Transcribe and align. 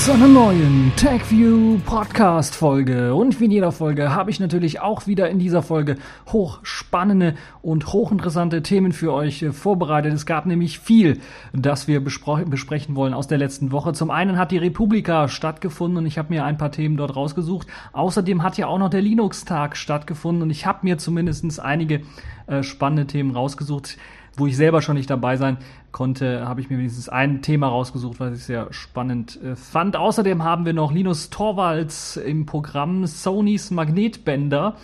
zu 0.00 0.12
einer 0.14 0.28
neuen 0.28 0.92
TechView 0.96 1.78
Podcast 1.84 2.54
Folge. 2.54 3.14
Und 3.14 3.38
wie 3.38 3.44
in 3.44 3.50
jeder 3.50 3.70
Folge 3.70 4.14
habe 4.14 4.30
ich 4.30 4.40
natürlich 4.40 4.80
auch 4.80 5.06
wieder 5.06 5.28
in 5.28 5.38
dieser 5.38 5.62
Folge 5.62 5.98
hochspannende 6.32 7.34
und 7.60 7.92
hochinteressante 7.92 8.62
Themen 8.62 8.92
für 8.92 9.12
euch 9.12 9.42
äh, 9.42 9.52
vorbereitet. 9.52 10.14
Es 10.14 10.24
gab 10.24 10.46
nämlich 10.46 10.78
viel, 10.78 11.20
das 11.52 11.86
wir 11.86 12.02
besprechen 12.02 12.96
wollen 12.96 13.12
aus 13.12 13.28
der 13.28 13.36
letzten 13.36 13.72
Woche. 13.72 13.92
Zum 13.92 14.10
einen 14.10 14.38
hat 14.38 14.52
die 14.52 14.58
Republika 14.58 15.28
stattgefunden 15.28 15.98
und 15.98 16.06
ich 16.06 16.16
habe 16.16 16.32
mir 16.32 16.46
ein 16.46 16.56
paar 16.56 16.72
Themen 16.72 16.96
dort 16.96 17.14
rausgesucht. 17.14 17.66
Außerdem 17.92 18.42
hat 18.42 18.56
ja 18.56 18.68
auch 18.68 18.78
noch 18.78 18.88
der 18.88 19.02
Linux-Tag 19.02 19.76
stattgefunden 19.76 20.44
und 20.44 20.50
ich 20.50 20.64
habe 20.64 20.78
mir 20.82 20.96
zumindest 20.96 21.60
einige 21.60 22.00
äh, 22.46 22.62
spannende 22.62 23.06
Themen 23.06 23.32
rausgesucht 23.32 23.98
wo 24.40 24.46
ich 24.46 24.56
selber 24.56 24.82
schon 24.82 24.96
nicht 24.96 25.10
dabei 25.10 25.36
sein 25.36 25.58
konnte, 25.92 26.48
habe 26.48 26.60
ich 26.60 26.70
mir 26.70 26.78
wenigstens 26.78 27.08
ein 27.08 27.42
Thema 27.42 27.68
rausgesucht, 27.68 28.18
was 28.18 28.36
ich 28.36 28.44
sehr 28.44 28.72
spannend 28.72 29.38
äh, 29.42 29.54
fand. 29.54 29.96
Außerdem 29.96 30.42
haben 30.42 30.64
wir 30.64 30.72
noch 30.72 30.92
Linus 30.92 31.30
Torvalds 31.30 32.16
im 32.16 32.46
Programm 32.46 33.06
Sonys 33.06 33.70
Magnetbänder 33.70 34.76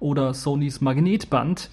oder 0.00 0.34
Sonys 0.34 0.80
Magnetband. 0.80 1.70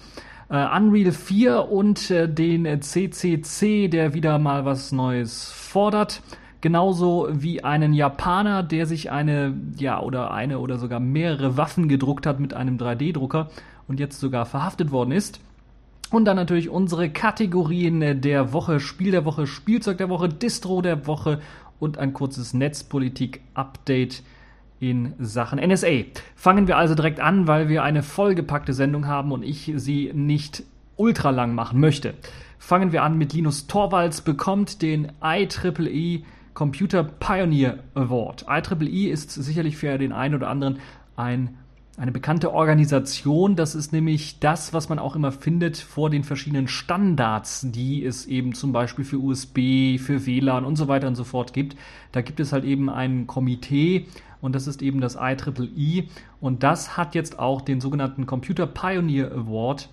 Uh, 0.50 0.66
Unreal 0.76 1.12
4 1.12 1.70
und 1.70 2.10
uh, 2.10 2.26
den 2.26 2.82
CCC, 2.82 3.88
der 3.88 4.12
wieder 4.12 4.38
mal 4.38 4.66
was 4.66 4.92
Neues 4.92 5.50
fordert. 5.50 6.22
Genauso 6.60 7.28
wie 7.32 7.64
einen 7.64 7.94
Japaner, 7.94 8.62
der 8.62 8.86
sich 8.86 9.10
eine, 9.10 9.54
ja, 9.78 10.00
oder 10.00 10.30
eine 10.30 10.58
oder 10.58 10.76
sogar 10.76 11.00
mehrere 11.00 11.56
Waffen 11.56 11.88
gedruckt 11.88 12.26
hat 12.26 12.38
mit 12.38 12.52
einem 12.52 12.76
3D-Drucker 12.76 13.48
und 13.88 13.98
jetzt 13.98 14.20
sogar 14.20 14.44
verhaftet 14.44 14.92
worden 14.92 15.12
ist. 15.12 15.40
Und 16.12 16.26
dann 16.26 16.36
natürlich 16.36 16.68
unsere 16.68 17.08
Kategorien 17.08 18.20
der 18.20 18.52
Woche, 18.52 18.80
Spiel 18.80 19.12
der 19.12 19.24
Woche, 19.24 19.46
Spielzeug 19.46 19.96
der 19.96 20.10
Woche, 20.10 20.28
Distro 20.28 20.82
der 20.82 21.06
Woche 21.06 21.40
und 21.80 21.96
ein 21.96 22.12
kurzes 22.12 22.52
Netzpolitik-Update 22.52 24.22
in 24.78 25.14
Sachen 25.18 25.58
NSA. 25.58 26.02
Fangen 26.36 26.66
wir 26.66 26.76
also 26.76 26.94
direkt 26.94 27.18
an, 27.18 27.46
weil 27.46 27.70
wir 27.70 27.82
eine 27.82 28.02
vollgepackte 28.02 28.74
Sendung 28.74 29.06
haben 29.06 29.32
und 29.32 29.42
ich 29.42 29.72
sie 29.76 30.10
nicht 30.12 30.64
ultra 30.96 31.30
lang 31.30 31.54
machen 31.54 31.80
möchte. 31.80 32.12
Fangen 32.58 32.92
wir 32.92 33.04
an 33.04 33.16
mit 33.16 33.32
Linus 33.32 33.66
Torvalds 33.66 34.20
bekommt 34.20 34.82
den 34.82 35.12
IEEE 35.24 36.24
Computer 36.52 37.04
Pioneer 37.04 37.78
Award. 37.94 38.44
IEEE 38.50 39.10
ist 39.10 39.30
sicherlich 39.30 39.78
für 39.78 39.96
den 39.96 40.12
einen 40.12 40.34
oder 40.34 40.50
anderen 40.50 40.78
ein 41.16 41.56
eine 42.02 42.10
bekannte 42.10 42.52
Organisation. 42.52 43.54
Das 43.54 43.76
ist 43.76 43.92
nämlich 43.92 44.40
das, 44.40 44.72
was 44.74 44.88
man 44.88 44.98
auch 44.98 45.14
immer 45.14 45.30
findet 45.30 45.76
vor 45.76 46.10
den 46.10 46.24
verschiedenen 46.24 46.66
Standards, 46.66 47.64
die 47.70 48.04
es 48.04 48.26
eben 48.26 48.54
zum 48.54 48.72
Beispiel 48.72 49.04
für 49.04 49.18
USB, 49.18 50.00
für 50.00 50.26
WLAN 50.26 50.64
und 50.64 50.74
so 50.74 50.88
weiter 50.88 51.06
und 51.06 51.14
so 51.14 51.22
fort 51.22 51.52
gibt. 51.52 51.76
Da 52.10 52.20
gibt 52.20 52.40
es 52.40 52.52
halt 52.52 52.64
eben 52.64 52.90
ein 52.90 53.28
Komitee 53.28 54.08
und 54.40 54.56
das 54.56 54.66
ist 54.66 54.82
eben 54.82 55.00
das 55.00 55.14
IEEE 55.14 56.08
und 56.40 56.64
das 56.64 56.96
hat 56.96 57.14
jetzt 57.14 57.38
auch 57.38 57.60
den 57.60 57.80
sogenannten 57.80 58.26
Computer 58.26 58.66
Pioneer 58.66 59.30
Award 59.30 59.88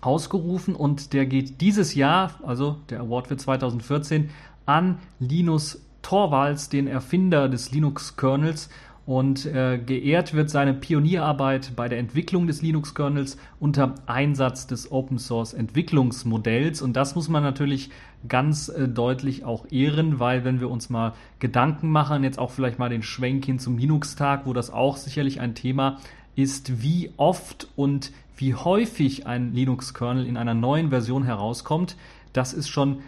ausgerufen 0.00 0.74
und 0.74 1.12
der 1.12 1.26
geht 1.26 1.60
dieses 1.60 1.94
Jahr, 1.94 2.40
also 2.46 2.78
der 2.88 3.00
Award 3.00 3.26
für 3.26 3.36
2014, 3.36 4.30
an 4.64 5.00
Linus 5.20 5.82
Torvalds, 6.00 6.70
den 6.70 6.86
Erfinder 6.86 7.50
des 7.50 7.72
Linux-Kernels 7.72 8.70
und 9.06 9.46
äh, 9.46 9.78
geehrt 9.78 10.34
wird 10.34 10.50
seine 10.50 10.74
Pionierarbeit 10.74 11.72
bei 11.76 11.88
der 11.88 11.98
Entwicklung 12.00 12.48
des 12.48 12.60
Linux-Kernels 12.60 13.38
unter 13.60 13.94
Einsatz 14.06 14.66
des 14.66 14.90
Open 14.90 15.18
Source 15.18 15.54
Entwicklungsmodells. 15.54 16.82
Und 16.82 16.94
das 16.94 17.14
muss 17.14 17.28
man 17.28 17.44
natürlich 17.44 17.90
ganz 18.26 18.68
äh, 18.68 18.88
deutlich 18.88 19.44
auch 19.44 19.70
ehren, 19.70 20.18
weil 20.18 20.44
wenn 20.44 20.60
wir 20.60 20.68
uns 20.68 20.90
mal 20.90 21.14
Gedanken 21.38 21.88
machen, 21.90 22.24
jetzt 22.24 22.40
auch 22.40 22.50
vielleicht 22.50 22.80
mal 22.80 22.88
den 22.88 23.04
Schwenk 23.04 23.44
hin 23.44 23.60
zum 23.60 23.78
Linux-Tag, 23.78 24.44
wo 24.44 24.52
das 24.52 24.70
auch 24.70 24.96
sicherlich 24.96 25.40
ein 25.40 25.54
Thema 25.54 25.98
ist, 26.34 26.82
wie 26.82 27.12
oft 27.16 27.68
und 27.76 28.10
wie 28.36 28.54
häufig 28.54 29.26
ein 29.26 29.54
Linux-Kernel 29.54 30.26
in 30.26 30.36
einer 30.36 30.54
neuen 30.54 30.90
Version 30.90 31.22
herauskommt, 31.22 31.96
das 32.32 32.52
ist 32.52 32.68
schon 32.68 32.98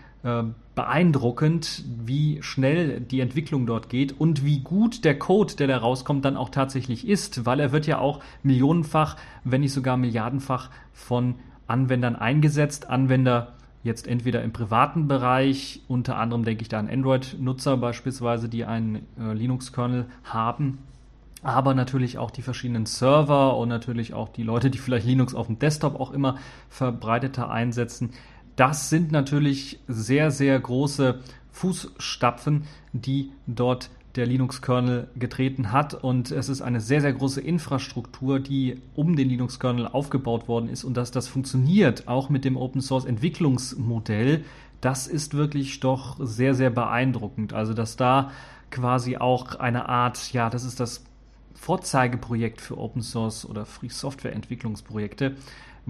beeindruckend, 0.74 1.84
wie 2.04 2.40
schnell 2.40 3.00
die 3.00 3.20
Entwicklung 3.20 3.66
dort 3.66 3.88
geht 3.88 4.12
und 4.18 4.44
wie 4.44 4.60
gut 4.60 5.04
der 5.04 5.18
Code, 5.18 5.56
der 5.56 5.66
da 5.66 5.78
rauskommt, 5.78 6.24
dann 6.24 6.36
auch 6.36 6.50
tatsächlich 6.50 7.06
ist, 7.06 7.44
weil 7.46 7.58
er 7.58 7.72
wird 7.72 7.86
ja 7.88 7.98
auch 7.98 8.20
millionenfach, 8.44 9.16
wenn 9.42 9.62
nicht 9.62 9.72
sogar 9.72 9.96
milliardenfach 9.96 10.70
von 10.92 11.34
Anwendern 11.66 12.14
eingesetzt. 12.14 12.90
Anwender 12.90 13.54
jetzt 13.82 14.06
entweder 14.06 14.42
im 14.42 14.52
privaten 14.52 15.08
Bereich, 15.08 15.82
unter 15.88 16.16
anderem 16.16 16.44
denke 16.44 16.62
ich 16.62 16.68
da 16.68 16.78
an 16.78 16.88
Android-Nutzer 16.88 17.76
beispielsweise, 17.76 18.48
die 18.48 18.64
einen 18.64 19.06
äh, 19.18 19.32
Linux-Kernel 19.32 20.06
haben, 20.24 20.78
aber 21.42 21.74
natürlich 21.74 22.18
auch 22.18 22.30
die 22.30 22.42
verschiedenen 22.42 22.86
Server 22.86 23.56
und 23.56 23.68
natürlich 23.68 24.14
auch 24.14 24.28
die 24.28 24.42
Leute, 24.42 24.70
die 24.70 24.78
vielleicht 24.78 25.06
Linux 25.06 25.34
auf 25.34 25.46
dem 25.46 25.58
Desktop 25.58 25.98
auch 25.98 26.10
immer 26.10 26.36
verbreiteter 26.68 27.50
einsetzen. 27.50 28.10
Das 28.58 28.90
sind 28.90 29.12
natürlich 29.12 29.78
sehr, 29.86 30.32
sehr 30.32 30.58
große 30.58 31.20
Fußstapfen, 31.52 32.64
die 32.92 33.30
dort 33.46 33.88
der 34.16 34.26
Linux-Kernel 34.26 35.06
getreten 35.14 35.70
hat. 35.70 35.94
Und 35.94 36.32
es 36.32 36.48
ist 36.48 36.60
eine 36.60 36.80
sehr, 36.80 37.00
sehr 37.00 37.12
große 37.12 37.40
Infrastruktur, 37.40 38.40
die 38.40 38.82
um 38.96 39.14
den 39.14 39.28
Linux-Kernel 39.28 39.86
aufgebaut 39.86 40.48
worden 40.48 40.68
ist. 40.68 40.82
Und 40.82 40.96
dass 40.96 41.12
das 41.12 41.28
funktioniert, 41.28 42.08
auch 42.08 42.30
mit 42.30 42.44
dem 42.44 42.56
Open-Source-Entwicklungsmodell, 42.56 44.42
das 44.80 45.06
ist 45.06 45.34
wirklich 45.34 45.78
doch 45.78 46.16
sehr, 46.18 46.56
sehr 46.56 46.70
beeindruckend. 46.70 47.52
Also, 47.52 47.74
dass 47.74 47.94
da 47.94 48.32
quasi 48.72 49.18
auch 49.18 49.54
eine 49.54 49.88
Art, 49.88 50.32
ja, 50.32 50.50
das 50.50 50.64
ist 50.64 50.80
das 50.80 51.04
Vorzeigeprojekt 51.54 52.60
für 52.60 52.76
Open 52.76 53.02
Source 53.02 53.44
oder 53.44 53.66
Free 53.66 53.88
Software 53.88 54.32
Entwicklungsprojekte, 54.32 55.36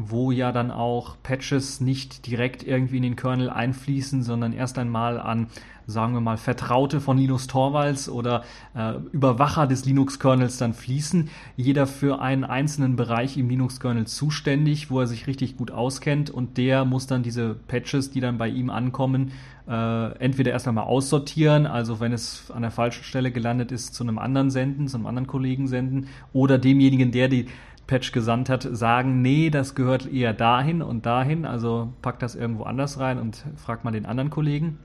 wo 0.00 0.30
ja 0.30 0.52
dann 0.52 0.70
auch 0.70 1.16
Patches 1.24 1.80
nicht 1.80 2.28
direkt 2.28 2.62
irgendwie 2.62 2.98
in 2.98 3.02
den 3.02 3.16
Kernel 3.16 3.50
einfließen, 3.50 4.22
sondern 4.22 4.52
erst 4.52 4.78
einmal 4.78 5.18
an, 5.18 5.48
sagen 5.88 6.14
wir 6.14 6.20
mal, 6.20 6.36
Vertraute 6.36 7.00
von 7.00 7.18
Linus 7.18 7.48
Torvalds 7.48 8.08
oder 8.08 8.44
äh, 8.76 8.94
Überwacher 9.10 9.66
des 9.66 9.86
Linux-Kernels 9.86 10.56
dann 10.58 10.72
fließen. 10.72 11.30
Jeder 11.56 11.88
für 11.88 12.20
einen 12.20 12.44
einzelnen 12.44 12.94
Bereich 12.94 13.36
im 13.36 13.48
Linux-Kernel 13.48 14.06
zuständig, 14.06 14.88
wo 14.88 15.00
er 15.00 15.08
sich 15.08 15.26
richtig 15.26 15.56
gut 15.56 15.72
auskennt 15.72 16.30
und 16.30 16.58
der 16.58 16.84
muss 16.84 17.08
dann 17.08 17.24
diese 17.24 17.56
Patches, 17.66 18.12
die 18.12 18.20
dann 18.20 18.38
bei 18.38 18.48
ihm 18.48 18.70
ankommen, 18.70 19.32
äh, 19.68 20.12
entweder 20.18 20.52
erst 20.52 20.66
einmal 20.66 20.84
aussortieren, 20.84 21.66
also 21.66 22.00
wenn 22.00 22.12
es 22.12 22.50
an 22.50 22.62
der 22.62 22.70
falschen 22.70 23.04
Stelle 23.04 23.30
gelandet 23.30 23.70
ist, 23.70 23.94
zu 23.94 24.02
einem 24.02 24.18
anderen 24.18 24.50
senden, 24.50 24.88
zu 24.88 24.96
einem 24.96 25.06
anderen 25.06 25.26
Kollegen 25.26 25.66
senden 25.66 26.08
oder 26.32 26.58
demjenigen, 26.58 27.12
der 27.12 27.28
die 27.28 27.46
Patch 27.86 28.12
gesandt 28.12 28.48
hat, 28.48 28.68
sagen, 28.70 29.22
nee, 29.22 29.50
das 29.50 29.74
gehört 29.74 30.10
eher 30.10 30.32
dahin 30.32 30.82
und 30.82 31.06
dahin, 31.06 31.44
also 31.44 31.92
packt 32.02 32.22
das 32.22 32.34
irgendwo 32.34 32.64
anders 32.64 32.98
rein 32.98 33.18
und 33.18 33.44
fragt 33.56 33.84
mal 33.84 33.90
den 33.90 34.06
anderen 34.06 34.30
Kollegen. 34.30 34.78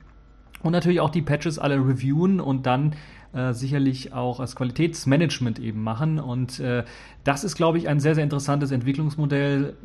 Und 0.64 0.72
natürlich 0.72 1.02
auch 1.02 1.10
die 1.10 1.22
Patches 1.22 1.60
alle 1.60 1.76
reviewen 1.76 2.40
und 2.40 2.66
dann 2.66 2.96
äh, 3.34 3.54
sicherlich 3.54 4.14
auch 4.14 4.40
als 4.40 4.56
Qualitätsmanagement 4.56 5.60
eben 5.60 5.84
machen. 5.84 6.20
Und 6.20 6.60
äh, 6.62 6.86
das 7.24 7.44
ist, 7.44 7.56
glaube 7.56 7.78
ich, 7.78 7.90
ein 7.90 8.00
sehr, 8.00 8.16
sehr 8.16 8.24
interessantes 8.24 8.72
Entwicklungsmodell, 8.72 9.76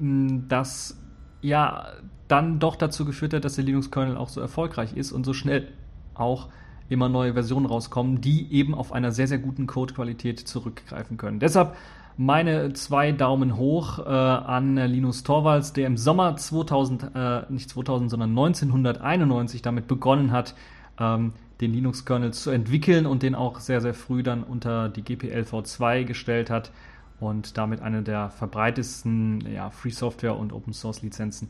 das 0.49 0.97
ja 1.41 1.87
dann 2.29 2.59
doch 2.59 2.77
dazu 2.77 3.05
geführt 3.05 3.35
hat, 3.35 3.45
dass 3.45 3.57
der 3.57 3.65
Linux-Kernel 3.65 4.17
auch 4.17 4.29
so 4.29 4.41
erfolgreich 4.41 4.95
ist 4.95 5.13
und 5.13 5.25
so 5.25 5.33
schnell 5.33 5.69
auch 6.15 6.49
immer 6.89 7.09
neue 7.09 7.35
Versionen 7.35 7.67
rauskommen, 7.67 8.21
die 8.21 8.53
eben 8.53 8.75
auf 8.75 8.93
einer 8.93 9.13
sehr, 9.13 9.27
sehr 9.27 9.39
guten 9.39 9.67
Codequalität 9.67 10.41
zurückgreifen 10.41 11.17
können. 11.17 11.39
Deshalb 11.39 11.77
meine 12.17 12.73
zwei 12.73 13.13
Daumen 13.13 13.57
hoch 13.57 14.01
äh, 14.01 14.03
an 14.11 14.77
Linus 14.77 15.23
Torvalds, 15.23 15.73
der 15.73 15.87
im 15.87 15.97
Sommer 15.97 16.37
2000, 16.37 17.11
äh, 17.15 17.43
nicht 17.49 17.71
2000, 17.71 18.11
sondern 18.11 18.31
1991 18.31 19.63
damit 19.63 19.87
begonnen 19.87 20.33
hat, 20.33 20.55
ähm, 20.99 21.33
den 21.61 21.73
Linux-Kernel 21.73 22.33
zu 22.33 22.51
entwickeln 22.51 23.07
und 23.07 23.23
den 23.23 23.35
auch 23.35 23.61
sehr, 23.61 23.81
sehr 23.81 23.95
früh 23.95 24.23
dann 24.23 24.43
unter 24.43 24.89
die 24.89 25.03
GPL-V2 25.03 26.05
gestellt 26.05 26.51
hat 26.51 26.73
und 27.21 27.57
damit 27.57 27.83
eine 27.83 28.03
der 28.03 28.31
verbreitesten 28.31 29.41
ja, 29.53 29.71
Free 29.71 29.91
Software 29.91 30.37
und 30.37 30.53
Open 30.53 30.73
Source 30.73 31.03
Lizenzen 31.03 31.49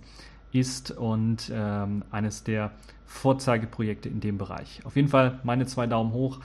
ist 0.52 0.90
und 0.90 1.50
ähm, 1.52 2.04
eines 2.10 2.44
der 2.44 2.72
Vorzeigeprojekte 3.06 4.08
in 4.08 4.20
dem 4.20 4.38
Bereich. 4.38 4.80
Auf 4.84 4.96
jeden 4.96 5.08
Fall 5.08 5.40
meine 5.42 5.66
zwei 5.66 5.86
Daumen 5.86 6.12
hoch 6.12 6.40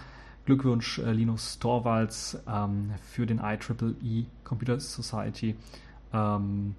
Glückwunsch 0.45 0.99
äh, 0.99 1.11
Linus 1.11 1.59
Torvalds 1.59 2.37
ähm, 2.47 2.91
für 3.11 3.25
den 3.25 3.39
IEEE 3.39 4.25
Computer 4.43 4.79
Society 4.79 5.55
ähm, 6.13 6.75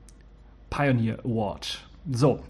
Pioneer 0.71 1.21
Award. 1.25 1.87
So. 2.11 2.41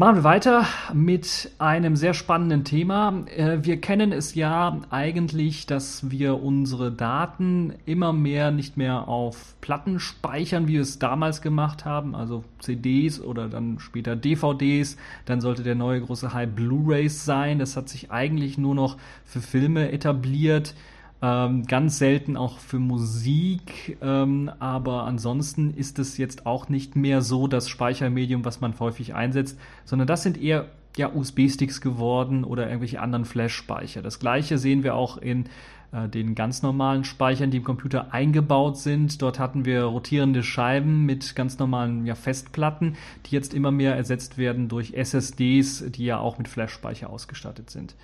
Machen 0.00 0.16
wir 0.16 0.24
weiter 0.24 0.64
mit 0.94 1.50
einem 1.58 1.94
sehr 1.94 2.14
spannenden 2.14 2.64
Thema. 2.64 3.22
Äh, 3.36 3.58
wir 3.64 3.82
kennen 3.82 4.12
es 4.12 4.34
ja 4.34 4.80
eigentlich, 4.88 5.66
dass 5.66 6.10
wir 6.10 6.42
unsere 6.42 6.90
Daten 6.90 7.74
immer 7.84 8.14
mehr 8.14 8.50
nicht 8.50 8.78
mehr 8.78 9.08
auf 9.08 9.56
Platten 9.60 10.00
speichern, 10.00 10.68
wie 10.68 10.72
wir 10.72 10.80
es 10.80 10.98
damals 10.98 11.42
gemacht 11.42 11.84
haben, 11.84 12.14
also 12.14 12.44
CDs 12.60 13.20
oder 13.20 13.50
dann 13.50 13.78
später 13.78 14.16
DVDs. 14.16 14.96
Dann 15.26 15.42
sollte 15.42 15.64
der 15.64 15.74
neue 15.74 16.00
große 16.00 16.32
Hype 16.32 16.56
Blu-rays 16.56 17.26
sein. 17.26 17.58
Das 17.58 17.76
hat 17.76 17.90
sich 17.90 18.10
eigentlich 18.10 18.56
nur 18.56 18.74
noch 18.74 18.96
für 19.26 19.42
Filme 19.42 19.92
etabliert. 19.92 20.74
Ähm, 21.22 21.66
ganz 21.66 21.98
selten 21.98 22.38
auch 22.38 22.58
für 22.58 22.78
Musik, 22.78 23.98
ähm, 24.00 24.50
aber 24.58 25.04
ansonsten 25.04 25.74
ist 25.74 25.98
es 25.98 26.16
jetzt 26.16 26.46
auch 26.46 26.70
nicht 26.70 26.96
mehr 26.96 27.20
so 27.20 27.46
das 27.46 27.68
Speichermedium, 27.68 28.44
was 28.46 28.62
man 28.62 28.78
häufig 28.78 29.14
einsetzt, 29.14 29.58
sondern 29.84 30.08
das 30.08 30.22
sind 30.22 30.40
eher 30.40 30.66
ja, 30.96 31.12
USB-Sticks 31.12 31.82
geworden 31.82 32.42
oder 32.42 32.66
irgendwelche 32.66 33.00
anderen 33.00 33.26
Flash-Speicher. 33.26 34.00
Das 34.00 34.18
gleiche 34.18 34.56
sehen 34.56 34.82
wir 34.82 34.94
auch 34.94 35.18
in 35.18 35.44
äh, 35.92 36.08
den 36.08 36.34
ganz 36.34 36.62
normalen 36.62 37.04
Speichern, 37.04 37.50
die 37.50 37.58
im 37.58 37.64
Computer 37.64 38.12
eingebaut 38.14 38.78
sind. 38.78 39.20
Dort 39.20 39.38
hatten 39.38 39.64
wir 39.64 39.84
rotierende 39.84 40.42
Scheiben 40.42 41.04
mit 41.04 41.36
ganz 41.36 41.58
normalen 41.58 42.06
ja, 42.06 42.14
Festplatten, 42.14 42.96
die 43.26 43.34
jetzt 43.34 43.54
immer 43.54 43.70
mehr 43.70 43.94
ersetzt 43.94 44.38
werden 44.38 44.68
durch 44.68 44.94
SSDs, 44.94 45.84
die 45.90 46.06
ja 46.06 46.18
auch 46.18 46.38
mit 46.38 46.48
Flash-Speicher 46.48 47.10
ausgestattet 47.10 47.70
sind. 47.70 47.94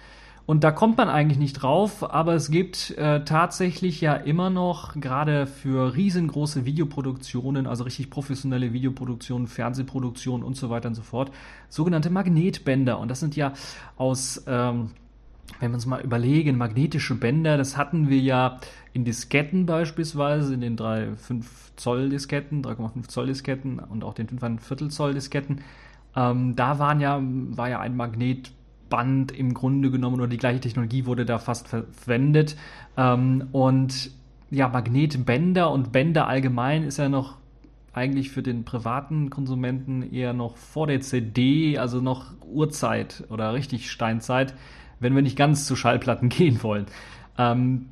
Und 0.47 0.63
da 0.63 0.71
kommt 0.71 0.97
man 0.97 1.09
eigentlich 1.09 1.39
nicht 1.39 1.55
drauf, 1.55 2.09
aber 2.09 2.35
es 2.35 2.53
gibt 2.53 2.93
äh, 2.93 3.25
tatsächlich 3.25 4.01
ja 4.01 4.15
immer 4.15 4.49
noch, 4.49 4.95
gerade 4.95 5.49
für 5.49 5.97
riesengroße 5.97 6.65
Videoproduktionen, 6.65 7.67
also 7.67 7.83
richtig 7.83 8.11
professionelle 8.11 8.73
Videoproduktionen, 8.73 9.49
Fernsehproduktionen 9.49 10.47
und 10.47 10.57
so 10.57 10.71
weiter 10.71 10.89
und 10.89 10.95
so 10.95 11.03
fort, 11.03 11.33
sogenannte 11.69 12.11
Magnetbänder. 12.11 13.01
Und 13.01 13.11
das 13.11 13.19
sind 13.19 13.35
ja 13.35 13.55
aus, 13.97 14.45
ähm, 14.47 14.91
wenn 15.59 15.73
wir 15.73 15.75
uns 15.75 15.87
mal 15.87 16.01
überlegen, 16.01 16.57
magnetische 16.57 17.17
Bänder, 17.17 17.57
das 17.57 17.77
hatten 17.77 18.09
wir 18.09 18.21
ja 18.21 18.61
in 18.93 19.05
Disketten 19.05 19.67
beispielsweise, 19.67 20.55
in 20.55 20.61
den 20.61 20.77
drei 20.77 21.09
5 21.17 21.73
Zoll 21.75 22.09
Disketten, 22.09 22.63
3,5 22.63 23.09
Zoll 23.09 23.27
Disketten 23.27 23.81
und 23.81 24.05
auch 24.05 24.15
den 24.15 24.29
5 24.29 24.65
Viertel 24.65 24.91
Zoll 24.93 25.13
Disketten. 25.13 25.63
Ähm, 26.15 26.55
da 26.55 26.79
waren 26.79 27.01
ja, 27.01 27.21
war 27.21 27.69
ja 27.69 27.81
ein 27.81 27.97
Magnet 27.97 28.53
Band 28.89 29.33
im 29.33 29.55
Grunde 29.55 29.91
genommen 29.91 30.17
oder 30.17 30.29
die 30.29 30.37
gleiche 30.37 30.61
Technologie 30.61 31.07
wurde 31.07 31.25
da 31.25 31.39
fast 31.39 31.69
verwendet. 31.69 32.57
Ähm, 32.97 33.49
und 33.53 34.11
ja, 34.51 34.69
Magnetbänder 34.69 35.71
und 35.71 35.93
Bänder 35.93 36.29
allgemein 36.29 36.85
ist 36.85 36.99
ja 36.99 37.09
noch 37.09 37.37
eigentlich 37.93 38.31
für 38.31 38.43
den 38.43 38.65
privaten 38.65 39.31
Konsumenten 39.31 40.13
eher 40.13 40.35
noch 40.35 40.57
vor 40.57 40.87
der 40.87 41.01
CD, 41.01 41.79
also 41.79 42.01
noch 42.01 42.33
Urzeit 42.47 43.25
oder 43.31 43.55
richtig 43.55 43.91
Steinzeit, 43.91 44.55
wenn 45.01 45.15
wir 45.15 45.23
nicht 45.23 45.37
ganz 45.37 45.67
zu 45.67 45.77
Schallplatten 45.77 46.29
gehen 46.31 46.63
wollen. 46.63 46.87
Ähm, 47.39 47.87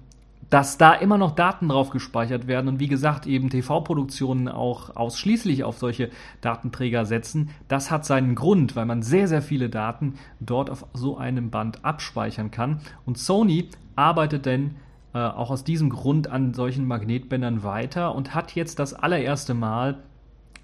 dass 0.51 0.79
da 0.79 0.93
immer 0.95 1.19
noch 1.19 1.33
Daten 1.33 1.69
drauf 1.69 1.91
gespeichert 1.91 2.47
werden 2.47 2.69
und 2.69 2.81
wie 2.81 2.89
gesagt 2.89 3.27
eben 3.27 3.51
TV-Produktionen 3.51 4.49
auch 4.49 4.95
ausschließlich 4.97 5.65
auf 5.65 5.79
solche 5.79 6.11
Datenträger 6.41 7.07
setzen, 7.07 7.51
das 7.69 7.91
hat 7.91 8.05
seinen 8.05 8.35
Grund, 8.35 8.77
weil 8.77 8.87
man 8.87 9.03
sehr, 9.03 9.29
sehr 9.29 9.43
viele 9.43 9.69
Daten 9.69 10.15
dort 10.41 10.71
auf 10.71 10.87
so 10.93 11.17
einem 11.17 11.51
Band 11.51 11.85
abspeichern 11.85 12.51
kann. 12.51 12.81
Und 13.07 13.19
Sony 13.19 13.69
arbeitet 13.97 14.47
denn 14.47 14.77
äh, 15.15 15.19
auch 15.19 15.51
aus 15.51 15.65
diesem 15.65 15.91
Grund 15.91 16.29
an 16.29 16.55
solchen 16.55 16.87
Magnetbändern 16.87 17.63
weiter 17.63 18.15
und 18.15 18.35
hat 18.35 18.55
jetzt 18.55 18.79
das 18.79 18.95
allererste 18.95 19.55
Mal 19.55 19.99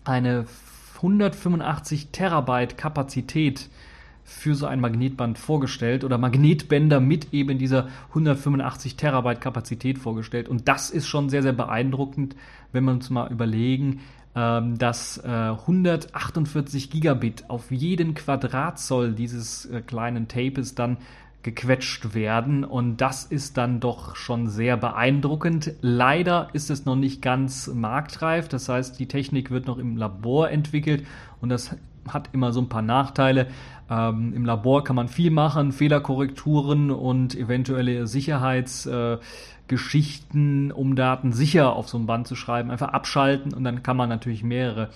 eine 0.04 0.46
185 0.96 2.08
Terabyte 2.10 2.76
Kapazität 2.76 3.70
für 4.30 4.54
so 4.54 4.66
ein 4.66 4.80
Magnetband 4.80 5.38
vorgestellt 5.38 6.04
oder 6.04 6.16
Magnetbänder 6.16 7.00
mit 7.00 7.34
eben 7.34 7.58
dieser 7.58 7.88
185 8.10 8.96
Terabyte 8.96 9.40
Kapazität 9.40 9.98
vorgestellt. 9.98 10.48
Und 10.48 10.68
das 10.68 10.90
ist 10.90 11.08
schon 11.08 11.28
sehr, 11.28 11.42
sehr 11.42 11.52
beeindruckend, 11.52 12.36
wenn 12.72 12.84
wir 12.84 12.92
uns 12.92 13.10
mal 13.10 13.30
überlegen, 13.30 14.00
ähm, 14.36 14.78
dass 14.78 15.22
148 15.22 16.84
äh, 16.84 16.88
Gigabit 16.88 17.50
auf 17.50 17.72
jeden 17.72 18.14
Quadratzoll 18.14 19.12
dieses 19.12 19.66
äh, 19.66 19.82
kleinen 19.82 20.28
Tapes 20.28 20.74
dann 20.76 20.98
gequetscht 21.42 22.14
werden 22.14 22.64
und 22.64 22.98
das 22.98 23.24
ist 23.24 23.56
dann 23.56 23.80
doch 23.80 24.14
schon 24.14 24.48
sehr 24.48 24.76
beeindruckend. 24.76 25.72
Leider 25.80 26.50
ist 26.52 26.70
es 26.70 26.84
noch 26.84 26.96
nicht 26.96 27.22
ganz 27.22 27.66
marktreif, 27.66 28.46
das 28.48 28.68
heißt, 28.68 28.98
die 29.00 29.06
Technik 29.06 29.50
wird 29.50 29.66
noch 29.66 29.78
im 29.78 29.96
Labor 29.96 30.50
entwickelt 30.50 31.04
und 31.40 31.48
das 31.48 31.74
hat 32.08 32.30
immer 32.32 32.52
so 32.52 32.60
ein 32.60 32.68
paar 32.68 32.82
Nachteile. 32.82 33.48
Ähm, 33.90 34.32
Im 34.34 34.44
Labor 34.44 34.84
kann 34.84 34.96
man 34.96 35.08
viel 35.08 35.32
machen, 35.32 35.72
Fehlerkorrekturen 35.72 36.92
und 36.92 37.34
eventuelle 37.34 38.06
Sicherheitsgeschichten, 38.06 40.70
äh, 40.70 40.72
um 40.72 40.94
Daten 40.94 41.32
sicher 41.32 41.74
auf 41.74 41.88
so 41.88 41.98
ein 41.98 42.06
Band 42.06 42.28
zu 42.28 42.36
schreiben, 42.36 42.70
einfach 42.70 42.92
abschalten 42.92 43.52
und 43.52 43.64
dann 43.64 43.82
kann 43.82 43.96
man 43.96 44.08
natürlich 44.08 44.44
mehrere 44.44 44.90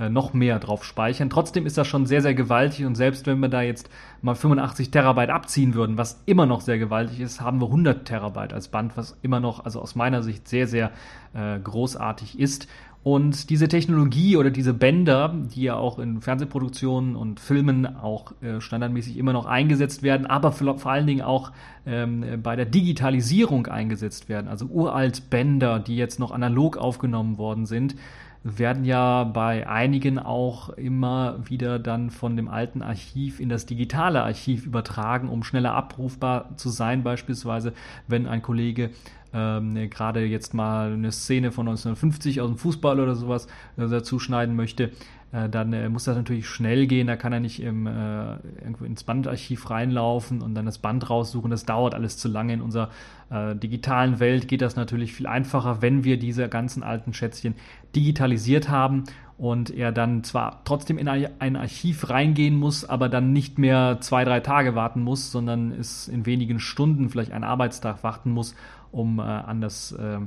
äh, 0.00 0.08
noch 0.08 0.32
mehr 0.32 0.58
drauf 0.58 0.84
speichern. 0.84 1.30
Trotzdem 1.30 1.66
ist 1.66 1.76
das 1.76 1.86
schon 1.86 2.06
sehr, 2.06 2.22
sehr 2.22 2.34
gewaltig 2.34 2.86
und 2.86 2.94
selbst 2.94 3.26
wenn 3.26 3.38
wir 3.38 3.48
da 3.48 3.60
jetzt 3.60 3.90
mal 4.22 4.34
85 4.34 4.90
Terabyte 4.90 5.30
abziehen 5.30 5.74
würden, 5.74 5.98
was 5.98 6.22
immer 6.26 6.46
noch 6.46 6.62
sehr 6.62 6.78
gewaltig 6.78 7.20
ist, 7.20 7.40
haben 7.40 7.60
wir 7.60 7.66
100 7.66 8.04
Terabyte 8.04 8.54
als 8.54 8.68
Band, 8.68 8.96
was 8.96 9.18
immer 9.22 9.40
noch, 9.40 9.64
also 9.64 9.80
aus 9.80 9.94
meiner 9.94 10.22
Sicht 10.22 10.48
sehr, 10.48 10.66
sehr 10.66 10.90
äh, 11.34 11.58
großartig 11.60 12.38
ist. 12.38 12.66
Und 13.02 13.48
diese 13.48 13.66
Technologie 13.68 14.36
oder 14.36 14.50
diese 14.50 14.74
Bänder, 14.74 15.34
die 15.54 15.62
ja 15.62 15.74
auch 15.76 15.98
in 15.98 16.20
Fernsehproduktionen 16.20 17.16
und 17.16 17.40
Filmen 17.40 17.86
auch 17.96 18.32
äh, 18.42 18.60
standardmäßig 18.60 19.16
immer 19.16 19.32
noch 19.32 19.46
eingesetzt 19.46 20.02
werden, 20.02 20.26
aber 20.26 20.52
vor, 20.52 20.86
allen 20.86 21.06
Dingen 21.06 21.22
auch 21.22 21.52
ähm, 21.86 22.42
bei 22.42 22.56
der 22.56 22.66
Digitalisierung 22.66 23.66
eingesetzt 23.68 24.28
werden, 24.28 24.48
also 24.48 24.66
uralt 24.66 25.30
Bänder, 25.30 25.78
die 25.78 25.96
jetzt 25.96 26.18
noch 26.18 26.30
analog 26.30 26.76
aufgenommen 26.76 27.38
worden 27.38 27.64
sind, 27.64 27.94
werden 28.42 28.84
ja 28.84 29.24
bei 29.24 29.68
einigen 29.68 30.18
auch 30.18 30.70
immer 30.70 31.36
wieder 31.44 31.78
dann 31.78 32.10
von 32.10 32.36
dem 32.36 32.48
alten 32.48 32.82
Archiv 32.82 33.38
in 33.38 33.48
das 33.48 33.66
digitale 33.66 34.22
Archiv 34.22 34.64
übertragen, 34.64 35.28
um 35.28 35.42
schneller 35.42 35.74
abrufbar 35.74 36.56
zu 36.56 36.70
sein, 36.70 37.02
beispielsweise 37.02 37.74
wenn 38.08 38.26
ein 38.26 38.40
Kollege 38.40 38.90
ähm, 39.32 39.90
gerade 39.90 40.24
jetzt 40.24 40.54
mal 40.54 40.92
eine 40.92 41.12
Szene 41.12 41.52
von 41.52 41.68
1950 41.68 42.40
aus 42.40 42.48
dem 42.48 42.58
Fußball 42.58 42.98
oder 42.98 43.14
sowas 43.14 43.46
äh, 43.76 43.86
dazu 43.86 44.18
schneiden 44.18 44.56
möchte, 44.56 44.90
äh, 45.32 45.48
dann 45.48 45.72
äh, 45.72 45.88
muss 45.88 46.04
das 46.04 46.16
natürlich 46.16 46.48
schnell 46.48 46.86
gehen. 46.86 47.06
Da 47.06 47.16
kann 47.16 47.32
er 47.32 47.40
nicht 47.40 47.60
im, 47.62 47.86
äh, 47.86 48.34
irgendwo 48.60 48.84
ins 48.84 49.04
Bandarchiv 49.04 49.70
reinlaufen 49.70 50.42
und 50.42 50.54
dann 50.54 50.66
das 50.66 50.78
Band 50.78 51.08
raussuchen. 51.08 51.50
Das 51.50 51.64
dauert 51.64 51.94
alles 51.94 52.16
zu 52.16 52.28
lange. 52.28 52.54
In 52.54 52.60
unserer 52.60 52.90
äh, 53.30 53.54
digitalen 53.54 54.18
Welt 54.18 54.48
geht 54.48 54.62
das 54.62 54.76
natürlich 54.76 55.12
viel 55.12 55.26
einfacher, 55.26 55.82
wenn 55.82 56.04
wir 56.04 56.18
diese 56.18 56.48
ganzen 56.48 56.82
alten 56.82 57.12
Schätzchen 57.12 57.54
digitalisiert 57.94 58.68
haben 58.68 59.04
und 59.38 59.70
er 59.70 59.90
dann 59.90 60.22
zwar 60.22 60.60
trotzdem 60.64 60.98
in 60.98 61.08
ein 61.08 61.56
Archiv 61.56 62.10
reingehen 62.10 62.56
muss, 62.56 62.84
aber 62.84 63.08
dann 63.08 63.32
nicht 63.32 63.58
mehr 63.58 63.98
zwei, 64.00 64.24
drei 64.24 64.40
Tage 64.40 64.74
warten 64.74 65.00
muss, 65.00 65.32
sondern 65.32 65.72
es 65.72 66.08
in 66.08 66.26
wenigen 66.26 66.60
Stunden, 66.60 67.08
vielleicht 67.08 67.32
einen 67.32 67.44
Arbeitstag 67.44 68.02
warten 68.04 68.32
muss, 68.32 68.54
um 68.92 69.18
äh, 69.18 69.22
an 69.22 69.62
das 69.62 69.92
äh, 69.92 70.18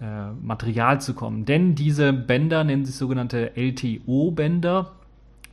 äh, 0.00 0.30
Material 0.30 1.00
zu 1.00 1.14
kommen. 1.14 1.44
Denn 1.44 1.74
diese 1.74 2.12
Bänder 2.12 2.64
nennen 2.64 2.84
sich 2.84 2.94
sogenannte 2.94 3.56
LTO-Bänder. 3.56 4.92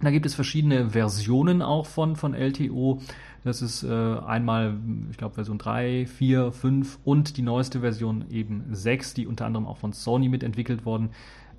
Da 0.02 0.12
gibt 0.12 0.26
es 0.26 0.36
verschiedene 0.36 0.92
Versionen 0.92 1.62
auch 1.62 1.86
von, 1.86 2.16
von 2.16 2.34
LTO. 2.34 3.02
Das 3.44 3.62
ist 3.62 3.84
äh, 3.84 3.88
einmal, 3.88 4.76
ich 5.12 5.18
glaube, 5.18 5.36
Version 5.36 5.58
3, 5.58 6.08
4, 6.08 6.52
5 6.52 7.00
und 7.04 7.38
die 7.38 7.44
neueste 7.44 7.80
Version 7.80 8.26
eben 8.30 8.66
6, 8.72 9.14
die 9.14 9.28
unter 9.28 9.46
anderem 9.46 9.68
auch 9.68 9.78
von 9.78 9.94
Sony 9.94 10.30
mitentwickelt 10.30 10.86
worden 10.86 11.10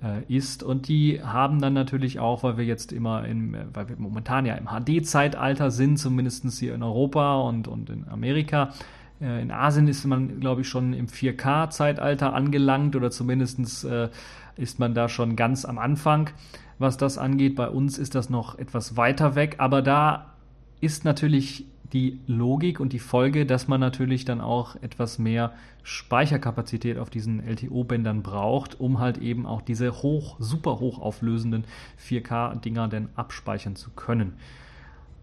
äh, 0.03 0.21
ist. 0.27 0.63
Und 0.63 0.87
die 0.87 1.21
haben 1.21 1.59
dann 1.61 1.73
natürlich 1.73 2.19
auch, 2.19 2.43
weil 2.43 2.57
wir 2.57 2.65
jetzt 2.65 2.91
immer 2.91 3.25
in, 3.25 3.55
weil 3.73 3.89
wir 3.89 3.95
momentan 3.97 4.45
ja 4.45 4.55
im 4.55 4.67
HD-Zeitalter 4.67 5.71
sind, 5.71 5.97
zumindest 5.97 6.45
hier 6.59 6.75
in 6.75 6.83
Europa 6.83 7.39
und, 7.41 7.67
und 7.67 7.89
in 7.89 8.07
Amerika, 8.07 8.73
in 9.19 9.51
Asien 9.51 9.87
ist 9.87 10.05
man, 10.05 10.39
glaube 10.39 10.61
ich, 10.61 10.67
schon 10.67 10.93
im 10.93 11.07
4K-Zeitalter 11.07 12.33
angelangt 12.33 12.95
oder 12.95 13.09
zumindest 13.09 13.83
äh, 13.83 14.09
ist 14.55 14.79
man 14.79 14.93
da 14.93 15.09
schon 15.09 15.35
ganz 15.35 15.65
am 15.65 15.77
Anfang, 15.77 16.29
was 16.77 16.97
das 16.97 17.17
angeht. 17.17 17.55
Bei 17.55 17.69
uns 17.69 17.97
ist 17.97 18.15
das 18.15 18.29
noch 18.29 18.59
etwas 18.59 18.95
weiter 18.95 19.35
weg, 19.35 19.55
aber 19.57 19.81
da 19.81 20.33
ist 20.81 21.05
natürlich 21.05 21.65
die 21.93 22.19
Logik 22.27 22.79
und 22.79 22.93
die 22.93 22.99
Folge, 22.99 23.45
dass 23.45 23.67
man 23.67 23.79
natürlich 23.79 24.25
dann 24.25 24.41
auch 24.41 24.75
etwas 24.81 25.19
mehr 25.19 25.53
Speicherkapazität 25.83 26.97
auf 26.97 27.09
diesen 27.09 27.39
LTO-Bändern 27.39 28.23
braucht, 28.23 28.79
um 28.79 28.99
halt 28.99 29.19
eben 29.19 29.45
auch 29.45 29.61
diese 29.61 30.01
hoch, 30.01 30.35
super 30.39 30.79
hoch 30.79 30.99
auflösenden 30.99 31.63
4K-Dinger 32.05 32.89
dann 32.89 33.09
abspeichern 33.15 33.75
zu 33.75 33.91
können. 33.91 34.33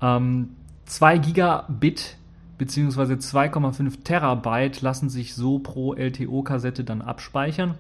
Ähm, 0.01 0.57
2 0.87 1.19
Gigabit 1.19 2.17
beziehungsweise 2.59 3.15
2,5 3.15 4.05
Terabyte 4.05 4.81
lassen 4.81 5.09
sich 5.09 5.35
so 5.35 5.59
pro 5.59 5.95
LTO-Kassette 5.95 6.85
dann 6.85 7.03
abspeichern. 7.03 7.75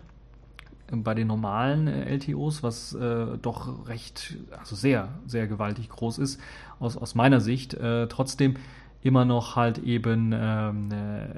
bei 0.91 1.15
den 1.15 1.27
normalen 1.27 1.87
äh, 1.89 2.15
LTOs, 2.17 2.63
was 2.63 2.95
äh, 2.95 3.39
doch 3.41 3.89
recht, 3.89 4.37
also 4.59 4.77
sehr, 4.77 5.09
sehr 5.27 5.47
gewaltig 5.47 5.89
groß 5.89 6.19
ist, 6.19 6.41
aus, 6.79 6.97
aus 6.97 7.15
meiner 7.15 7.41
Sicht. 7.41 7.75
Äh, 7.75 8.07
trotzdem 8.09 8.57
immer 9.03 9.25
noch 9.25 9.57
halt 9.57 9.79
eben 9.79 10.33
ähm, 10.35 10.91
äh, 10.93 11.29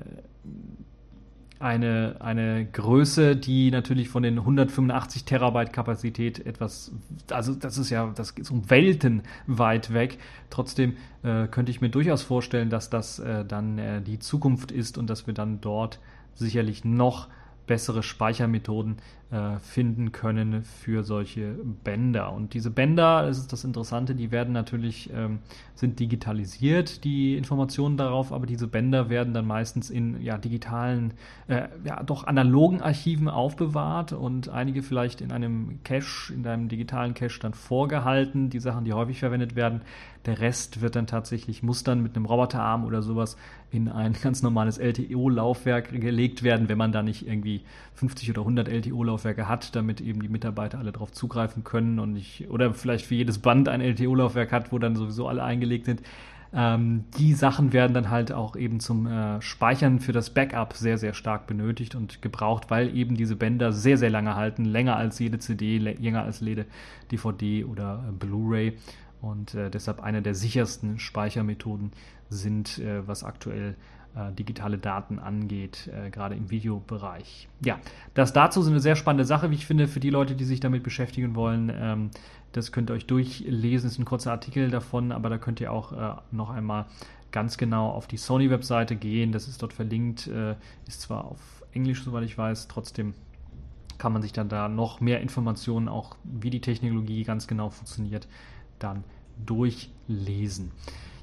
eine, 1.59 2.17
eine 2.21 2.67
Größe, 2.67 3.37
die 3.37 3.71
natürlich 3.71 4.09
von 4.09 4.23
den 4.23 4.39
185 4.39 5.25
Terabyte 5.25 5.73
Kapazität 5.73 6.45
etwas, 6.45 6.93
also 7.31 7.55
das 7.55 7.79
ist 7.79 7.91
ja, 7.91 8.13
das 8.15 8.33
ist 8.33 8.51
um 8.51 8.69
Welten 8.69 9.23
weit 9.47 9.93
weg. 9.93 10.19
Trotzdem 10.51 10.97
äh, 11.23 11.47
könnte 11.47 11.71
ich 11.71 11.81
mir 11.81 11.89
durchaus 11.89 12.23
vorstellen, 12.23 12.71
dass 12.71 12.91
das 12.91 13.19
äh, 13.19 13.45
dann 13.45 13.79
äh, 13.79 14.03
die 14.03 14.19
Zukunft 14.19 14.71
ist 14.71 14.99
und 14.99 15.09
dass 15.09 15.27
wir 15.27 15.35
dann 15.35 15.61
dort 15.61 15.99
sicherlich 16.35 16.85
noch 16.85 17.29
bessere 17.67 18.03
Speichermethoden 18.03 18.97
finden 19.61 20.13
können 20.13 20.63
für 20.63 21.03
solche 21.03 21.57
Bänder. 21.83 22.33
Und 22.33 22.55
diese 22.55 22.71
Bänder, 22.71 23.27
das 23.27 23.39
ist 23.39 23.53
das 23.53 23.65
Interessante, 23.65 24.15
die 24.15 24.31
werden 24.31 24.53
natürlich, 24.53 25.11
ähm, 25.13 25.41
sind 25.75 25.99
digitalisiert, 25.99 27.03
die 27.03 27.37
Informationen 27.37 27.97
darauf, 27.97 28.33
aber 28.33 28.47
diese 28.47 28.69
Bänder 28.69 29.11
werden 29.11 29.35
dann 29.35 29.45
meistens 29.45 29.91
in 29.91 30.23
ja, 30.23 30.39
digitalen, 30.39 31.15
äh, 31.49 31.69
ja, 31.85 32.05
doch 32.05 32.25
analogen 32.25 32.81
Archiven 32.81 33.29
aufbewahrt 33.29 34.13
und 34.13 34.49
einige 34.49 34.85
vielleicht 34.85 35.21
in 35.21 35.33
einem 35.33 35.81
Cache, 35.83 36.33
in 36.33 36.47
einem 36.47 36.69
digitalen 36.69 37.15
Cache 37.15 37.41
dann 37.41 37.53
vorgehalten, 37.53 38.49
die 38.49 38.61
Sachen, 38.61 38.85
die 38.85 38.93
häufig 38.93 39.19
verwendet 39.19 39.57
werden. 39.57 39.81
Der 40.25 40.41
Rest 40.41 40.81
wird 40.81 40.97
dann 40.97 41.07
tatsächlich, 41.07 41.63
muss 41.63 41.85
dann 41.85 42.03
mit 42.03 42.17
einem 42.17 42.27
Roboterarm 42.27 42.85
oder 42.85 43.03
sowas 43.03 43.37
in 43.71 43.89
ein 43.89 44.13
ganz 44.23 44.43
normales 44.43 44.79
LTO-Laufwerk 44.79 45.91
gelegt 45.91 46.43
werden, 46.43 46.69
wenn 46.69 46.79
man 46.79 46.93
da 46.93 47.03
nicht 47.03 47.27
irgendwie 47.27 47.63
50 47.95 48.31
oder 48.31 48.41
100 48.43 48.69
LTO-Laufwerke 48.69 49.16
hat, 49.25 49.75
damit 49.77 50.01
eben 50.01 50.21
die 50.21 50.29
Mitarbeiter 50.29 50.79
alle 50.79 50.93
darauf 50.93 51.13
zugreifen 51.13 51.65
können 51.65 51.99
und 51.99 52.13
nicht, 52.13 52.49
oder 52.51 52.75
vielleicht 52.75 53.07
für 53.07 53.15
jedes 53.15 53.39
Band 53.39 53.69
ein 53.69 53.81
LTO-Laufwerk 53.81 54.53
hat, 54.53 54.73
wo 54.73 54.79
dann 54.79 54.97
sowieso 54.97 55.29
alle 55.29 55.43
eingelegt 55.43 55.87
sind. 55.87 56.03
Ähm, 56.53 57.05
die 57.19 57.35
Sachen 57.35 57.73
werden 57.73 57.93
dann 57.93 58.11
halt 58.11 58.33
auch 58.33 58.57
eben 58.57 58.81
zum 58.81 59.07
äh, 59.07 59.43
Speichern 59.43 60.01
für 60.01 60.13
das 60.13 60.31
Backup 60.31 60.75
sehr, 60.75 60.97
sehr 60.97 61.13
stark 61.13 61.47
benötigt 61.47 61.95
und 61.95 62.23
gebraucht, 62.23 62.71
weil 62.71 62.97
eben 62.97 63.17
diese 63.17 63.37
Bänder 63.37 63.73
sehr, 63.73 63.99
sehr 63.99 64.11
lange 64.11 64.37
halten, 64.37 64.65
länger 64.65 64.97
als 64.97 65.19
jede 65.19 65.39
CD, 65.39 65.79
länger 65.79 66.23
als 66.23 66.41
jede 66.41 66.67
DVD 67.11 67.65
oder 67.65 68.05
äh, 68.09 68.13
Blu-ray 68.13 68.79
und 69.21 69.55
äh, 69.55 69.71
deshalb 69.71 70.03
eine 70.03 70.23
der 70.23 70.35
sichersten 70.35 70.99
Speichermethoden 70.99 71.93
sind, 72.31 72.79
äh, 72.79 73.07
was 73.07 73.25
aktuell 73.25 73.75
digitale 74.33 74.79
Daten 74.79 75.19
angeht, 75.19 75.89
äh, 75.89 76.11
gerade 76.11 76.35
im 76.35 76.51
Videobereich. 76.51 77.49
Ja, 77.65 77.79
das 78.15 78.33
dazu 78.33 78.61
ist 78.61 78.69
eine 78.69 78.81
sehr 78.81 78.97
spannende 78.97 79.25
Sache, 79.25 79.51
wie 79.51 79.55
ich 79.55 79.67
finde, 79.67 79.89
für 79.89 80.01
die 80.01 80.11
Leute, 80.11 80.35
die 80.35 80.45
sich 80.45 80.61
damit 80.61 80.83
beschäftigen 80.83 81.35
wollen. 81.35 81.71
Ähm, 81.75 82.11
das 82.53 82.73
könnt 82.73 82.91
ihr 82.91 82.95
euch 82.95 83.07
durchlesen, 83.07 83.89
ist 83.89 83.99
ein 83.99 84.07
kurzer 84.07 84.33
Artikel 84.33 84.71
davon, 84.71 85.13
aber 85.13 85.29
da 85.29 85.37
könnt 85.37 85.61
ihr 85.61 85.71
auch 85.71 85.93
äh, 85.93 86.15
noch 86.31 86.51
einmal 86.51 86.87
ganz 87.31 87.59
genau 87.59 87.91
auf 87.91 88.07
die 88.07 88.17
Sony-Webseite 88.17 88.97
gehen. 88.97 89.33
Das 89.33 89.49
ist 89.49 89.63
dort 89.63 89.75
verlinkt, 89.75 90.27
äh, 90.29 90.55
ist 90.87 91.03
zwar 91.03 91.27
auf 91.27 91.63
Englisch, 91.73 92.03
soweit 92.03 92.25
ich 92.25 92.39
weiß, 92.39 92.69
trotzdem 92.69 93.13
kann 93.99 94.13
man 94.13 94.23
sich 94.23 94.33
dann 94.33 94.49
da 94.49 94.69
noch 94.69 95.01
mehr 95.01 95.21
Informationen, 95.21 95.89
auch 95.89 96.17
wie 96.25 96.51
die 96.51 96.61
Technologie 96.61 97.25
ganz 97.25 97.47
genau 97.47 97.69
funktioniert, 97.71 98.29
dann 98.79 99.05
durchlesen. 99.45 100.73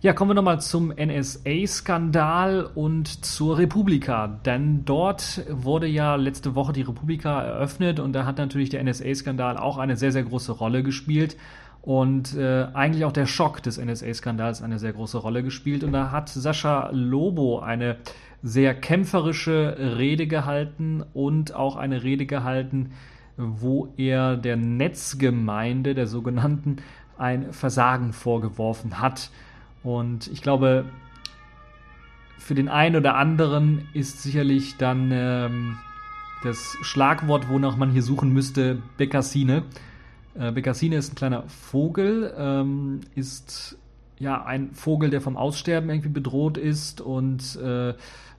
Ja, 0.03 0.11
kommen 0.11 0.31
wir 0.31 0.35
nochmal 0.35 0.59
zum 0.59 0.89
NSA-Skandal 0.89 2.69
und 2.75 3.23
zur 3.23 3.57
Republika. 3.57 4.27
Denn 4.27 4.83
dort 4.83 5.45
wurde 5.49 5.87
ja 5.87 6.17
letzte 6.17 6.55
Woche 6.55 6.73
die 6.73 6.81
Republika 6.81 7.41
eröffnet 7.41 8.01
und 8.01 8.11
da 8.11 8.25
hat 8.25 8.37
natürlich 8.37 8.69
der 8.69 8.83
NSA-Skandal 8.83 9.55
auch 9.55 9.77
eine 9.77 9.95
sehr, 9.95 10.11
sehr 10.11 10.23
große 10.23 10.51
Rolle 10.51 10.83
gespielt. 10.83 11.37
Und 11.81 12.35
äh, 12.35 12.67
eigentlich 12.73 13.05
auch 13.05 13.13
der 13.13 13.27
Schock 13.27 13.63
des 13.63 13.77
NSA-Skandals 13.77 14.61
eine 14.61 14.77
sehr 14.77 14.91
große 14.91 15.17
Rolle 15.17 15.41
gespielt. 15.41 15.85
Und 15.85 15.93
da 15.93 16.11
hat 16.11 16.27
Sascha 16.27 16.89
Lobo 16.91 17.59
eine 17.59 17.95
sehr 18.41 18.75
kämpferische 18.75 19.77
Rede 19.97 20.27
gehalten 20.27 21.05
und 21.13 21.55
auch 21.55 21.77
eine 21.77 22.03
Rede 22.03 22.25
gehalten, 22.25 22.91
wo 23.37 23.93
er 23.95 24.35
der 24.35 24.57
Netzgemeinde, 24.57 25.95
der 25.95 26.07
sogenannten, 26.07 26.79
ein 27.17 27.53
Versagen 27.53 28.11
vorgeworfen 28.11 28.99
hat. 28.99 29.29
Und 29.83 30.27
ich 30.27 30.41
glaube, 30.41 30.85
für 32.37 32.55
den 32.55 32.69
einen 32.69 32.95
oder 32.95 33.15
anderen 33.15 33.87
ist 33.93 34.21
sicherlich 34.21 34.77
dann 34.77 35.11
ähm, 35.13 35.77
das 36.43 36.77
Schlagwort, 36.81 37.49
wonach 37.49 37.77
man 37.77 37.91
hier 37.91 38.03
suchen 38.03 38.33
müsste, 38.33 38.81
Bekassine. 38.97 39.63
Äh, 40.35 40.51
Bekassine 40.51 40.97
ist 40.97 41.13
ein 41.13 41.15
kleiner 41.15 41.43
Vogel, 41.47 42.33
ähm, 42.37 43.01
ist 43.15 43.77
ja 44.19 44.43
ein 44.43 44.71
Vogel, 44.73 45.09
der 45.09 45.21
vom 45.21 45.37
Aussterben 45.37 45.89
irgendwie 45.89 46.09
bedroht 46.09 46.57
ist 46.57 47.01
und 47.01 47.55
äh, 47.57 47.93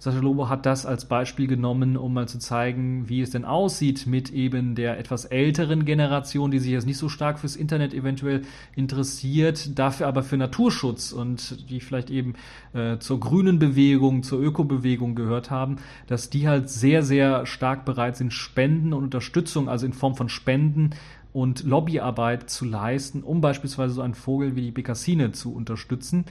Sascha 0.04 0.19
Lobo 0.19 0.50
hat 0.50 0.66
das 0.66 0.85
als 0.85 1.07
Beispiel 1.07 1.47
genommen, 1.47 1.97
um 1.97 2.12
mal 2.12 2.28
zu 2.28 2.38
zeigen, 2.38 3.09
wie 3.09 3.23
es 3.23 3.31
denn 3.31 3.47
aussieht 3.47 4.07
mit 4.07 4.31
eben 4.31 4.75
der 4.75 4.99
etwas 4.99 5.25
älteren 5.25 5.87
Generation, 5.87 6.50
die 6.50 6.59
sich 6.59 6.73
jetzt 6.73 6.85
nicht 6.85 6.99
so 6.99 7.09
stark 7.09 7.38
fürs 7.38 7.57
Internet 7.57 7.95
eventuell 7.95 8.43
interessiert, 8.76 9.78
dafür 9.78 10.07
aber 10.07 10.23
für 10.23 10.37
Naturschutz 10.37 11.12
und 11.12 11.71
die 11.71 11.81
vielleicht 11.81 12.11
eben 12.11 12.35
äh, 12.75 12.99
zur 12.99 13.19
grünen 13.19 13.59
Bewegung, 13.59 14.23
zur 14.23 14.40
Ökobewegung 14.40 15.14
gehört 15.14 15.50
haben, 15.50 15.76
dass 16.07 16.28
die 16.28 16.49
halt 16.49 16.69
sehr, 16.69 17.02
sehr 17.02 17.47
stark 17.47 17.87
bereit 17.87 18.19
sind, 18.19 18.35
Spenden 18.35 18.93
und 18.93 19.04
Unterstützung, 19.04 19.71
also 19.71 19.87
in 19.87 19.95
Form 19.95 20.16
von 20.16 20.28
Spenden 20.28 20.90
und 21.35 21.64
Lobbyarbeit 21.64 22.49
zu 22.49 22.64
leisten, 22.64 23.25
um 23.25 23.41
beispielsweise 23.41 23.93
so 23.93 24.03
einen 24.03 24.14
Vogel 24.14 24.55
wie 24.55 24.62
die 24.62 24.71
Bekassine 24.71 25.33
zu 25.33 25.53
unterstützen. 25.53 26.26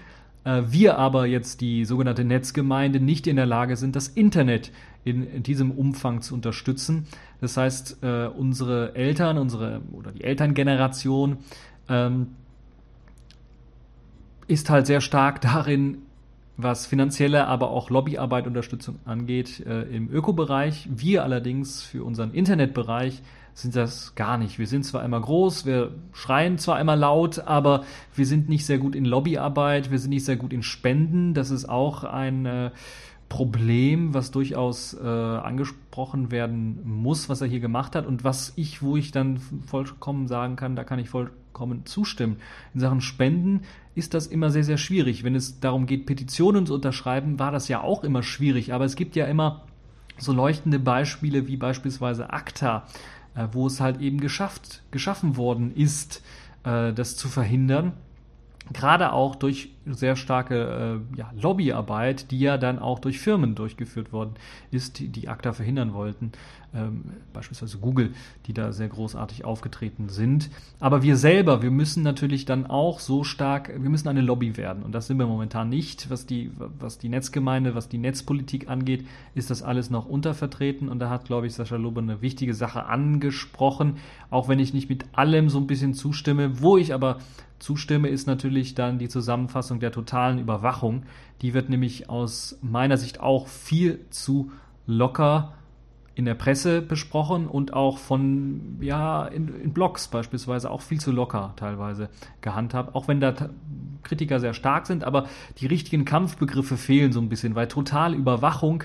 Äh, 0.45 0.63
wir 0.67 0.98
aber 0.98 1.25
jetzt 1.27 1.60
die 1.60 1.83
sogenannte 1.83 2.24
Netzgemeinde 2.24 3.01
nicht 3.01 3.27
in 3.27 3.36
der 3.36 3.45
Lage 3.45 3.75
sind, 3.75 3.98
das 3.98 4.07
Internet 4.07 4.72
in, 5.03 5.43
diesem 5.43 5.72
Umfang 5.72 6.22
zu 6.22 6.33
unterstützen. 6.33 7.05
Das 7.41 7.57
heißt, 7.57 7.98
äh, 8.01 8.27
unsere 8.27 8.95
Eltern, 8.95 9.38
unsere 9.38 9.81
oder 9.91 10.13
die 10.13 10.24
Elterngeneration 10.24 11.38
ähm, 11.89 12.27
ist 14.48 14.69
halt 14.69 14.88
sehr 14.88 15.01
stark 15.01 15.41
darin, 15.41 15.98
was 16.55 16.86
finanzielle, 16.86 17.48
aber 17.48 17.72
auch 17.72 17.89
Lobbyarbeit, 17.89 18.48
Unterstützung 18.48 19.00
angeht, 19.03 19.60
äh, 19.65 19.81
im 19.81 20.10
Ökobereich. 20.10 20.88
Wir 20.89 21.24
allerdings 21.24 21.81
für 21.83 22.05
unseren 22.05 22.31
Internetbereich 22.31 23.22
sind 23.53 23.75
das 23.75 24.15
gar 24.15 24.38
nicht. 24.38 24.60
Wir 24.60 24.67
sind 24.67 24.83
zwar 24.83 25.03
immer 25.03 25.19
groß, 25.19 25.65
wir 25.65 25.91
schreien 26.12 26.57
zwar 26.57 26.79
immer 26.79 26.95
laut, 26.95 27.39
aber 27.39 27.83
wir 28.15 28.25
sind 28.25 28.50
nicht 28.50 28.65
sehr 28.65 28.79
gut 28.79 28.95
in 28.95 29.05
Lobbyarbeit, 29.05 29.91
wir 29.91 30.00
sind 30.00 30.10
nicht 30.10 30.25
sehr 30.25 30.38
gut 30.38 30.53
in 30.53 30.63
Spenden. 30.63 31.33
Das 31.33 31.51
ist 31.51 31.69
auch 31.69 32.03
ein 32.03 32.45
äh, 32.45 32.72
Problem, 33.29 34.13
was 34.13 34.31
durchaus 34.31 34.93
äh, 34.93 35.07
angesprochen 35.07 36.31
werden 36.31 36.81
muss, 36.83 37.29
was 37.29 37.41
er 37.41 37.48
hier 37.48 37.60
gemacht 37.60 37.95
hat 37.95 38.05
und 38.05 38.24
was 38.24 38.53
ich, 38.55 38.83
wo 38.83 38.95
ich 38.95 39.12
dann 39.12 39.39
vollkommen 39.65 40.27
sagen 40.27 40.55
kann, 40.55 40.75
da 40.75 40.83
kann 40.83 41.00
ich 41.00 41.10
vollkommen 41.10 41.86
zustimmen. 41.86 42.38
In 42.74 42.79
Sachen 42.79 43.01
Spenden 43.01 43.62
ist 43.95 44.13
das 44.13 44.27
immer 44.27 44.50
sehr, 44.50 44.63
sehr 44.63 44.77
schwierig. 44.77 45.24
Wenn 45.24 45.36
es 45.36 45.60
darum 45.60 45.86
geht, 45.86 46.05
Petitionen 46.05 46.65
zu 46.65 46.75
unterschreiben, 46.75 47.39
war 47.39 47.51
das 47.51 47.67
ja 47.67 47.81
auch 47.81 48.03
immer 48.03 48.24
schwierig, 48.24 48.74
aber 48.74 48.86
es 48.86 48.95
gibt 48.95 49.15
ja 49.15 49.25
immer 49.25 49.63
so 50.17 50.31
leuchtende 50.31 50.79
Beispiele 50.79 51.48
wie 51.48 51.57
beispielsweise 51.57 52.31
ACTA, 52.31 52.86
äh, 53.35 53.47
wo 53.51 53.67
es 53.67 53.79
halt 53.79 54.01
eben 54.01 54.19
geschafft, 54.19 54.81
geschaffen 54.91 55.37
worden 55.37 55.75
ist, 55.75 56.23
äh, 56.63 56.93
das 56.93 57.15
zu 57.15 57.27
verhindern. 57.27 57.93
Gerade 58.71 59.11
auch 59.11 59.35
durch 59.35 59.71
sehr 59.85 60.15
starke 60.15 61.01
äh, 61.15 61.17
ja, 61.17 61.31
Lobbyarbeit, 61.39 62.31
die 62.31 62.39
ja 62.39 62.57
dann 62.57 62.79
auch 62.79 62.99
durch 62.99 63.19
Firmen 63.19 63.55
durchgeführt 63.55 64.13
worden 64.13 64.35
ist, 64.71 64.99
die, 64.99 65.09
die 65.09 65.27
ACTA 65.27 65.51
verhindern 65.51 65.93
wollten 65.93 66.31
beispielsweise 67.33 67.77
Google, 67.77 68.13
die 68.47 68.53
da 68.53 68.71
sehr 68.71 68.87
großartig 68.87 69.45
aufgetreten 69.45 70.09
sind. 70.09 70.49
Aber 70.79 71.03
wir 71.03 71.17
selber, 71.17 71.61
wir 71.61 71.71
müssen 71.71 72.03
natürlich 72.03 72.45
dann 72.45 72.65
auch 72.65 72.99
so 72.99 73.23
stark, 73.23 73.69
wir 73.69 73.89
müssen 73.89 74.07
eine 74.07 74.21
Lobby 74.21 74.57
werden. 74.57 74.83
Und 74.83 74.93
das 74.93 75.07
sind 75.07 75.19
wir 75.19 75.27
momentan 75.27 75.69
nicht. 75.69 76.09
Was 76.09 76.25
die, 76.25 76.51
was 76.57 76.97
die 76.97 77.09
Netzgemeinde, 77.09 77.75
was 77.75 77.89
die 77.89 77.99
Netzpolitik 77.99 78.69
angeht, 78.69 79.05
ist 79.35 79.51
das 79.51 79.61
alles 79.61 79.89
noch 79.89 80.05
untervertreten. 80.05 80.89
Und 80.89 80.99
da 80.99 81.09
hat, 81.09 81.25
glaube 81.25 81.47
ich, 81.47 81.53
Sascha 81.53 81.75
Lobe 81.75 82.01
eine 82.01 82.21
wichtige 82.21 82.53
Sache 82.55 82.85
angesprochen, 82.85 83.97
auch 84.31 84.47
wenn 84.47 84.59
ich 84.59 84.73
nicht 84.73 84.89
mit 84.89 85.05
allem 85.13 85.49
so 85.49 85.59
ein 85.59 85.67
bisschen 85.67 85.93
zustimme. 85.93 86.61
Wo 86.61 86.77
ich 86.77 86.93
aber 86.93 87.19
zustimme, 87.59 88.09
ist 88.09 88.25
natürlich 88.25 88.73
dann 88.73 88.97
die 88.97 89.09
Zusammenfassung 89.09 89.79
der 89.79 89.91
totalen 89.91 90.39
Überwachung. 90.39 91.03
Die 91.41 91.53
wird 91.53 91.69
nämlich 91.69 92.09
aus 92.09 92.57
meiner 92.61 92.97
Sicht 92.97 93.19
auch 93.19 93.47
viel 93.47 94.05
zu 94.09 94.51
locker 94.87 95.53
in 96.15 96.25
der 96.25 96.36
Presse 96.36 96.82
besprochen 96.82 97.48
und 97.48 97.74
auch 97.74 97.98
von, 97.98 98.77
ja, 98.82 99.25
in, 99.25 99.48
in 99.62 99.74
Blogs 99.74 100.08
beispielsweise 100.08 100.70
auch 100.70 100.82
viel 100.82 101.00
zu 101.00 101.12
locker 101.12 101.53
teilweise 101.55 102.10
gehandhabt, 102.41 102.93
auch 102.96 103.08
wenn 103.08 103.20
da 103.20 103.34
Kritiker 104.03 104.39
sehr 104.39 104.53
stark 104.53 104.86
sind, 104.86 105.03
aber 105.03 105.27
die 105.58 105.65
richtigen 105.65 106.05
Kampfbegriffe 106.05 106.77
fehlen 106.77 107.13
so 107.13 107.20
ein 107.20 107.29
bisschen, 107.29 107.55
weil 107.55 107.67
total 107.67 108.13
Überwachung 108.13 108.84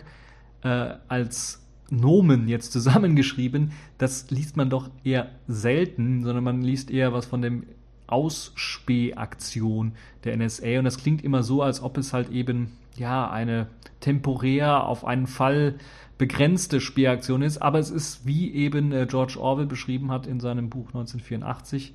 äh, 0.63 0.95
als 1.09 1.65
Nomen 1.91 2.49
jetzt 2.49 2.73
zusammengeschrieben, 2.73 3.73
das 3.99 4.31
liest 4.31 4.57
man 4.57 4.71
doch 4.71 4.91
eher 5.05 5.29
selten, 5.47 6.25
sondern 6.25 6.45
man 6.45 6.63
liest 6.63 6.91
eher 6.91 7.13
was 7.13 7.27
von 7.27 7.43
dem 7.43 7.67
Ausspähaktion 8.07 9.93
der 10.25 10.37
NSA 10.37 10.79
und 10.79 10.85
das 10.85 10.97
klingt 10.97 11.23
immer 11.23 11.43
so, 11.43 11.63
als 11.63 11.83
ob 11.83 11.99
es 11.99 12.15
halt 12.15 12.31
eben 12.31 12.73
ja 12.97 13.31
eine 13.31 13.69
temporär 14.01 14.85
auf 14.85 15.05
einen 15.05 15.27
Fall 15.27 15.75
begrenzte 16.19 16.81
Spähaktion 16.81 17.43
ist, 17.43 17.59
aber 17.59 17.79
es 17.79 17.91
ist, 17.91 18.27
wie 18.27 18.53
eben 18.53 18.93
äh, 18.93 19.07
George 19.09 19.39
Orwell 19.41 19.67
beschrieben 19.67 20.11
hat 20.11 20.27
in 20.27 20.41
seinem 20.41 20.69
Buch 20.69 20.89
1984, 20.89 21.95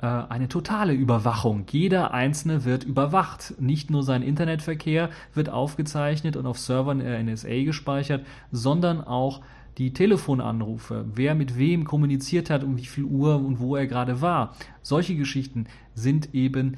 äh, 0.00 0.06
eine 0.06 0.48
totale 0.48 0.92
Überwachung. 0.92 1.64
Jeder 1.70 2.12
Einzelne 2.12 2.64
wird 2.64 2.84
überwacht. 2.84 3.54
Nicht 3.58 3.90
nur 3.90 4.02
sein 4.02 4.22
Internetverkehr 4.22 5.08
wird 5.32 5.48
aufgezeichnet 5.48 6.36
und 6.36 6.46
auf 6.46 6.58
Servern 6.58 6.98
der 6.98 7.22
NSA 7.22 7.64
gespeichert, 7.64 8.26
sondern 8.52 9.00
auch 9.00 9.40
die 9.78 9.92
Telefonanrufe, 9.92 11.04
wer 11.14 11.34
mit 11.34 11.58
wem 11.58 11.84
kommuniziert 11.84 12.50
hat, 12.50 12.62
um 12.62 12.76
wie 12.76 12.84
viel 12.84 13.04
Uhr 13.04 13.36
und 13.36 13.58
wo 13.58 13.76
er 13.76 13.86
gerade 13.86 14.20
war. 14.20 14.54
Solche 14.82 15.16
Geschichten 15.16 15.66
sind 15.94 16.34
eben 16.34 16.76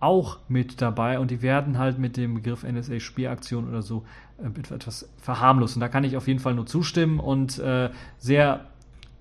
auch 0.00 0.38
mit 0.48 0.80
dabei 0.82 1.18
und 1.18 1.30
die 1.30 1.42
werden 1.42 1.78
halt 1.78 1.98
mit 1.98 2.16
dem 2.16 2.34
Begriff 2.34 2.64
NSA-Spielaktion 2.64 3.68
oder 3.68 3.82
so 3.82 4.04
äh, 4.38 4.74
etwas 4.74 5.08
verharmlost. 5.18 5.76
Und 5.76 5.80
da 5.80 5.88
kann 5.88 6.04
ich 6.04 6.16
auf 6.16 6.28
jeden 6.28 6.40
Fall 6.40 6.54
nur 6.54 6.66
zustimmen 6.66 7.18
und 7.18 7.58
äh, 7.58 7.90
sehr 8.18 8.66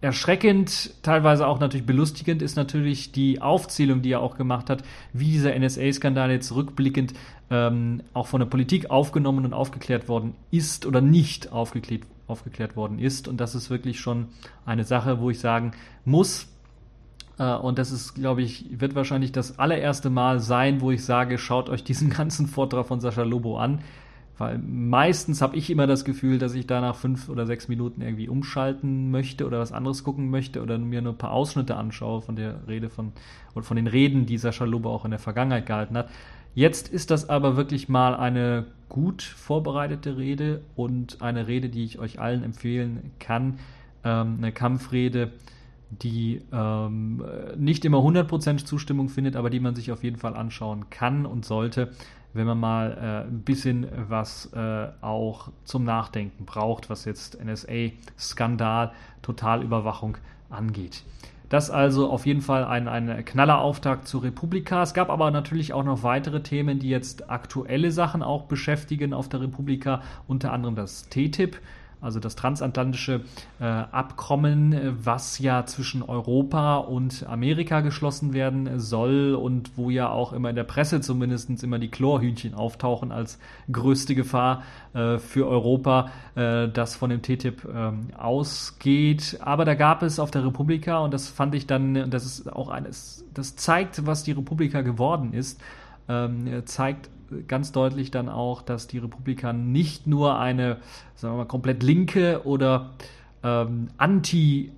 erschreckend, 0.02 0.94
teilweise 1.02 1.48
auch 1.48 1.60
natürlich 1.60 1.86
belustigend 1.86 2.42
ist 2.42 2.56
natürlich 2.56 3.12
die 3.12 3.42
Aufzählung, 3.42 4.02
die 4.02 4.12
er 4.12 4.20
auch 4.20 4.38
gemacht 4.38 4.70
hat, 4.70 4.84
wie 5.14 5.32
dieser 5.32 5.58
NSA-Skandal 5.58 6.30
jetzt 6.32 6.54
rückblickend 6.54 7.14
ähm, 7.50 8.04
auch 8.14 8.28
von 8.28 8.40
der 8.40 8.48
Politik 8.48 8.92
aufgenommen 8.92 9.46
und 9.46 9.54
aufgeklärt 9.54 10.08
worden 10.08 10.36
ist 10.52 10.86
oder 10.86 11.02
nicht 11.02 11.52
aufgeklärt, 11.52 12.04
aufgeklärt 12.28 12.76
worden 12.76 13.00
ist. 13.00 13.28
Und 13.28 13.38
das 13.38 13.56
ist 13.56 13.70
wirklich 13.70 14.00
schon 14.00 14.28
eine 14.66 14.84
Sache, 14.84 15.20
wo 15.20 15.30
ich 15.30 15.40
sagen 15.40 15.72
muss, 16.04 16.48
und 17.44 17.80
das 17.80 17.92
ist, 17.92 18.16
glaube 18.16 18.42
ich, 18.42 18.80
wird 18.80 18.96
wahrscheinlich 18.96 19.32
das 19.32 19.60
allererste 19.60 20.10
Mal 20.10 20.40
sein, 20.40 20.82
wo 20.82 20.92
ich 20.92 21.04
sage, 21.04 21.38
schaut 21.38 21.70
euch 21.70 21.84
diesen 21.84 22.10
ganzen 22.18 22.48
Vortrag 22.48 22.86
von 22.86 23.00
Sascha 23.00 23.24
Lobo 23.24 23.58
an. 23.58 23.80
Weil 24.38 24.58
meistens 24.58 25.42
habe 25.42 25.56
ich 25.56 25.70
immer 25.70 25.88
das 25.88 26.04
Gefühl, 26.04 26.40
dass 26.40 26.56
ich 26.56 26.68
da 26.68 26.82
nach 26.82 26.96
fünf 26.96 27.30
oder 27.30 27.46
sechs 27.46 27.70
Minuten 27.70 28.02
irgendwie 28.02 28.28
umschalten 28.28 29.10
möchte 29.10 29.48
oder 29.48 29.60
was 29.60 29.72
anderes 29.72 30.04
gucken 30.04 30.30
möchte 30.30 30.62
oder 30.62 30.78
mir 30.78 31.02
nur 31.02 31.14
ein 31.14 31.18
paar 31.18 31.32
Ausschnitte 31.32 31.78
anschaue 31.78 32.22
von 32.22 32.36
der 32.36 32.68
Rede 32.68 32.90
von 32.90 33.14
oder 33.54 33.64
von 33.64 33.78
den 33.78 33.88
Reden, 33.88 34.26
die 34.26 34.38
Sascha 34.38 34.66
Lobo 34.66 34.94
auch 34.94 35.06
in 35.06 35.12
der 35.12 35.22
Vergangenheit 35.22 35.66
gehalten 35.66 35.98
hat. 35.98 36.10
Jetzt 36.54 36.90
ist 36.90 37.12
das 37.12 37.30
aber 37.30 37.56
wirklich 37.56 37.88
mal 37.88 38.14
eine 38.14 38.66
gut 38.90 39.24
vorbereitete 39.24 40.18
Rede 40.18 40.62
und 40.76 41.22
eine 41.22 41.48
Rede, 41.48 41.70
die 41.70 41.86
ich 41.86 42.00
euch 42.00 42.20
allen 42.20 42.44
empfehlen 42.44 43.12
kann. 43.20 43.60
Ähm, 44.04 44.36
eine 44.38 44.52
Kampfrede, 44.52 45.32
die 46.02 46.42
ähm, 46.52 47.24
nicht 47.58 47.86
immer 47.86 48.00
100% 48.00 48.66
Zustimmung 48.66 49.10
findet, 49.10 49.36
aber 49.36 49.50
die 49.50 49.60
man 49.60 49.76
sich 49.76 49.92
auf 49.92 50.04
jeden 50.04 50.18
Fall 50.18 50.36
anschauen 50.36 50.90
kann 50.90 51.26
und 51.26 51.46
sollte, 51.46 51.92
wenn 52.34 52.48
man 52.48 52.60
mal 52.60 52.92
äh, 52.92 53.28
ein 53.28 53.42
bisschen 53.42 53.88
was 54.10 54.52
äh, 54.54 54.88
auch 55.02 55.50
zum 55.64 55.84
Nachdenken 55.84 56.46
braucht, 56.46 56.90
was 56.90 57.06
jetzt 57.06 57.44
NSA-Skandal, 57.44 58.92
Totalüberwachung 59.22 60.18
angeht. 60.50 61.04
Das 61.50 61.70
also 61.70 62.10
auf 62.10 62.26
jeden 62.26 62.42
Fall 62.42 62.66
ein, 62.66 62.88
ein 62.88 63.24
knaller 63.24 63.62
Auftakt 63.62 64.08
zur 64.08 64.24
Republika. 64.24 64.82
Es 64.82 64.94
gab 64.94 65.10
aber 65.10 65.30
natürlich 65.32 65.74
auch 65.74 65.84
noch 65.84 66.02
weitere 66.04 66.42
Themen, 66.42 66.80
die 66.80 66.90
jetzt 66.90 67.30
aktuelle 67.30 67.92
Sachen 67.92 68.24
auch 68.24 68.44
beschäftigen 68.44 69.14
auf 69.14 69.30
der 69.30 69.42
Republika, 69.42 70.02
unter 70.28 70.52
anderem 70.52 70.76
das 70.76 71.08
TTIP 71.10 71.60
also 72.06 72.20
das 72.20 72.36
transatlantische 72.36 73.22
äh, 73.60 73.64
Abkommen, 73.66 74.74
äh, 74.74 74.94
was 75.04 75.40
ja 75.40 75.66
zwischen 75.66 76.04
Europa 76.04 76.78
und 76.78 77.26
Amerika 77.28 77.82
geschlossen 77.82 78.34
werden 78.34 78.80
soll 78.80 79.34
und 79.34 79.72
wo 79.76 79.90
ja 79.90 80.10
auch 80.10 80.32
immer 80.32 80.52
in 80.52 80.56
der 80.56 80.64
Presse 80.64 81.02
zumindest 81.02 81.64
immer 81.64 81.80
die 81.80 81.90
Chlorhühnchen 81.90 82.54
auftauchen 82.54 83.12
als 83.12 83.40
größte 83.72 84.16
Gefahr 84.16 84.64
äh, 84.94 85.18
für 85.18 85.48
Europa, 85.48 86.12
äh, 86.36 86.70
das 86.70 86.96
von 86.96 87.10
dem 87.10 87.22
TTIP 87.22 87.66
ähm, 87.66 88.08
ausgeht. 88.18 89.40
Aber 89.42 89.66
da 89.66 89.74
gab 89.74 90.04
es 90.04 90.20
auf 90.20 90.32
der 90.32 90.46
Republika, 90.46 91.00
und 91.00 91.14
das 91.14 91.28
fand 91.28 91.56
ich 91.56 91.66
dann, 91.68 92.10
das 92.10 92.26
ist 92.26 92.54
auch 92.54 92.70
eines, 92.70 93.26
das 93.34 93.56
zeigt, 93.56 94.06
was 94.06 94.24
die 94.24 94.32
Republika 94.32 94.82
geworden 94.82 95.34
ist, 95.34 95.60
ähm, 96.08 96.62
zeigt 96.66 97.10
ganz 97.48 97.72
deutlich 97.72 98.12
dann 98.12 98.30
auch, 98.30 98.62
dass 98.62 98.88
die 98.88 98.98
Republikaner 98.98 99.60
nicht 99.60 100.08
nur 100.08 100.40
eine, 100.40 100.78
sagen 101.16 101.34
wir 101.34 101.40
mal, 101.40 101.46
komplett 101.46 101.84
linke 101.84 102.42
oder 102.46 102.92
ähm, 103.44 103.88
anti 103.98 104.72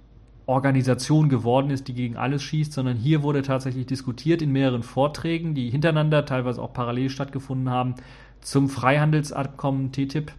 Organisation 0.48 1.28
geworden 1.28 1.70
ist, 1.70 1.90
die 1.90 1.94
gegen 1.94 2.16
alles 2.16 2.42
schießt, 2.42 2.72
sondern 2.72 2.96
hier 2.96 3.22
wurde 3.22 3.42
tatsächlich 3.42 3.86
diskutiert 3.86 4.42
in 4.42 4.52
mehreren 4.54 4.82
Vorträgen, 4.82 5.54
die 5.54 5.70
hintereinander, 5.70 6.26
teilweise 6.26 6.62
auch 6.62 6.72
parallel 6.72 7.10
stattgefunden 7.10 7.70
haben, 7.70 7.96
zum 8.40 8.70
Freihandelsabkommen 8.70 9.92
TTIP 9.92 10.32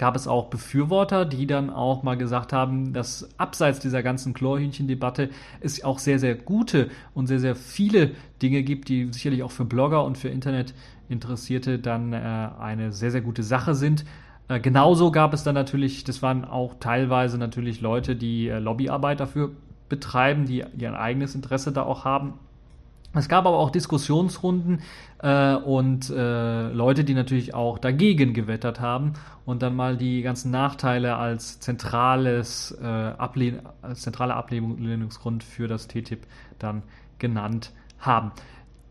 gab 0.00 0.16
es 0.16 0.26
auch 0.26 0.46
Befürworter, 0.46 1.26
die 1.26 1.46
dann 1.46 1.68
auch 1.68 2.02
mal 2.02 2.16
gesagt 2.16 2.54
haben, 2.54 2.94
dass 2.94 3.28
abseits 3.38 3.80
dieser 3.80 4.02
ganzen 4.02 4.32
Chlorhühnchen-Debatte 4.32 5.28
es 5.60 5.84
auch 5.84 5.98
sehr, 5.98 6.18
sehr 6.18 6.36
gute 6.36 6.88
und 7.12 7.26
sehr, 7.26 7.38
sehr 7.38 7.54
viele 7.54 8.12
Dinge 8.40 8.62
gibt, 8.62 8.88
die 8.88 9.12
sicherlich 9.12 9.42
auch 9.42 9.50
für 9.50 9.66
Blogger 9.66 10.02
und 10.06 10.16
für 10.16 10.30
Internetinteressierte 10.30 11.78
dann 11.78 12.14
äh, 12.14 12.16
eine 12.16 12.92
sehr, 12.92 13.10
sehr 13.10 13.20
gute 13.20 13.42
Sache 13.42 13.74
sind. 13.74 14.06
Äh, 14.48 14.58
genauso 14.60 15.10
gab 15.12 15.34
es 15.34 15.44
dann 15.44 15.54
natürlich, 15.54 16.02
das 16.02 16.22
waren 16.22 16.46
auch 16.46 16.76
teilweise 16.80 17.36
natürlich 17.36 17.82
Leute, 17.82 18.16
die 18.16 18.48
äh, 18.48 18.58
Lobbyarbeit 18.58 19.20
dafür 19.20 19.50
betreiben, 19.90 20.46
die 20.46 20.64
ihr 20.78 20.98
eigenes 20.98 21.34
Interesse 21.34 21.72
da 21.72 21.82
auch 21.82 22.06
haben 22.06 22.38
es 23.12 23.28
gab 23.28 23.46
aber 23.46 23.58
auch 23.58 23.70
Diskussionsrunden 23.70 24.82
äh, 25.20 25.54
und 25.54 26.10
äh, 26.10 26.68
Leute, 26.68 27.02
die 27.02 27.14
natürlich 27.14 27.54
auch 27.54 27.78
dagegen 27.78 28.34
gewettert 28.34 28.80
haben 28.80 29.14
und 29.44 29.62
dann 29.62 29.74
mal 29.74 29.96
die 29.96 30.22
ganzen 30.22 30.52
Nachteile 30.52 31.16
als 31.16 31.58
zentrales 31.58 32.76
äh, 32.80 32.86
Ablehn 32.86 33.60
als 33.82 34.02
zentraler 34.02 34.36
Ablehnungsgrund 34.36 35.42
für 35.42 35.66
das 35.66 35.88
TTIP 35.88 36.26
dann 36.60 36.82
genannt 37.18 37.72
haben. 37.98 38.30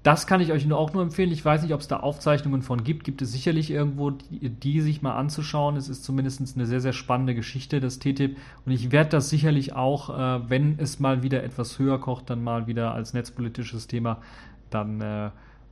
Das 0.01 0.27
kann 0.27 0.39
ich 0.39 0.53
euch 0.53 0.65
nur 0.65 0.77
auch 0.77 0.93
nur 0.93 1.03
empfehlen. 1.03 1.31
Ich 1.31 1.43
weiß 1.43 1.61
nicht, 1.61 1.73
ob 1.73 1.81
es 1.81 1.89
da 1.89 1.97
Aufzeichnungen 1.97 2.61
von 2.61 2.85
gibt. 2.85 3.03
Gibt 3.03 3.21
es 3.21 3.33
sicherlich 3.33 3.69
irgendwo, 3.69 4.11
die, 4.11 4.49
die 4.49 4.79
sich 4.79 5.01
mal 5.01 5.15
anzuschauen. 5.17 5.75
Es 5.75 5.89
ist 5.89 6.05
zumindest 6.05 6.55
eine 6.55 6.65
sehr, 6.65 6.79
sehr 6.79 6.93
spannende 6.93 7.35
Geschichte, 7.35 7.81
das 7.81 7.99
TTIP. 7.99 8.37
Und 8.65 8.71
ich 8.71 8.93
werde 8.93 9.09
das 9.09 9.29
sicherlich 9.29 9.73
auch, 9.73 10.09
äh, 10.09 10.49
wenn 10.49 10.79
es 10.79 10.99
mal 10.99 11.21
wieder 11.21 11.43
etwas 11.43 11.79
höher 11.79 11.99
kocht, 11.99 12.29
dann 12.29 12.41
mal 12.41 12.65
wieder 12.65 12.93
als 12.93 13.13
netzpolitisches 13.13 13.87
Thema 13.87 14.21
dann 14.69 15.01
äh, 15.01 15.27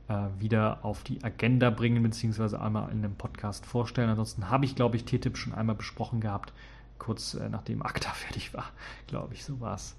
äh, 0.08 0.28
wieder 0.38 0.84
auf 0.84 1.04
die 1.04 1.22
Agenda 1.24 1.70
bringen, 1.70 2.02
beziehungsweise 2.02 2.60
einmal 2.60 2.90
in 2.90 2.98
einem 2.98 3.14
Podcast 3.14 3.64
vorstellen. 3.64 4.10
Ansonsten 4.10 4.50
habe 4.50 4.64
ich, 4.64 4.74
glaube 4.74 4.96
ich, 4.96 5.04
TTIP 5.04 5.38
schon 5.38 5.54
einmal 5.54 5.76
besprochen 5.76 6.20
gehabt, 6.20 6.52
kurz 6.98 7.34
äh, 7.34 7.48
nachdem 7.48 7.82
ACTA 7.82 8.10
fertig 8.14 8.52
war. 8.52 8.64
Glaube 9.06 9.34
ich, 9.34 9.44
so 9.44 9.60
war 9.60 9.74
es. 9.74 9.96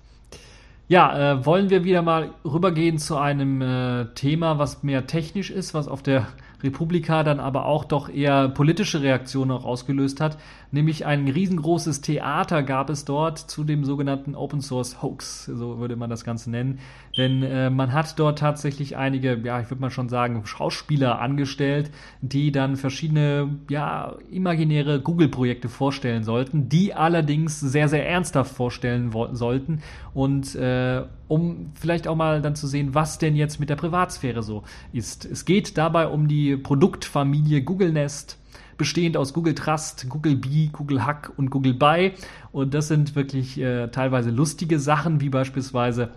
Ja, 0.91 1.33
äh, 1.33 1.45
wollen 1.45 1.69
wir 1.69 1.83
wieder 1.83 2.01
mal 2.01 2.31
rübergehen 2.43 2.97
zu 2.97 3.15
einem 3.15 3.61
äh, 3.61 4.05
Thema, 4.15 4.57
was 4.57 4.81
mehr 4.81 5.05
technisch 5.05 5.51
ist, 5.51 5.75
was 5.75 5.87
auf 5.87 6.01
der 6.01 6.25
Republika 6.63 7.21
dann 7.21 7.39
aber 7.39 7.65
auch 7.65 7.85
doch 7.85 8.09
eher 8.09 8.49
politische 8.49 9.03
Reaktionen 9.03 9.51
auch 9.51 9.65
ausgelöst 9.65 10.19
hat. 10.19 10.39
Nämlich 10.71 11.05
ein 11.05 11.27
riesengroßes 11.27 12.01
Theater 12.01 12.63
gab 12.63 12.89
es 12.89 13.05
dort 13.05 13.37
zu 13.37 13.63
dem 13.63 13.85
sogenannten 13.85 14.33
Open 14.33 14.61
Source 14.61 15.03
Hoax, 15.03 15.45
so 15.45 15.77
würde 15.77 15.95
man 15.95 16.09
das 16.09 16.23
Ganze 16.23 16.49
nennen. 16.49 16.79
Denn 17.19 17.43
äh, 17.43 17.69
man 17.69 17.91
hat 17.91 18.17
dort 18.17 18.39
tatsächlich 18.39 18.95
einige, 18.95 19.37
ja, 19.43 19.59
ich 19.59 19.69
würde 19.69 19.81
mal 19.81 19.91
schon 19.91 20.07
sagen, 20.07 20.45
Schauspieler 20.45 21.19
angestellt, 21.19 21.91
die 22.21 22.53
dann 22.53 22.77
verschiedene, 22.77 23.57
ja, 23.69 24.15
imaginäre 24.31 25.01
Google-Projekte 25.01 25.67
vorstellen 25.67 26.23
sollten, 26.23 26.69
die 26.69 26.93
allerdings 26.93 27.59
sehr, 27.59 27.89
sehr 27.89 28.07
ernsthaft 28.07 28.55
vorstellen 28.55 29.11
sollten 29.33 29.81
und 30.13 30.55
äh, 30.55 31.03
um 31.27 31.73
vielleicht 31.73 32.07
auch 32.07 32.15
mal 32.15 32.41
dann 32.41 32.55
zu 32.55 32.67
sehen, 32.67 32.95
was 32.95 33.17
denn 33.17 33.35
jetzt 33.35 33.59
mit 33.59 33.69
der 33.69 33.75
Privatsphäre 33.75 34.41
so 34.41 34.63
ist. 34.93 35.25
Es 35.25 35.43
geht 35.43 35.77
dabei 35.77 36.07
um 36.07 36.29
die 36.29 36.55
Produktfamilie 36.55 37.63
Google 37.63 37.91
Nest, 37.91 38.37
bestehend 38.77 39.17
aus 39.17 39.33
Google 39.33 39.55
Trust, 39.55 40.07
Google 40.07 40.37
Bee, 40.37 40.69
Google 40.71 41.05
Hack 41.05 41.33
und 41.35 41.49
Google 41.49 41.73
Buy. 41.73 42.13
Und 42.53 42.73
das 42.73 42.87
sind 42.87 43.17
wirklich 43.17 43.59
äh, 43.59 43.89
teilweise 43.89 44.31
lustige 44.31 44.79
Sachen, 44.79 45.19
wie 45.19 45.27
beispielsweise 45.27 46.11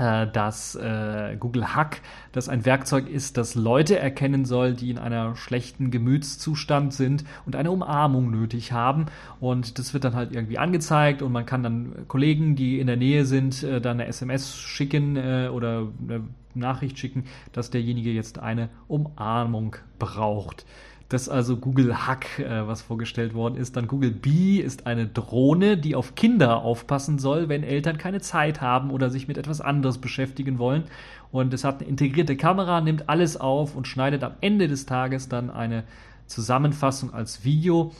dass 0.00 0.74
äh, 0.76 1.36
Google 1.38 1.74
Hack, 1.74 2.00
das 2.32 2.48
ein 2.48 2.64
Werkzeug 2.64 3.08
ist, 3.08 3.36
das 3.36 3.54
Leute 3.54 3.98
erkennen 3.98 4.44
soll, 4.46 4.72
die 4.74 4.90
in 4.90 4.98
einer 4.98 5.36
schlechten 5.36 5.90
Gemütszustand 5.90 6.94
sind 6.94 7.24
und 7.44 7.54
eine 7.54 7.70
Umarmung 7.70 8.30
nötig 8.30 8.72
haben. 8.72 9.06
Und 9.40 9.78
das 9.78 9.92
wird 9.92 10.04
dann 10.04 10.14
halt 10.14 10.32
irgendwie 10.32 10.58
angezeigt 10.58 11.20
und 11.20 11.32
man 11.32 11.44
kann 11.44 11.62
dann 11.62 12.08
Kollegen, 12.08 12.56
die 12.56 12.80
in 12.80 12.86
der 12.86 12.96
Nähe 12.96 13.26
sind, 13.26 13.62
äh, 13.62 13.80
dann 13.80 14.00
eine 14.00 14.08
SMS 14.08 14.56
schicken 14.58 15.16
äh, 15.16 15.50
oder 15.52 15.88
eine 16.02 16.22
Nachricht 16.54 16.98
schicken, 16.98 17.24
dass 17.52 17.70
derjenige 17.70 18.10
jetzt 18.10 18.38
eine 18.38 18.70
Umarmung 18.88 19.76
braucht. 19.98 20.64
Das 21.10 21.22
ist 21.22 21.28
also 21.28 21.56
Google 21.56 22.06
Hack, 22.06 22.38
äh, 22.38 22.68
was 22.68 22.82
vorgestellt 22.82 23.34
worden 23.34 23.56
ist. 23.56 23.76
Dann 23.76 23.88
Google 23.88 24.12
Bee 24.12 24.60
ist 24.60 24.86
eine 24.86 25.08
Drohne, 25.08 25.76
die 25.76 25.96
auf 25.96 26.14
Kinder 26.14 26.62
aufpassen 26.62 27.18
soll, 27.18 27.48
wenn 27.48 27.64
Eltern 27.64 27.98
keine 27.98 28.20
Zeit 28.20 28.60
haben 28.60 28.92
oder 28.92 29.10
sich 29.10 29.26
mit 29.26 29.36
etwas 29.36 29.60
anderes 29.60 29.98
beschäftigen 29.98 30.60
wollen. 30.60 30.84
Und 31.32 31.52
es 31.52 31.64
hat 31.64 31.80
eine 31.80 31.88
integrierte 31.90 32.36
Kamera, 32.36 32.80
nimmt 32.80 33.08
alles 33.08 33.36
auf 33.36 33.74
und 33.74 33.88
schneidet 33.88 34.22
am 34.22 34.34
Ende 34.40 34.68
des 34.68 34.86
Tages 34.86 35.28
dann 35.28 35.50
eine 35.50 35.82
Zusammenfassung 36.26 37.12
als 37.12 37.44
Video. 37.44 37.90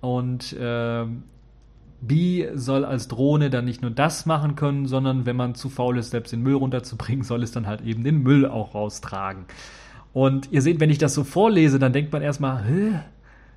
Und 0.00 0.54
äh, 0.54 1.04
B 2.00 2.48
soll 2.54 2.86
als 2.86 3.08
Drohne 3.08 3.50
dann 3.50 3.66
nicht 3.66 3.82
nur 3.82 3.90
das 3.90 4.24
machen 4.24 4.56
können, 4.56 4.86
sondern 4.86 5.26
wenn 5.26 5.36
man 5.36 5.54
zu 5.54 5.68
faul 5.68 5.98
ist, 5.98 6.10
selbst 6.10 6.32
den 6.32 6.42
Müll 6.42 6.54
runterzubringen, 6.54 7.24
soll 7.24 7.42
es 7.42 7.52
dann 7.52 7.66
halt 7.66 7.82
eben 7.82 8.04
den 8.04 8.22
Müll 8.22 8.46
auch 8.46 8.74
raustragen. 8.74 9.44
Und 10.14 10.50
ihr 10.52 10.62
seht, 10.62 10.80
wenn 10.80 10.88
ich 10.88 10.98
das 10.98 11.12
so 11.12 11.24
vorlese, 11.24 11.78
dann 11.78 11.92
denkt 11.92 12.12
man 12.12 12.22
erstmal, 12.22 12.64
Hä? 12.64 13.00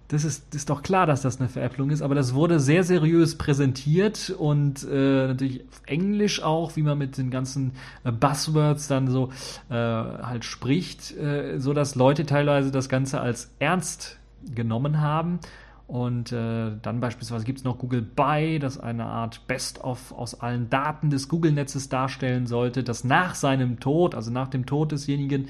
Das 0.10 0.24
ist, 0.24 0.56
ist 0.56 0.70
doch 0.70 0.84
klar, 0.84 1.06
dass 1.06 1.22
das 1.22 1.40
eine 1.40 1.50
Veräpplung 1.50 1.90
ist, 1.90 2.02
aber 2.02 2.16
das 2.16 2.34
wurde 2.34 2.62
sehr 2.62 2.86
seriös 2.86 3.38
präsentiert 3.38 4.30
und 4.30 4.88
äh, 4.90 5.28
natürlich 5.28 5.66
auf 5.70 5.82
Englisch 5.86 6.42
auch, 6.42 6.78
wie 6.78 6.82
man 6.82 6.98
mit 6.98 7.18
den 7.18 7.30
ganzen 7.30 7.74
äh, 8.06 8.14
Buzzwords 8.14 8.88
dann 8.88 9.10
so 9.10 9.32
äh, 9.70 9.74
halt 9.74 10.46
spricht, 10.46 11.12
äh, 11.18 11.60
so 11.60 11.74
dass 11.74 11.96
Leute 11.96 12.26
teilweise 12.26 12.72
das 12.72 12.88
Ganze 12.88 13.20
als 13.20 13.52
ernst 13.60 14.18
genommen 14.56 15.02
haben 15.02 15.40
und 15.88 16.34
äh, 16.34 16.72
dann 16.82 17.00
beispielsweise 17.00 17.46
gibt 17.46 17.60
es 17.60 17.64
noch 17.64 17.78
Google 17.78 18.02
Buy, 18.02 18.60
das 18.60 18.78
eine 18.78 19.06
Art 19.06 19.48
Best-of 19.48 20.12
aus 20.12 20.40
allen 20.42 20.70
Daten 20.70 21.10
des 21.10 21.30
Google-Netzes 21.30 21.88
darstellen 21.88 22.46
sollte, 22.46 22.84
das 22.84 23.06
nach 23.06 23.36
seinem 23.36 23.80
Tod, 23.80 24.14
also 24.14 24.30
nach 24.30 24.50
dem 24.50 24.66
Tod 24.66 24.92
desjenigen, 24.92 25.48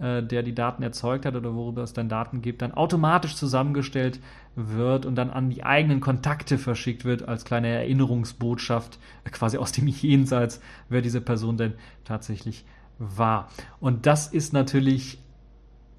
äh, 0.00 0.22
der 0.22 0.42
die 0.42 0.54
Daten 0.54 0.82
erzeugt 0.82 1.26
hat 1.26 1.36
oder 1.36 1.54
worüber 1.54 1.82
es 1.82 1.92
dann 1.92 2.08
Daten 2.08 2.42
gibt, 2.42 2.62
dann 2.62 2.72
automatisch 2.72 3.36
zusammengestellt 3.36 4.20
wird 4.56 5.06
und 5.06 5.14
dann 5.14 5.30
an 5.30 5.50
die 5.50 5.64
eigenen 5.64 6.00
Kontakte 6.00 6.58
verschickt 6.58 7.04
wird 7.04 7.28
als 7.28 7.44
kleine 7.44 7.68
Erinnerungsbotschaft, 7.68 8.98
äh, 9.24 9.30
quasi 9.30 9.58
aus 9.58 9.72
dem 9.72 9.86
Jenseits, 9.88 10.60
wer 10.88 11.02
diese 11.02 11.20
Person 11.20 11.56
denn 11.56 11.74
tatsächlich 12.04 12.64
war. 12.98 13.48
Und 13.80 14.06
das 14.06 14.26
ist 14.26 14.52
natürlich 14.52 15.18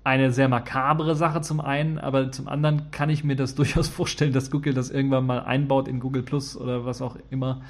eine 0.04 0.32
sehr 0.32 0.50
makabre 0.50 1.16
Sache 1.16 1.42
zum 1.42 1.62
einen, 1.62 2.00
aber 2.00 2.32
zum 2.32 2.48
anderen 2.48 2.90
kann 2.92 3.10
ich 3.10 3.24
mir 3.24 3.36
das 3.36 3.56
durchaus 3.56 3.88
vorstellen, 3.88 4.34
dass 4.34 4.52
Google 4.52 4.74
das 4.74 4.90
irgendwann 4.90 5.26
mal 5.26 5.42
einbaut 5.42 5.88
in 5.88 6.00
Google 6.00 6.24
Plus 6.24 6.58
oder 6.58 6.86
was 6.86 7.02
auch 7.02 7.18
immer. 7.30 7.62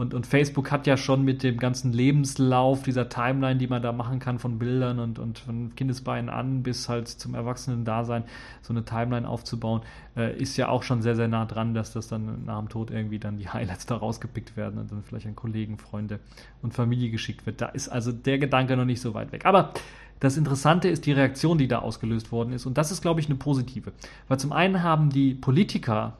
Und, 0.00 0.14
und 0.14 0.26
Facebook 0.26 0.70
hat 0.70 0.86
ja 0.86 0.96
schon 0.96 1.26
mit 1.26 1.42
dem 1.42 1.58
ganzen 1.58 1.92
Lebenslauf 1.92 2.84
dieser 2.84 3.10
Timeline, 3.10 3.58
die 3.58 3.66
man 3.66 3.82
da 3.82 3.92
machen 3.92 4.18
kann 4.18 4.38
von 4.38 4.58
Bildern 4.58 4.98
und, 4.98 5.18
und 5.18 5.40
von 5.40 5.74
Kindesbeinen 5.74 6.30
an 6.30 6.62
bis 6.62 6.88
halt 6.88 7.06
zum 7.06 7.34
Erwachsenen-Dasein, 7.34 8.24
so 8.62 8.72
eine 8.72 8.86
Timeline 8.86 9.28
aufzubauen, 9.28 9.82
äh, 10.16 10.34
ist 10.40 10.56
ja 10.56 10.70
auch 10.70 10.84
schon 10.84 11.02
sehr, 11.02 11.16
sehr 11.16 11.28
nah 11.28 11.44
dran, 11.44 11.74
dass 11.74 11.92
das 11.92 12.08
dann 12.08 12.46
nach 12.46 12.58
dem 12.60 12.70
Tod 12.70 12.90
irgendwie 12.90 13.18
dann 13.18 13.36
die 13.36 13.48
Highlights 13.52 13.84
da 13.84 13.96
rausgepickt 13.96 14.56
werden 14.56 14.80
und 14.80 14.90
dann 14.90 15.02
vielleicht 15.02 15.26
an 15.26 15.36
Kollegen, 15.36 15.76
Freunde 15.76 16.18
und 16.62 16.72
Familie 16.72 17.10
geschickt 17.10 17.44
wird. 17.44 17.60
Da 17.60 17.66
ist 17.66 17.90
also 17.90 18.10
der 18.10 18.38
Gedanke 18.38 18.78
noch 18.78 18.86
nicht 18.86 19.02
so 19.02 19.12
weit 19.12 19.32
weg. 19.32 19.44
Aber 19.44 19.74
das 20.18 20.38
Interessante 20.38 20.88
ist 20.88 21.04
die 21.04 21.12
Reaktion, 21.12 21.58
die 21.58 21.68
da 21.68 21.80
ausgelöst 21.80 22.32
worden 22.32 22.54
ist. 22.54 22.64
Und 22.64 22.78
das 22.78 22.90
ist, 22.90 23.02
glaube 23.02 23.20
ich, 23.20 23.26
eine 23.26 23.36
positive. 23.36 23.92
Weil 24.28 24.40
zum 24.40 24.52
einen 24.52 24.82
haben 24.82 25.10
die 25.10 25.34
Politiker 25.34 26.16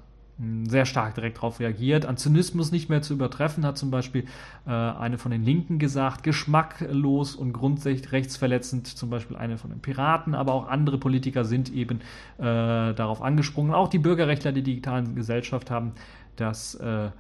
sehr 0.69 0.87
stark 0.87 1.15
direkt 1.15 1.39
darauf 1.39 1.61
reagiert. 1.61 2.07
An 2.07 2.17
Zynismus 2.17 2.73
nicht 2.73 2.89
mehr 2.89 3.03
zu 3.03 3.13
übertreffen, 3.15 3.67
hat 3.67 3.77
zum 3.77 3.91
Beispiel 3.91 4.25
äh, 4.67 4.71
eine 4.71 5.19
von 5.19 5.31
den 5.31 5.45
Linken 5.45 5.79
gesagt, 5.79 6.23
geschmacklos 6.23 7.35
und 7.35 7.53
grundsätzlich 7.53 8.13
rechtsverletzend, 8.13 8.87
zum 8.87 9.11
Beispiel 9.11 9.37
eine 9.37 9.59
von 9.59 9.71
den 9.71 9.81
Piraten, 9.81 10.35
aber 10.35 10.55
auch 10.55 10.69
andere 10.69 10.99
Politiker 10.99 11.45
sind 11.45 11.73
eben 11.73 12.01
äh, 12.39 12.43
darauf 12.43 13.23
angesprungen. 13.23 13.75
Auch 13.75 13.89
die 13.89 13.99
Bürgerrechtler 13.99 14.53
der 14.53 14.63
digitalen 14.63 15.15
Gesellschaft 15.15 15.71
haben 15.71 15.93
das 16.37 16.75
äh, 16.77 17.11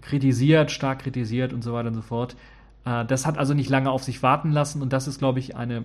kritisiert, 0.00 0.70
stark 0.70 1.00
kritisiert 1.00 1.52
und 1.52 1.62
so 1.62 1.72
weiter 1.72 1.88
und 1.88 1.94
so 1.94 2.02
fort. 2.02 2.36
Äh, 2.84 3.04
das 3.04 3.26
hat 3.26 3.38
also 3.38 3.54
nicht 3.54 3.70
lange 3.70 3.90
auf 3.90 4.02
sich 4.02 4.22
warten 4.22 4.50
lassen 4.50 4.82
und 4.82 4.92
das 4.92 5.06
ist, 5.06 5.18
glaube 5.18 5.38
ich, 5.38 5.56
eine 5.56 5.84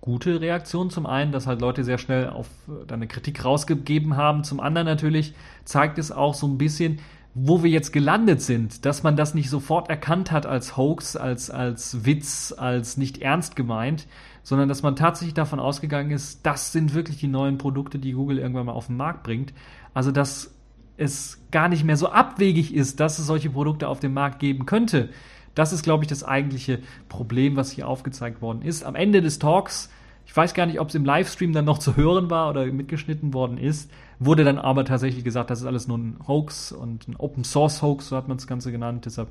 gute 0.00 0.40
Reaktion. 0.40 0.90
Zum 0.90 1.06
einen, 1.06 1.32
dass 1.32 1.46
halt 1.46 1.60
Leute 1.60 1.84
sehr 1.84 1.98
schnell 1.98 2.30
auf 2.30 2.48
äh, 2.68 2.92
eine 2.92 3.06
Kritik 3.06 3.44
rausgegeben 3.44 4.16
haben. 4.16 4.44
Zum 4.44 4.60
anderen 4.60 4.86
natürlich 4.86 5.34
zeigt 5.64 5.98
es 5.98 6.12
auch 6.12 6.34
so 6.34 6.46
ein 6.46 6.58
bisschen, 6.58 7.00
wo 7.34 7.62
wir 7.62 7.70
jetzt 7.70 7.92
gelandet 7.92 8.42
sind, 8.42 8.84
dass 8.84 9.02
man 9.02 9.16
das 9.16 9.34
nicht 9.34 9.50
sofort 9.50 9.88
erkannt 9.88 10.32
hat 10.32 10.46
als 10.46 10.76
Hoax, 10.76 11.16
als, 11.16 11.48
als 11.48 12.04
Witz, 12.04 12.52
als 12.56 12.96
nicht 12.96 13.18
ernst 13.18 13.54
gemeint, 13.54 14.08
sondern 14.42 14.68
dass 14.68 14.82
man 14.82 14.96
tatsächlich 14.96 15.34
davon 15.34 15.60
ausgegangen 15.60 16.10
ist, 16.10 16.44
das 16.44 16.72
sind 16.72 16.92
wirklich 16.92 17.18
die 17.18 17.28
neuen 17.28 17.56
Produkte, 17.56 17.98
die 17.98 18.12
Google 18.12 18.38
irgendwann 18.38 18.66
mal 18.66 18.72
auf 18.72 18.86
den 18.86 18.96
Markt 18.96 19.22
bringt. 19.22 19.52
Also, 19.94 20.10
dass 20.10 20.54
es 20.96 21.40
gar 21.50 21.68
nicht 21.68 21.84
mehr 21.84 21.96
so 21.96 22.10
abwegig 22.10 22.74
ist, 22.74 23.00
dass 23.00 23.18
es 23.18 23.26
solche 23.26 23.50
Produkte 23.50 23.88
auf 23.88 24.00
dem 24.00 24.12
Markt 24.12 24.38
geben 24.38 24.66
könnte. 24.66 25.10
Das 25.54 25.72
ist, 25.72 25.82
glaube 25.82 26.04
ich, 26.04 26.08
das 26.08 26.24
eigentliche 26.24 26.80
Problem, 27.08 27.56
was 27.56 27.70
hier 27.70 27.88
aufgezeigt 27.88 28.40
worden 28.40 28.62
ist. 28.62 28.84
Am 28.84 28.94
Ende 28.94 29.20
des 29.20 29.38
Talks, 29.38 29.90
ich 30.26 30.36
weiß 30.36 30.54
gar 30.54 30.66
nicht, 30.66 30.80
ob 30.80 30.88
es 30.88 30.94
im 30.94 31.04
Livestream 31.04 31.52
dann 31.52 31.64
noch 31.64 31.78
zu 31.78 31.96
hören 31.96 32.30
war 32.30 32.50
oder 32.50 32.66
mitgeschnitten 32.66 33.34
worden 33.34 33.58
ist, 33.58 33.90
wurde 34.18 34.44
dann 34.44 34.58
aber 34.58 34.84
tatsächlich 34.84 35.24
gesagt, 35.24 35.50
das 35.50 35.60
ist 35.60 35.66
alles 35.66 35.88
nur 35.88 35.98
ein 35.98 36.18
Hoax 36.26 36.72
und 36.72 37.08
ein 37.08 37.16
Open 37.16 37.42
Source 37.42 37.82
Hoax, 37.82 38.08
so 38.08 38.16
hat 38.16 38.28
man 38.28 38.36
das 38.36 38.46
Ganze 38.46 38.70
genannt. 38.70 39.06
Deshalb 39.06 39.28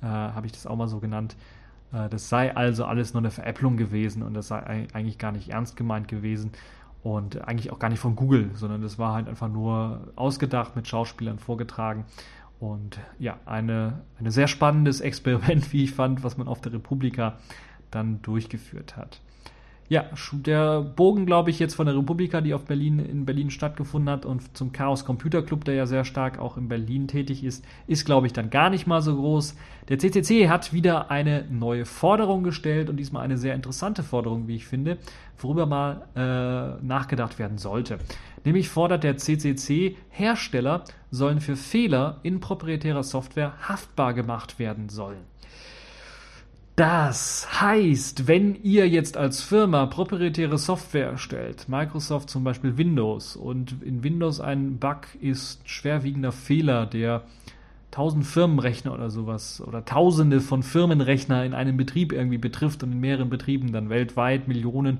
äh, 0.00 0.06
habe 0.06 0.46
ich 0.46 0.52
das 0.52 0.66
auch 0.66 0.76
mal 0.76 0.88
so 0.88 1.00
genannt. 1.00 1.36
Äh, 1.92 2.08
das 2.08 2.28
sei 2.28 2.54
also 2.54 2.84
alles 2.84 3.14
nur 3.14 3.22
eine 3.22 3.30
Veräpplung 3.30 3.76
gewesen 3.76 4.22
und 4.22 4.34
das 4.34 4.48
sei 4.48 4.86
eigentlich 4.92 5.18
gar 5.18 5.32
nicht 5.32 5.50
ernst 5.50 5.76
gemeint 5.76 6.08
gewesen 6.08 6.52
und 7.02 7.46
eigentlich 7.46 7.72
auch 7.72 7.78
gar 7.78 7.88
nicht 7.88 8.00
von 8.00 8.16
Google, 8.16 8.50
sondern 8.54 8.82
das 8.82 8.98
war 8.98 9.14
halt 9.14 9.28
einfach 9.28 9.48
nur 9.48 10.12
ausgedacht, 10.16 10.76
mit 10.76 10.86
Schauspielern 10.86 11.38
vorgetragen 11.38 12.04
und 12.60 12.98
ja, 13.18 13.38
eine, 13.46 14.00
ein 14.18 14.30
sehr 14.30 14.48
spannendes 14.48 15.00
Experiment, 15.00 15.72
wie 15.72 15.84
ich 15.84 15.92
fand, 15.92 16.22
was 16.22 16.36
man 16.36 16.48
auf 16.48 16.60
der 16.60 16.72
Republika 16.72 17.38
dann 17.90 18.20
durchgeführt 18.22 18.96
hat. 18.96 19.20
Ja, 19.90 20.04
der 20.32 20.82
Bogen, 20.82 21.24
glaube 21.24 21.48
ich, 21.48 21.58
jetzt 21.58 21.74
von 21.74 21.86
der 21.86 21.96
Republika, 21.96 22.42
die 22.42 22.52
auf 22.52 22.66
Berlin, 22.66 22.98
in 22.98 23.24
Berlin 23.24 23.50
stattgefunden 23.50 24.10
hat 24.10 24.26
und 24.26 24.54
zum 24.54 24.70
Chaos 24.70 25.06
Computer 25.06 25.40
Club, 25.40 25.64
der 25.64 25.76
ja 25.76 25.86
sehr 25.86 26.04
stark 26.04 26.38
auch 26.38 26.58
in 26.58 26.68
Berlin 26.68 27.08
tätig 27.08 27.42
ist, 27.42 27.64
ist, 27.86 28.04
glaube 28.04 28.26
ich, 28.26 28.34
dann 28.34 28.50
gar 28.50 28.68
nicht 28.68 28.86
mal 28.86 29.00
so 29.00 29.16
groß. 29.16 29.56
Der 29.88 29.98
CCC 29.98 30.50
hat 30.50 30.74
wieder 30.74 31.10
eine 31.10 31.46
neue 31.50 31.86
Forderung 31.86 32.42
gestellt 32.42 32.90
und 32.90 32.98
diesmal 32.98 33.24
eine 33.24 33.38
sehr 33.38 33.54
interessante 33.54 34.02
Forderung, 34.02 34.46
wie 34.46 34.56
ich 34.56 34.66
finde, 34.66 34.98
worüber 35.38 35.64
mal 35.64 36.02
äh, 36.14 36.84
nachgedacht 36.84 37.38
werden 37.38 37.56
sollte. 37.56 37.98
Nämlich 38.44 38.68
fordert 38.68 39.04
der 39.04 39.16
CCC, 39.16 39.96
Hersteller 40.10 40.84
sollen 41.10 41.40
für 41.40 41.56
Fehler 41.56 42.20
in 42.22 42.40
proprietärer 42.40 43.02
Software 43.02 43.54
haftbar 43.68 44.14
gemacht 44.14 44.58
werden 44.58 44.88
sollen. 44.88 45.24
Das 46.78 47.60
heißt, 47.60 48.28
wenn 48.28 48.54
ihr 48.62 48.88
jetzt 48.88 49.16
als 49.16 49.42
Firma 49.42 49.86
proprietäre 49.86 50.58
Software 50.58 51.08
erstellt, 51.08 51.68
Microsoft 51.68 52.30
zum 52.30 52.44
Beispiel 52.44 52.78
Windows, 52.78 53.34
und 53.34 53.82
in 53.82 54.04
Windows 54.04 54.40
ein 54.40 54.78
Bug 54.78 55.08
ist 55.20 55.68
schwerwiegender 55.68 56.30
Fehler, 56.30 56.86
der 56.86 57.24
tausend 57.90 58.24
Firmenrechner 58.24 58.92
oder 58.92 59.10
sowas 59.10 59.60
oder 59.60 59.84
tausende 59.84 60.40
von 60.40 60.62
Firmenrechner 60.62 61.44
in 61.44 61.52
einem 61.52 61.76
Betrieb 61.76 62.12
irgendwie 62.12 62.38
betrifft 62.38 62.84
und 62.84 62.92
in 62.92 63.00
mehreren 63.00 63.28
Betrieben 63.28 63.72
dann 63.72 63.90
weltweit 63.90 64.46
Millionen 64.46 64.98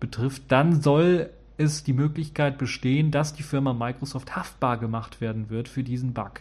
betrifft, 0.00 0.42
dann 0.48 0.82
soll 0.82 1.30
es 1.60 1.84
die 1.84 1.92
Möglichkeit 1.92 2.58
bestehen, 2.58 3.10
dass 3.10 3.34
die 3.34 3.42
Firma 3.42 3.72
Microsoft 3.72 4.34
haftbar 4.36 4.78
gemacht 4.78 5.20
werden 5.20 5.50
wird 5.50 5.68
für 5.68 5.82
diesen 5.82 6.12
Bug 6.12 6.40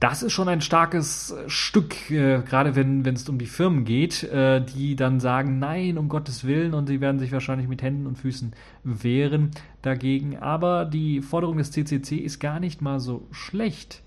das 0.00 0.22
ist 0.22 0.32
schon 0.32 0.48
ein 0.48 0.62
starkes 0.62 1.30
äh, 1.30 1.48
Stück, 1.48 2.10
äh, 2.10 2.40
gerade 2.40 2.74
wenn 2.74 3.06
es 3.06 3.28
um 3.28 3.38
die 3.38 3.46
Firmen 3.46 3.84
geht, 3.84 4.24
äh, 4.24 4.64
die 4.64 4.96
dann 4.96 5.20
sagen, 5.20 5.58
nein, 5.58 5.98
um 5.98 6.08
Gottes 6.08 6.44
Willen, 6.44 6.72
und 6.72 6.86
sie 6.88 7.02
werden 7.02 7.18
sich 7.18 7.32
wahrscheinlich 7.32 7.68
mit 7.68 7.82
Händen 7.82 8.06
und 8.06 8.16
Füßen 8.16 8.54
wehren 8.82 9.50
dagegen. 9.82 10.38
Aber 10.38 10.86
die 10.86 11.20
Forderung 11.20 11.58
des 11.58 11.70
CCC 11.70 12.16
ist 12.16 12.40
gar 12.40 12.60
nicht 12.60 12.80
mal 12.80 12.98
so 12.98 13.28
schlecht. 13.30 14.02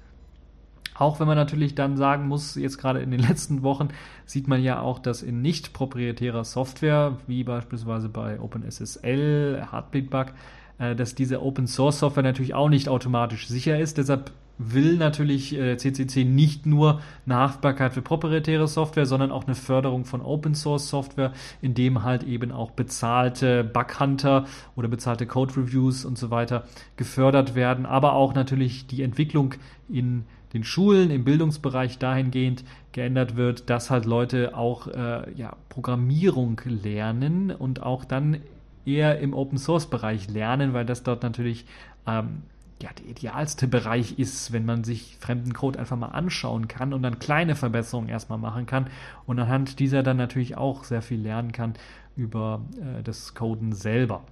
Auch 0.95 1.19
wenn 1.19 1.27
man 1.27 1.37
natürlich 1.37 1.75
dann 1.75 1.97
sagen 1.97 2.27
muss, 2.27 2.55
jetzt 2.55 2.77
gerade 2.77 2.99
in 2.99 3.11
den 3.11 3.19
letzten 3.27 3.63
Wochen 3.63 3.89
sieht 4.25 4.47
man 4.47 4.61
ja 4.63 4.79
auch, 4.79 4.99
dass 4.99 5.21
in 5.21 5.41
nicht 5.41 5.73
proprietärer 5.73 6.43
Software, 6.43 7.17
wie 7.27 7.43
beispielsweise 7.43 8.09
bei 8.09 8.39
OpenSSL, 8.39 9.67
Heartbeat-Bug, 9.71 10.33
äh, 10.79 10.95
dass 10.95 11.15
diese 11.15 11.41
Open 11.41 11.67
Source 11.67 11.99
Software 11.99 12.23
natürlich 12.23 12.53
auch 12.53 12.69
nicht 12.69 12.89
automatisch 12.89 13.47
sicher 13.47 13.79
ist. 13.79 13.97
Deshalb 13.97 14.31
will 14.57 14.97
natürlich 14.97 15.57
äh, 15.57 15.77
CCC 15.77 16.25
nicht 16.25 16.65
nur 16.65 17.01
eine 17.25 17.35
Haftbarkeit 17.35 17.93
für 17.93 18.01
proprietäre 18.01 18.67
Software, 18.67 19.05
sondern 19.05 19.31
auch 19.31 19.45
eine 19.45 19.55
Förderung 19.55 20.05
von 20.05 20.21
Open 20.21 20.53
Source 20.53 20.89
Software, 20.89 21.33
indem 21.61 22.03
halt 22.03 22.23
eben 22.23 22.51
auch 22.51 22.71
bezahlte 22.71 23.63
Bughunter 23.63 24.45
oder 24.75 24.87
bezahlte 24.87 25.25
Code 25.25 25.57
Reviews 25.57 26.05
und 26.05 26.17
so 26.17 26.29
weiter 26.29 26.65
gefördert 26.97 27.55
werden, 27.55 27.85
aber 27.85 28.13
auch 28.13 28.35
natürlich 28.35 28.85
die 28.85 29.01
Entwicklung 29.01 29.55
in 29.89 30.25
den 30.53 30.63
Schulen 30.63 31.09
im 31.09 31.23
Bildungsbereich 31.23 31.97
dahingehend 31.97 32.63
geändert 32.91 33.35
wird, 33.35 33.69
dass 33.69 33.89
halt 33.89 34.05
Leute 34.05 34.55
auch 34.55 34.87
äh, 34.87 35.31
ja, 35.35 35.55
Programmierung 35.69 36.61
lernen 36.65 37.51
und 37.51 37.81
auch 37.81 38.05
dann 38.05 38.37
eher 38.85 39.19
im 39.19 39.33
Open 39.33 39.57
Source 39.57 39.89
Bereich 39.89 40.29
lernen, 40.29 40.73
weil 40.73 40.85
das 40.85 41.03
dort 41.03 41.23
natürlich 41.23 41.65
ähm, 42.05 42.43
ja, 42.81 42.89
der 42.99 43.05
idealste 43.09 43.67
Bereich 43.67 44.19
ist, 44.19 44.51
wenn 44.51 44.65
man 44.65 44.83
sich 44.83 45.17
fremden 45.19 45.53
Code 45.53 45.79
einfach 45.79 45.95
mal 45.97 46.09
anschauen 46.09 46.67
kann 46.67 46.93
und 46.93 47.01
dann 47.01 47.17
kleine 47.17 47.55
Verbesserungen 47.55 48.09
erstmal 48.09 48.37
machen 48.37 48.65
kann 48.65 48.87
und 49.25 49.39
anhand 49.39 49.79
dieser 49.79 50.03
dann 50.03 50.17
natürlich 50.17 50.57
auch 50.57 50.83
sehr 50.83 51.01
viel 51.01 51.21
lernen 51.21 51.53
kann 51.53 51.75
über 52.15 52.61
äh, 52.77 53.01
das 53.01 53.35
Coden 53.35 53.71
selber. 53.71 54.23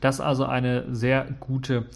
Das 0.00 0.16
ist 0.16 0.20
also 0.22 0.46
eine 0.46 0.94
sehr 0.94 1.26
gute 1.40 1.86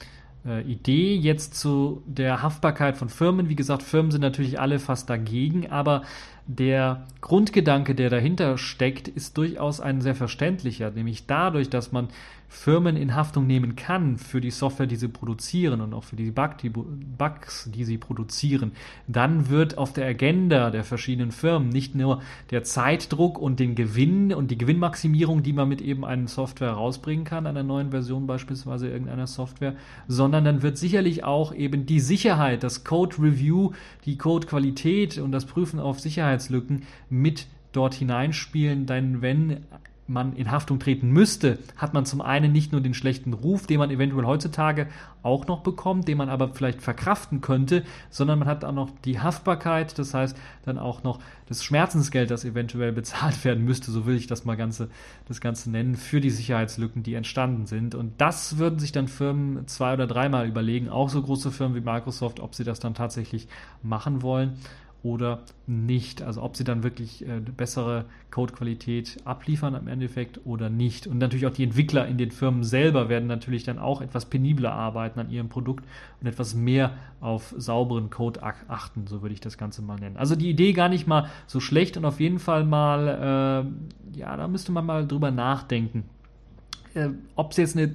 äh, 0.49 0.63
Idee. 0.63 1.15
Jetzt 1.15 1.55
zu 1.55 2.03
der 2.07 2.43
Haftbarkeit 2.43 2.97
von 2.97 3.09
Firmen. 3.09 3.49
Wie 3.49 3.57
gesagt, 3.57 3.83
Firmen 3.83 4.11
sind 4.11 4.23
natürlich 4.23 4.59
alle 4.59 4.79
fast 4.79 5.11
dagegen, 5.11 5.71
aber 5.71 6.03
der 6.47 7.07
Grundgedanke, 7.21 7.95
der 7.95 8.09
dahinter 8.09 8.57
steckt, 8.57 9.07
ist 9.07 9.37
durchaus 9.37 9.81
ein 9.81 10.01
sehr 10.01 10.15
verständlicher, 10.15 10.91
nämlich 10.91 11.27
dadurch, 11.27 11.69
dass 11.69 11.93
man 11.93 12.09
Firmen 12.49 12.97
in 12.97 13.15
Haftung 13.15 13.47
nehmen 13.47 13.77
kann 13.77 14.17
für 14.17 14.41
die 14.41 14.51
Software, 14.51 14.87
die 14.87 14.97
sie 14.97 15.09
produzieren 15.09 15.83
und 15.83 15.93
auch 15.93 16.05
für 16.05 16.17
die, 16.17 16.31
Bug, 16.31 16.57
die 16.59 16.71
Bugs, 16.71 17.71
die 17.73 17.85
sie 17.85 17.99
produzieren, 17.99 18.73
dann 19.07 19.51
wird 19.51 19.77
auf 19.77 19.93
der 19.93 20.07
Agenda 20.07 20.71
der 20.71 20.83
verschiedenen 20.83 21.31
Firmen 21.31 21.69
nicht 21.69 21.95
nur 21.95 22.23
der 22.51 22.65
Zeitdruck 22.65 23.39
und 23.39 23.61
den 23.61 23.75
Gewinn 23.75 24.33
und 24.33 24.51
die 24.51 24.57
Gewinnmaximierung, 24.57 25.43
die 25.43 25.53
man 25.53 25.69
mit 25.69 25.83
eben 25.83 26.07
einer 26.07 26.27
Software 26.27 26.73
rausbringen 26.73 27.27
kann, 27.27 27.47
einer 27.47 27.63
neuen 27.63 27.91
Version 27.91 28.27
beispielsweise 28.27 28.89
irgendeiner 28.89 29.27
Software, 29.27 29.77
sondern 30.07 30.45
dann 30.45 30.63
wird 30.63 30.79
sicherlich 30.79 31.25
auch 31.25 31.55
eben 31.55 31.85
die 31.85 32.01
Sicherheit, 32.01 32.63
das 32.63 32.83
Code 32.83 33.17
Review, 33.19 33.73
die 34.07 34.17
Code-Qualität 34.17 35.19
und 35.19 35.33
das 35.33 35.45
Prüfen 35.45 35.81
auf 35.81 36.01
Sicherheitslücken 36.01 36.85
mit 37.11 37.47
dort 37.73 37.95
hineinspielen, 37.95 38.87
denn 38.87 39.21
wenn 39.21 39.67
man 40.09 40.35
in 40.35 40.51
Haftung 40.51 40.79
treten 40.79 41.11
müsste, 41.11 41.59
hat 41.77 41.95
man 41.95 42.07
zum 42.07 42.21
einen 42.21 42.53
nicht 42.53 42.73
nur 42.73 42.81
den 42.81 42.95
schlechten 42.95 43.33
Ruf, 43.33 43.67
den 43.67 43.79
man 43.79 43.91
eventuell 43.91 44.25
heutzutage 44.25 44.89
auch 45.23 45.47
noch 45.47 45.61
bekommt, 45.61 46.09
den 46.09 46.19
man 46.19 46.29
aber 46.29 46.55
vielleicht 46.55 46.81
verkraften 46.81 47.41
könnte, 47.41 47.85
sondern 48.09 48.39
man 48.39 48.49
hat 48.49 48.65
auch 48.65 48.73
noch 48.73 48.91
die 49.05 49.21
Haftbarkeit, 49.21 49.99
das 49.99 50.15
heißt 50.15 50.37
dann 50.65 50.79
auch 50.79 51.03
noch 51.03 51.21
das 51.47 51.63
Schmerzensgeld, 51.65 52.31
das 52.31 52.45
eventuell 52.45 52.93
bezahlt 52.99 53.45
werden 53.45 53.65
müsste, 53.65 53.91
so 53.91 54.07
will 54.07 54.17
ich 54.17 54.27
das 54.27 54.45
mal 54.45 54.57
ganze, 54.57 54.89
das 55.27 55.41
Ganze 55.41 55.71
nennen, 55.71 55.97
für 55.97 56.21
die 56.21 56.31
Sicherheitslücken, 56.31 57.03
die 57.03 57.15
entstanden 57.15 57.67
sind. 57.67 57.95
Und 57.95 58.21
das 58.21 58.59
würden 58.59 58.79
sich 58.79 58.93
dann 58.93 59.09
Firmen 59.09 59.67
zwei 59.67 59.93
oder 59.93 60.07
dreimal 60.07 60.49
überlegen, 60.49 60.89
auch 60.89 61.11
so 61.11 61.23
große 61.23 61.51
Firmen 61.51 61.77
wie 61.77 61.85
Microsoft, 61.85 62.41
ob 62.41 62.55
sie 62.55 62.65
das 62.65 62.81
dann 62.81 62.95
tatsächlich 62.95 63.49
machen 63.83 64.23
wollen 64.23 64.57
oder 65.03 65.43
nicht. 65.67 66.23
Also 66.23 66.43
ob 66.43 66.57
sie 66.57 66.65
dann 66.65 66.83
wirklich 66.83 67.27
äh, 67.27 67.41
bessere 67.41 68.05
Codequalität 68.31 69.19
abliefern 69.25 69.75
im 69.75 69.87
Endeffekt 69.87 70.41
oder 70.45 70.71
nicht. 70.71 71.07
Und 71.07 71.19
natürlich 71.19 71.47
auch 71.47 71.53
die 71.53 71.63
Entwickler 71.63 72.07
in 72.07 72.19
den 72.19 72.31
Firmen 72.31 72.65
selber 72.65 73.09
werden 73.09 73.29
natürlich 73.29 73.63
dann 73.63 73.79
auch 73.79 74.01
etwas 74.01 74.27
penibler 74.27 74.73
arbeiten 74.73 75.21
an 75.21 75.31
ihrem 75.31 75.49
Produkt 75.49 75.85
und 76.21 76.27
etwas 76.27 76.55
mehr 76.55 76.95
auf 77.21 77.55
sauberen 77.57 78.11
Code 78.11 78.43
achten, 78.43 79.07
so 79.07 79.23
würde 79.23 79.35
ich 79.35 79.41
das 79.41 79.57
Ganze 79.57 79.83
mal 79.83 79.99
nennen. 79.99 80.17
Also 80.17 80.35
die 80.35 80.51
Idee 80.51 80.73
gar 80.73 80.89
nicht 80.89 81.07
mal 81.07 81.29
so 81.47 81.61
schlecht 81.61 81.97
und 81.97 82.05
auf 82.05 82.19
jeden 82.19 82.39
Fall 82.39 82.65
mal, 82.65 83.65
äh, 84.15 84.19
ja, 84.19 84.37
da 84.37 84.49
müsste 84.49 84.73
man 84.73 84.85
mal 84.85 85.07
drüber 85.07 85.31
nachdenken. 85.31 86.05
Äh, 86.95 87.11
ob 87.37 87.53
es 87.53 87.57
jetzt 87.57 87.77
eine 87.77 87.95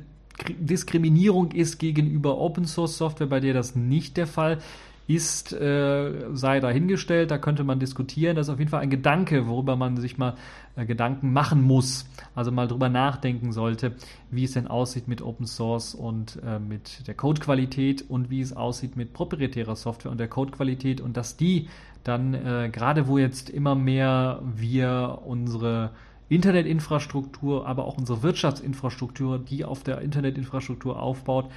Diskriminierung 0.57 1.51
ist 1.51 1.79
gegenüber 1.79 2.37
Open 2.37 2.65
Source 2.65 2.97
Software, 2.97 3.27
bei 3.27 3.39
der 3.39 3.53
das 3.53 3.75
nicht 3.75 4.17
der 4.17 4.27
Fall 4.27 4.53
ist 4.53 4.63
ist, 5.07 5.51
äh, 5.51 6.11
sei 6.33 6.59
dahingestellt, 6.59 7.31
da 7.31 7.37
könnte 7.37 7.63
man 7.63 7.79
diskutieren. 7.79 8.35
Das 8.35 8.47
ist 8.47 8.53
auf 8.53 8.59
jeden 8.59 8.71
Fall 8.71 8.81
ein 8.81 8.89
Gedanke, 8.89 9.47
worüber 9.47 9.75
man 9.75 9.97
sich 9.97 10.17
mal 10.17 10.35
äh, 10.75 10.85
Gedanken 10.85 11.33
machen 11.33 11.61
muss, 11.61 12.05
also 12.35 12.51
mal 12.51 12.67
drüber 12.67 12.89
nachdenken 12.89 13.51
sollte, 13.51 13.95
wie 14.31 14.45
es 14.45 14.53
denn 14.53 14.67
aussieht 14.67 15.07
mit 15.07 15.21
Open 15.21 15.45
Source 15.45 15.93
und 15.93 16.39
äh, 16.45 16.59
mit 16.59 17.05
der 17.07 17.15
Codequalität 17.15 18.09
und 18.09 18.29
wie 18.29 18.41
es 18.41 18.55
aussieht 18.55 18.95
mit 18.95 19.13
proprietärer 19.13 19.75
Software 19.75 20.11
und 20.11 20.19
der 20.19 20.29
Codequalität 20.29 21.01
und 21.01 21.17
dass 21.17 21.35
die 21.35 21.67
dann 22.03 22.33
äh, 22.33 22.69
gerade 22.71 23.07
wo 23.07 23.17
jetzt 23.17 23.49
immer 23.49 23.75
mehr 23.75 24.41
wir 24.55 25.19
unsere 25.25 25.91
Internetinfrastruktur, 26.29 27.67
aber 27.67 27.85
auch 27.85 27.97
unsere 27.97 28.23
Wirtschaftsinfrastruktur, 28.23 29.39
die 29.39 29.65
auf 29.65 29.83
der 29.83 30.01
Internetinfrastruktur 30.01 31.01
aufbaut, 31.01 31.49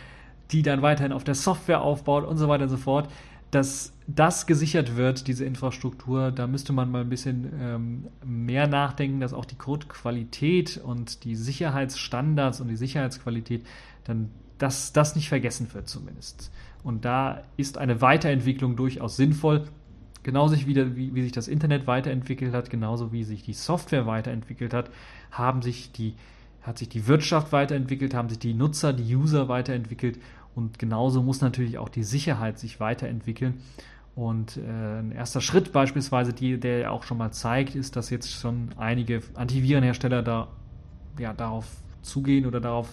die 0.52 0.62
dann 0.62 0.82
weiterhin 0.82 1.12
auf 1.12 1.24
der 1.24 1.34
Software 1.34 1.82
aufbaut 1.82 2.24
und 2.24 2.36
so 2.36 2.48
weiter 2.48 2.64
und 2.64 2.70
so 2.70 2.76
fort, 2.76 3.08
dass 3.56 3.94
das 4.06 4.46
gesichert 4.46 4.96
wird, 4.96 5.28
diese 5.28 5.46
Infrastruktur, 5.46 6.30
da 6.30 6.46
müsste 6.46 6.74
man 6.74 6.90
mal 6.90 7.00
ein 7.00 7.08
bisschen 7.08 7.50
ähm, 7.58 8.06
mehr 8.22 8.66
nachdenken, 8.66 9.18
dass 9.18 9.32
auch 9.32 9.46
die 9.46 9.54
Codequalität 9.54 10.76
und 10.76 11.24
die 11.24 11.34
Sicherheitsstandards 11.34 12.60
und 12.60 12.68
die 12.68 12.76
Sicherheitsqualität 12.76 13.64
dann, 14.04 14.28
dass 14.58 14.92
das 14.92 15.16
nicht 15.16 15.30
vergessen 15.30 15.72
wird 15.72 15.88
zumindest. 15.88 16.52
Und 16.84 17.06
da 17.06 17.44
ist 17.56 17.78
eine 17.78 18.02
Weiterentwicklung 18.02 18.76
durchaus 18.76 19.16
sinnvoll. 19.16 19.64
Genauso 20.22 20.54
wie, 20.66 20.76
wie, 20.94 21.14
wie 21.14 21.22
sich 21.22 21.32
das 21.32 21.48
Internet 21.48 21.86
weiterentwickelt 21.86 22.52
hat, 22.52 22.68
genauso 22.68 23.10
wie 23.10 23.24
sich 23.24 23.42
die 23.42 23.54
Software 23.54 24.04
weiterentwickelt 24.04 24.74
hat, 24.74 24.90
haben 25.30 25.62
sich 25.62 25.92
die, 25.92 26.12
hat 26.60 26.76
sich 26.76 26.90
die 26.90 27.06
Wirtschaft 27.06 27.52
weiterentwickelt, 27.52 28.12
haben 28.12 28.28
sich 28.28 28.38
die 28.38 28.52
Nutzer, 28.52 28.92
die 28.92 29.16
User 29.16 29.48
weiterentwickelt 29.48 30.18
und 30.56 30.78
genauso 30.78 31.22
muss 31.22 31.42
natürlich 31.42 31.76
auch 31.76 31.90
die 31.90 32.02
Sicherheit 32.02 32.58
sich 32.58 32.80
weiterentwickeln. 32.80 33.60
Und 34.14 34.56
äh, 34.56 35.00
ein 35.00 35.12
erster 35.12 35.42
Schritt 35.42 35.70
beispielsweise, 35.70 36.32
die, 36.32 36.58
der 36.58 36.78
ja 36.78 36.90
auch 36.90 37.02
schon 37.02 37.18
mal 37.18 37.30
zeigt, 37.30 37.74
ist, 37.74 37.94
dass 37.94 38.08
jetzt 38.08 38.32
schon 38.32 38.70
einige 38.78 39.20
Antivirenhersteller 39.34 40.22
da 40.22 40.48
ja, 41.18 41.34
darauf 41.34 41.66
zugehen 42.00 42.46
oder 42.46 42.60
darauf 42.60 42.88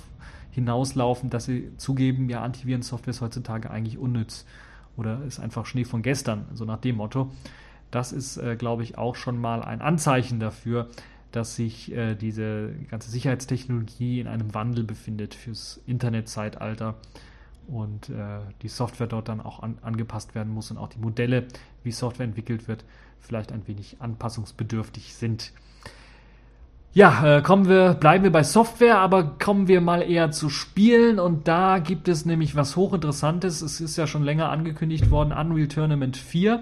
hinauslaufen, 0.51 1.29
dass 1.29 1.45
sie 1.45 1.71
zugeben, 1.77 2.29
ja, 2.29 2.43
Antivirensoftware 2.43 3.11
ist 3.11 3.21
heutzutage 3.21 3.71
eigentlich 3.71 3.97
unnütz 3.97 4.45
oder 4.97 5.23
ist 5.23 5.39
einfach 5.39 5.65
Schnee 5.65 5.85
von 5.85 6.01
gestern, 6.01 6.45
so 6.53 6.65
nach 6.65 6.79
dem 6.79 6.97
Motto. 6.97 7.31
Das 7.91 8.11
ist, 8.11 8.35
äh, 8.35 8.57
glaube 8.57 8.83
ich, 8.83 8.97
auch 8.97 9.15
schon 9.15 9.39
mal 9.39 9.63
ein 9.63 9.81
Anzeichen 9.81 10.41
dafür, 10.41 10.89
dass 11.31 11.55
sich 11.55 11.93
äh, 11.93 12.15
diese 12.15 12.73
ganze 12.91 13.09
Sicherheitstechnologie 13.09 14.19
in 14.19 14.27
einem 14.27 14.53
Wandel 14.53 14.83
befindet 14.83 15.33
fürs 15.33 15.79
Internetzeitalter 15.87 16.95
und 17.67 18.09
äh, 18.09 18.39
die 18.61 18.67
Software 18.67 19.07
dort 19.07 19.29
dann 19.29 19.41
auch 19.41 19.61
an, 19.61 19.77
angepasst 19.81 20.35
werden 20.35 20.53
muss 20.53 20.71
und 20.71 20.77
auch 20.77 20.89
die 20.89 20.99
Modelle, 20.99 21.47
wie 21.83 21.91
Software 21.91 22.25
entwickelt 22.25 22.67
wird, 22.67 22.85
vielleicht 23.19 23.51
ein 23.51 23.67
wenig 23.67 23.97
anpassungsbedürftig 23.99 25.15
sind. 25.15 25.51
Ja, 26.95 27.37
äh, 27.37 27.41
kommen 27.41 27.67
wir, 27.67 27.95
bleiben 27.95 28.23
wir 28.23 28.31
bei 28.31 28.43
Software, 28.43 28.99
aber 28.99 29.23
kommen 29.39 29.67
wir 29.67 29.81
mal 29.81 30.03
eher 30.03 30.29
zu 30.29 30.49
Spielen 30.49 31.19
und 31.19 31.47
da 31.47 31.79
gibt 31.79 32.07
es 32.07 32.25
nämlich 32.25 32.55
was 32.55 32.75
hochinteressantes. 32.75 33.63
Es 33.63 33.81
ist 33.81 33.97
ja 33.97 34.05
schon 34.05 34.23
länger 34.23 34.49
angekündigt 34.49 35.09
worden, 35.09 35.33
Unreal 35.33 35.67
Tournament 35.67 36.17
4. 36.17 36.61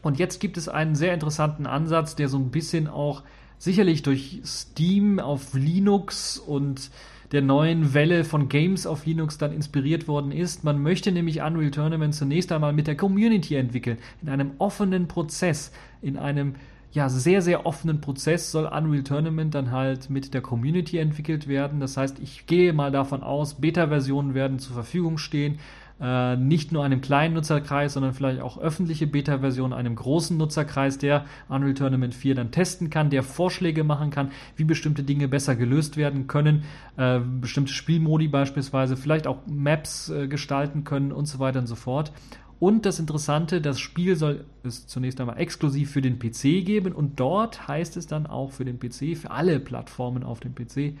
Und 0.00 0.18
jetzt 0.18 0.40
gibt 0.40 0.56
es 0.56 0.68
einen 0.68 0.94
sehr 0.94 1.12
interessanten 1.12 1.66
Ansatz, 1.66 2.16
der 2.16 2.28
so 2.28 2.38
ein 2.38 2.50
bisschen 2.50 2.88
auch 2.88 3.22
sicherlich 3.58 4.02
durch 4.02 4.40
Steam 4.44 5.20
auf 5.20 5.52
Linux 5.52 6.38
und 6.38 6.90
der 7.32 7.42
neuen 7.42 7.94
Welle 7.94 8.24
von 8.24 8.48
Games 8.48 8.86
auf 8.86 9.06
Linux 9.06 9.38
dann 9.38 9.52
inspiriert 9.52 10.06
worden 10.06 10.32
ist. 10.32 10.64
Man 10.64 10.82
möchte 10.82 11.12
nämlich 11.12 11.42
Unreal 11.42 11.70
Tournament 11.70 12.14
zunächst 12.14 12.52
einmal 12.52 12.72
mit 12.72 12.86
der 12.86 12.96
Community 12.96 13.56
entwickeln, 13.56 13.98
in 14.20 14.28
einem 14.28 14.52
offenen 14.58 15.08
Prozess, 15.08 15.72
in 16.02 16.18
einem 16.18 16.54
ja, 16.92 17.08
sehr, 17.08 17.40
sehr 17.40 17.64
offenen 17.64 18.02
Prozess 18.02 18.52
soll 18.52 18.66
Unreal 18.66 19.02
Tournament 19.02 19.54
dann 19.54 19.70
halt 19.70 20.10
mit 20.10 20.34
der 20.34 20.42
Community 20.42 20.98
entwickelt 20.98 21.48
werden. 21.48 21.80
Das 21.80 21.96
heißt, 21.96 22.18
ich 22.20 22.46
gehe 22.46 22.74
mal 22.74 22.90
davon 22.90 23.22
aus, 23.22 23.54
Beta-Versionen 23.54 24.34
werden 24.34 24.58
zur 24.58 24.74
Verfügung 24.74 25.16
stehen 25.16 25.58
äh, 26.02 26.36
nicht 26.36 26.72
nur 26.72 26.84
einem 26.84 27.00
kleinen 27.00 27.34
Nutzerkreis, 27.34 27.92
sondern 27.92 28.12
vielleicht 28.12 28.40
auch 28.40 28.58
öffentliche 28.58 29.06
Beta-Versionen 29.06 29.72
einem 29.72 29.94
großen 29.94 30.36
Nutzerkreis, 30.36 30.98
der 30.98 31.24
Unreal 31.48 31.74
Tournament 31.74 32.14
4 32.14 32.34
dann 32.34 32.50
testen 32.50 32.90
kann, 32.90 33.08
der 33.08 33.22
Vorschläge 33.22 33.84
machen 33.84 34.10
kann, 34.10 34.32
wie 34.56 34.64
bestimmte 34.64 35.04
Dinge 35.04 35.28
besser 35.28 35.54
gelöst 35.54 35.96
werden 35.96 36.26
können, 36.26 36.64
äh, 36.96 37.20
bestimmte 37.20 37.72
Spielmodi 37.72 38.26
beispielsweise, 38.26 38.96
vielleicht 38.96 39.28
auch 39.28 39.46
Maps 39.46 40.08
äh, 40.08 40.26
gestalten 40.26 40.82
können 40.82 41.12
und 41.12 41.26
so 41.26 41.38
weiter 41.38 41.60
und 41.60 41.68
so 41.68 41.76
fort. 41.76 42.12
Und 42.58 42.84
das 42.84 42.98
Interessante, 42.98 43.60
das 43.60 43.78
Spiel 43.78 44.16
soll 44.16 44.44
es 44.64 44.86
zunächst 44.86 45.20
einmal 45.20 45.38
exklusiv 45.38 45.90
für 45.90 46.02
den 46.02 46.18
PC 46.18 46.64
geben 46.64 46.92
und 46.92 47.20
dort 47.20 47.68
heißt 47.68 47.96
es 47.96 48.08
dann 48.08 48.26
auch 48.26 48.50
für 48.50 48.64
den 48.64 48.80
PC, 48.80 49.16
für 49.16 49.30
alle 49.30 49.60
Plattformen 49.60 50.24
auf 50.24 50.40
dem 50.40 50.54
PC. 50.54 50.96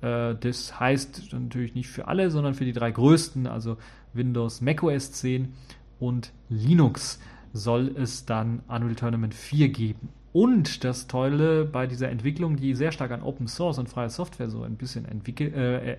Äh, 0.00 0.34
das 0.40 0.78
heißt 0.78 1.32
natürlich 1.32 1.74
nicht 1.74 1.88
für 1.88 2.08
alle, 2.08 2.30
sondern 2.30 2.54
für 2.54 2.64
die 2.64 2.72
drei 2.72 2.90
größten, 2.90 3.46
also 3.46 3.76
Windows, 4.12 4.60
macOS 4.60 5.12
10 5.12 5.52
und 5.98 6.32
Linux 6.48 7.18
soll 7.52 7.94
es 7.96 8.26
dann 8.26 8.60
Unreal 8.68 8.94
Tournament 8.94 9.34
4 9.34 9.68
geben. 9.70 10.08
Und 10.32 10.84
das 10.84 11.06
Tolle 11.06 11.64
bei 11.64 11.86
dieser 11.86 12.10
Entwicklung, 12.10 12.56
die 12.56 12.74
sehr 12.74 12.92
stark 12.92 13.10
an 13.10 13.22
Open 13.22 13.48
Source 13.48 13.78
und 13.78 13.88
freie 13.88 14.10
Software 14.10 14.50
so 14.50 14.62
ein 14.62 14.76
bisschen 14.76 15.06
äh, 15.06 15.96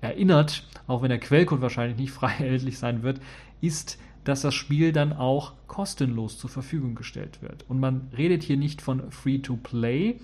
erinnert, 0.00 0.64
auch 0.86 1.02
wenn 1.02 1.10
der 1.10 1.18
Quellcode 1.18 1.60
wahrscheinlich 1.60 1.98
nicht 1.98 2.10
frei 2.12 2.30
erhältlich 2.30 2.78
sein 2.78 3.02
wird, 3.02 3.20
ist, 3.60 3.98
dass 4.24 4.42
das 4.42 4.54
Spiel 4.54 4.92
dann 4.92 5.12
auch 5.12 5.54
kostenlos 5.66 6.38
zur 6.38 6.50
Verfügung 6.50 6.94
gestellt 6.94 7.42
wird. 7.42 7.64
Und 7.68 7.80
man 7.80 8.08
redet 8.16 8.42
hier 8.42 8.56
nicht 8.56 8.82
von 8.82 9.10
Free-to-Play, 9.10 10.20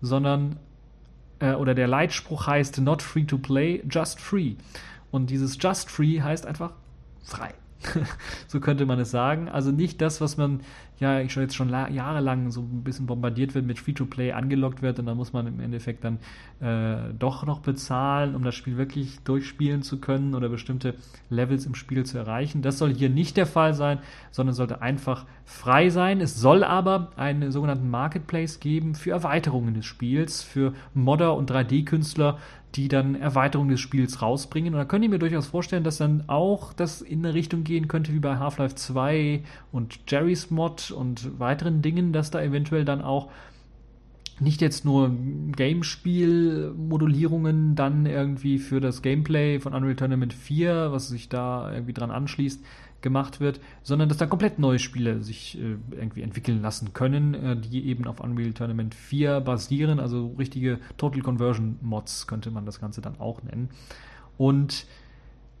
sondern 0.00 0.56
äh, 1.40 1.54
oder 1.54 1.74
der 1.74 1.86
Leitspruch 1.88 2.46
heißt 2.46 2.80
Not 2.80 3.02
free 3.02 3.24
to 3.24 3.38
play, 3.38 3.82
just 3.88 4.20
free. 4.20 4.54
Und 5.10 5.30
dieses 5.30 5.58
just 5.60 5.90
free 5.90 6.20
heißt 6.20 6.46
einfach 6.46 6.72
frei. 7.22 7.54
so 8.48 8.60
könnte 8.60 8.86
man 8.86 8.98
es 8.98 9.10
sagen. 9.10 9.48
Also 9.48 9.70
nicht 9.70 10.00
das, 10.00 10.20
was 10.20 10.36
man 10.36 10.60
ja 10.98 11.20
ich 11.20 11.34
jetzt 11.36 11.54
schon 11.54 11.68
jahrelang 11.68 12.50
so 12.50 12.60
ein 12.60 12.82
bisschen 12.82 13.06
bombardiert 13.06 13.54
wird 13.54 13.64
mit 13.64 13.78
Free-to-Play 13.78 14.32
angelockt 14.32 14.82
wird 14.82 14.98
und 14.98 15.06
dann 15.06 15.16
muss 15.16 15.32
man 15.32 15.46
im 15.46 15.60
Endeffekt 15.60 16.02
dann 16.02 16.18
äh, 16.60 17.14
doch 17.16 17.46
noch 17.46 17.60
bezahlen, 17.60 18.34
um 18.34 18.42
das 18.42 18.56
Spiel 18.56 18.76
wirklich 18.76 19.20
durchspielen 19.20 19.82
zu 19.82 20.00
können 20.00 20.34
oder 20.34 20.48
bestimmte 20.48 20.94
Levels 21.30 21.66
im 21.66 21.76
Spiel 21.76 22.04
zu 22.04 22.18
erreichen. 22.18 22.62
Das 22.62 22.78
soll 22.78 22.92
hier 22.92 23.10
nicht 23.10 23.36
der 23.36 23.46
Fall 23.46 23.74
sein, 23.74 24.00
sondern 24.32 24.54
sollte 24.54 24.82
einfach 24.82 25.24
frei 25.44 25.88
sein. 25.90 26.20
Es 26.20 26.34
soll 26.34 26.64
aber 26.64 27.12
einen 27.16 27.52
sogenannten 27.52 27.88
Marketplace 27.88 28.58
geben 28.58 28.96
für 28.96 29.12
Erweiterungen 29.12 29.74
des 29.74 29.86
Spiels, 29.86 30.42
für 30.42 30.74
Modder 30.94 31.36
und 31.36 31.50
3D-Künstler, 31.50 32.38
die 32.74 32.88
dann 32.88 33.14
Erweiterungen 33.14 33.70
des 33.70 33.80
Spiels 33.80 34.22
rausbringen. 34.22 34.74
Und 34.74 34.78
da 34.78 34.84
könnt 34.84 35.04
ihr 35.04 35.10
mir 35.10 35.18
durchaus 35.18 35.46
vorstellen, 35.46 35.84
dass 35.84 35.98
dann 35.98 36.24
auch 36.26 36.72
das 36.72 37.02
in 37.02 37.24
eine 37.24 37.34
Richtung 37.34 37.62
gehen 37.64 37.88
könnte 37.88 38.12
wie 38.12 38.18
bei 38.18 38.36
Half-Life 38.36 38.74
2 38.74 39.42
und 39.72 40.00
Jerry's 40.06 40.50
Mod 40.50 40.90
und 40.90 41.38
weiteren 41.38 41.80
Dingen, 41.82 42.12
dass 42.12 42.30
da 42.30 42.42
eventuell 42.42 42.84
dann 42.84 43.02
auch 43.02 43.30
nicht 44.40 44.60
jetzt 44.60 44.84
nur 44.84 45.10
Gamespiel-Modulierungen 45.56 47.74
dann 47.74 48.06
irgendwie 48.06 48.58
für 48.58 48.80
das 48.80 49.02
Gameplay 49.02 49.58
von 49.58 49.74
Unreal 49.74 49.96
Tournament 49.96 50.32
4, 50.32 50.92
was 50.92 51.08
sich 51.08 51.28
da 51.28 51.72
irgendwie 51.72 51.94
dran 51.94 52.12
anschließt, 52.12 52.62
gemacht 53.00 53.40
wird, 53.40 53.60
sondern 53.82 54.08
dass 54.08 54.18
da 54.18 54.26
komplett 54.26 54.58
neue 54.58 54.78
Spiele 54.78 55.22
sich 55.22 55.58
äh, 55.58 55.76
irgendwie 55.92 56.22
entwickeln 56.22 56.62
lassen 56.62 56.92
können, 56.92 57.34
äh, 57.34 57.56
die 57.56 57.86
eben 57.86 58.06
auf 58.06 58.20
Unreal 58.20 58.52
Tournament 58.52 58.94
4 58.94 59.40
basieren, 59.40 60.00
also 60.00 60.34
richtige 60.38 60.78
Total 60.96 61.22
Conversion 61.22 61.76
Mods 61.80 62.26
könnte 62.26 62.50
man 62.50 62.66
das 62.66 62.80
Ganze 62.80 63.00
dann 63.00 63.20
auch 63.20 63.42
nennen. 63.42 63.70
Und 64.36 64.86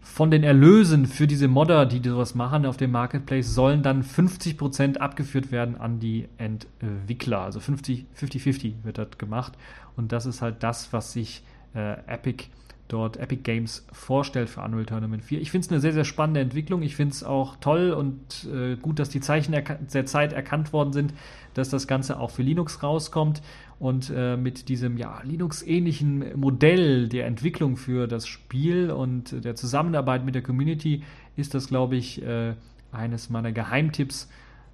von 0.00 0.30
den 0.30 0.42
Erlösen 0.42 1.06
für 1.06 1.26
diese 1.26 1.48
Modder, 1.48 1.84
die 1.84 2.06
sowas 2.08 2.34
machen 2.34 2.66
auf 2.66 2.76
dem 2.76 2.90
Marketplace, 2.90 3.54
sollen 3.54 3.82
dann 3.82 4.02
50% 4.02 4.96
abgeführt 4.96 5.52
werden 5.52 5.76
an 5.76 6.00
die 6.00 6.28
Entwickler. 6.38 7.40
Also 7.42 7.60
50-50 7.60 8.84
wird 8.84 8.98
das 8.98 9.18
gemacht. 9.18 9.52
Und 9.96 10.12
das 10.12 10.26
ist 10.26 10.40
halt 10.40 10.62
das, 10.62 10.92
was 10.92 11.12
sich 11.12 11.42
äh, 11.74 11.92
Epic 12.06 12.46
dort 12.88 13.16
Epic 13.18 13.42
Games 13.42 13.86
vorstellt 13.92 14.48
für 14.48 14.62
Unreal 14.62 14.86
Tournament 14.86 15.24
4. 15.24 15.40
Ich 15.40 15.50
finde 15.50 15.66
es 15.66 15.70
eine 15.70 15.80
sehr, 15.80 15.92
sehr 15.92 16.04
spannende 16.04 16.40
Entwicklung. 16.40 16.82
Ich 16.82 16.96
finde 16.96 17.12
es 17.12 17.22
auch 17.22 17.56
toll 17.56 17.92
und 17.92 18.48
äh, 18.52 18.76
gut, 18.76 18.98
dass 18.98 19.10
die 19.10 19.20
Zeichen 19.20 19.52
der 19.52 20.06
Zeit 20.06 20.32
erkannt 20.32 20.72
worden 20.72 20.92
sind, 20.92 21.14
dass 21.54 21.68
das 21.68 21.86
Ganze 21.86 22.18
auch 22.18 22.30
für 22.30 22.42
Linux 22.42 22.82
rauskommt. 22.82 23.42
Und 23.78 24.10
äh, 24.14 24.36
mit 24.36 24.68
diesem 24.68 24.96
ja, 24.96 25.20
Linux-ähnlichen 25.22 26.38
Modell 26.38 27.08
der 27.08 27.26
Entwicklung 27.26 27.76
für 27.76 28.08
das 28.08 28.26
Spiel 28.26 28.90
und 28.90 29.44
der 29.44 29.54
Zusammenarbeit 29.54 30.24
mit 30.24 30.34
der 30.34 30.42
Community 30.42 31.04
ist 31.36 31.54
das, 31.54 31.68
glaube 31.68 31.94
ich, 31.94 32.20
äh, 32.22 32.54
eines 32.90 33.30
meiner 33.30 33.52
Geheimtipps 33.52 34.28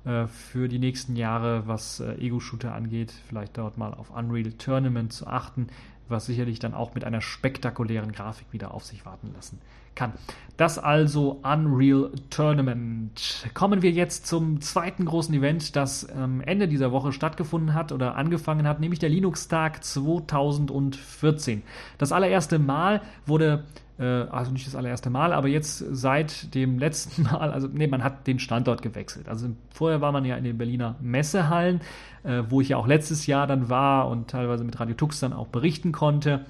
äh, 0.04 0.26
für 0.26 0.68
die 0.68 0.78
nächsten 0.78 1.16
Jahre, 1.16 1.66
was 1.66 2.00
äh, 2.00 2.14
Ego-Shooter 2.14 2.74
angeht. 2.74 3.12
Vielleicht 3.28 3.58
dort 3.58 3.78
mal 3.78 3.92
auf 3.92 4.10
Unreal 4.10 4.52
Tournament 4.52 5.12
zu 5.12 5.26
achten 5.26 5.68
was 6.08 6.26
sicherlich 6.26 6.58
dann 6.58 6.74
auch 6.74 6.94
mit 6.94 7.04
einer 7.04 7.20
spektakulären 7.20 8.12
Grafik 8.12 8.46
wieder 8.52 8.74
auf 8.74 8.84
sich 8.84 9.06
warten 9.06 9.32
lassen 9.34 9.60
kann. 9.94 10.12
Das 10.56 10.78
also 10.78 11.40
Unreal 11.42 12.10
Tournament. 12.30 13.46
Kommen 13.54 13.82
wir 13.82 13.90
jetzt 13.90 14.26
zum 14.26 14.60
zweiten 14.60 15.04
großen 15.04 15.34
Event, 15.34 15.76
das 15.76 16.04
Ende 16.04 16.68
dieser 16.68 16.92
Woche 16.92 17.12
stattgefunden 17.12 17.74
hat 17.74 17.92
oder 17.92 18.16
angefangen 18.16 18.68
hat, 18.68 18.80
nämlich 18.80 18.98
der 18.98 19.08
Linux-Tag 19.08 19.82
2014. 19.82 21.62
Das 21.98 22.12
allererste 22.12 22.58
Mal 22.58 23.02
wurde 23.26 23.64
also 24.02 24.50
nicht 24.50 24.66
das 24.66 24.74
allererste 24.74 25.08
Mal, 25.08 25.32
aber 25.32 25.46
jetzt 25.46 25.78
seit 25.78 26.54
dem 26.54 26.78
letzten 26.80 27.22
Mal, 27.22 27.52
also 27.52 27.68
nee, 27.72 27.86
man 27.86 28.02
hat 28.02 28.26
den 28.26 28.38
Standort 28.38 28.82
gewechselt. 28.82 29.28
Also 29.28 29.48
vorher 29.70 30.00
war 30.00 30.10
man 30.10 30.24
ja 30.24 30.36
in 30.36 30.44
den 30.44 30.58
Berliner 30.58 30.96
Messehallen, 31.00 31.80
äh, 32.24 32.42
wo 32.48 32.60
ich 32.60 32.70
ja 32.70 32.76
auch 32.76 32.86
letztes 32.86 33.26
Jahr 33.26 33.46
dann 33.46 33.68
war 33.68 34.08
und 34.08 34.28
teilweise 34.28 34.64
mit 34.64 34.80
Radio 34.80 34.94
Tux 34.94 35.20
dann 35.20 35.32
auch 35.32 35.46
berichten 35.46 35.92
konnte, 35.92 36.44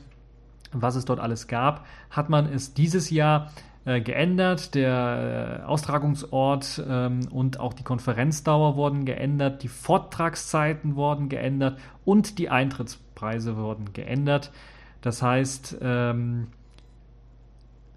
was 0.73 0.97
es 0.97 1.05
dort 1.05 1.21
alles 1.21 1.47
gab, 1.47 1.87
hat 2.11 2.31
man 2.31 2.47
es 2.47 2.75
dieses 2.75 3.11
Jahr 3.11 3.51
äh, 3.85 4.01
geändert. 4.01 4.75
Der 4.75 5.61
äh, 5.61 5.65
Austragungsort 5.67 6.83
ähm, 6.89 7.29
und 7.31 7.61
auch 7.61 7.75
die 7.75 7.83
Konferenzdauer 7.83 8.77
wurden 8.77 9.05
geändert, 9.05 9.63
die 9.63 9.69
Vortragszeiten 9.69 10.97
wurden 10.97 11.29
geändert 11.29 11.79
und 12.05 12.39
die 12.39 12.49
Eintrittspreise 12.49 13.57
wurden 13.57 13.93
geändert. 13.93 14.51
Das 15.03 15.23
heißt, 15.23 15.77
ähm, 15.83 16.47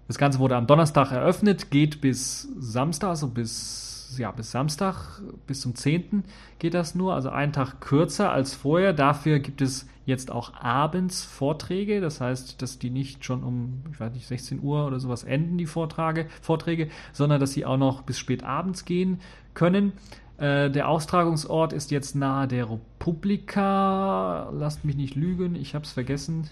das 0.08 0.16
Ganze 0.18 0.38
wurde 0.38 0.56
am 0.56 0.66
Donnerstag 0.66 1.12
eröffnet, 1.12 1.70
geht 1.70 2.00
bis 2.00 2.48
Samstag, 2.58 3.10
also 3.10 3.28
bis, 3.28 4.16
ja, 4.18 4.30
bis 4.32 4.50
Samstag, 4.50 5.20
bis 5.46 5.60
zum 5.60 5.74
10. 5.74 6.24
geht 6.58 6.72
das 6.72 6.94
nur, 6.94 7.14
also 7.14 7.28
einen 7.28 7.52
Tag 7.52 7.82
kürzer 7.82 8.32
als 8.32 8.54
vorher. 8.54 8.94
Dafür 8.94 9.38
gibt 9.38 9.60
es 9.60 9.86
jetzt 10.06 10.30
auch 10.30 10.54
abends 10.54 11.22
Vorträge, 11.22 12.00
das 12.00 12.22
heißt, 12.22 12.62
dass 12.62 12.78
die 12.78 12.88
nicht 12.88 13.26
schon 13.26 13.44
um, 13.44 13.82
ich 13.92 14.00
weiß 14.00 14.14
nicht, 14.14 14.26
16 14.26 14.62
Uhr 14.62 14.86
oder 14.86 14.98
sowas 14.98 15.24
enden, 15.24 15.58
die 15.58 15.66
Vorträge, 15.66 16.26
Vorträge 16.40 16.88
sondern 17.12 17.38
dass 17.38 17.52
sie 17.52 17.66
auch 17.66 17.76
noch 17.76 18.02
bis 18.02 18.18
spät 18.18 18.42
abends 18.42 18.86
gehen 18.86 19.20
können. 19.52 19.92
Äh, 20.38 20.70
der 20.70 20.88
Austragungsort 20.88 21.74
ist 21.74 21.90
jetzt 21.90 22.16
nahe 22.16 22.48
der 22.48 22.70
Republika. 22.70 24.48
Lasst 24.54 24.86
mich 24.86 24.96
nicht 24.96 25.16
lügen, 25.16 25.54
ich 25.54 25.74
habe 25.74 25.84
es 25.84 25.92
vergessen. 25.92 26.48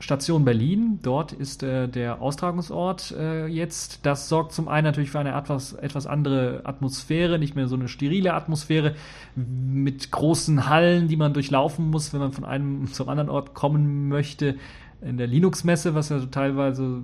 Station 0.00 0.44
Berlin. 0.44 1.00
Dort 1.02 1.32
ist 1.32 1.62
äh, 1.62 1.88
der 1.88 2.22
Austragungsort 2.22 3.12
äh, 3.12 3.46
jetzt. 3.46 4.06
Das 4.06 4.28
sorgt 4.28 4.52
zum 4.52 4.68
einen 4.68 4.84
natürlich 4.84 5.10
für 5.10 5.18
eine 5.18 5.34
etwas, 5.34 5.72
etwas 5.72 6.06
andere 6.06 6.60
Atmosphäre, 6.64 7.38
nicht 7.38 7.56
mehr 7.56 7.66
so 7.66 7.74
eine 7.74 7.88
sterile 7.88 8.34
Atmosphäre 8.34 8.94
mit 9.34 10.10
großen 10.10 10.68
Hallen, 10.68 11.08
die 11.08 11.16
man 11.16 11.34
durchlaufen 11.34 11.90
muss, 11.90 12.12
wenn 12.12 12.20
man 12.20 12.32
von 12.32 12.44
einem 12.44 12.86
zum 12.92 13.08
anderen 13.08 13.30
Ort 13.30 13.54
kommen 13.54 14.08
möchte. 14.08 14.56
In 15.00 15.16
der 15.16 15.26
Linux-Messe, 15.26 15.94
was 15.94 16.08
ja 16.08 16.18
so 16.18 16.26
teilweise 16.26 17.02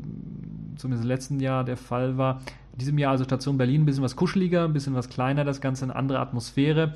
zumindest 0.76 1.04
im 1.04 1.08
letzten 1.08 1.40
Jahr 1.40 1.64
der 1.64 1.76
Fall 1.76 2.16
war. 2.16 2.40
In 2.72 2.78
diesem 2.78 2.98
Jahr 2.98 3.12
also 3.12 3.24
Station 3.24 3.56
Berlin 3.56 3.82
ein 3.82 3.86
bisschen 3.86 4.02
was 4.02 4.16
kuscheliger, 4.16 4.64
ein 4.64 4.72
bisschen 4.72 4.94
was 4.94 5.08
kleiner, 5.08 5.44
das 5.44 5.60
Ganze 5.60 5.84
eine 5.84 5.94
andere 5.94 6.18
Atmosphäre. 6.18 6.94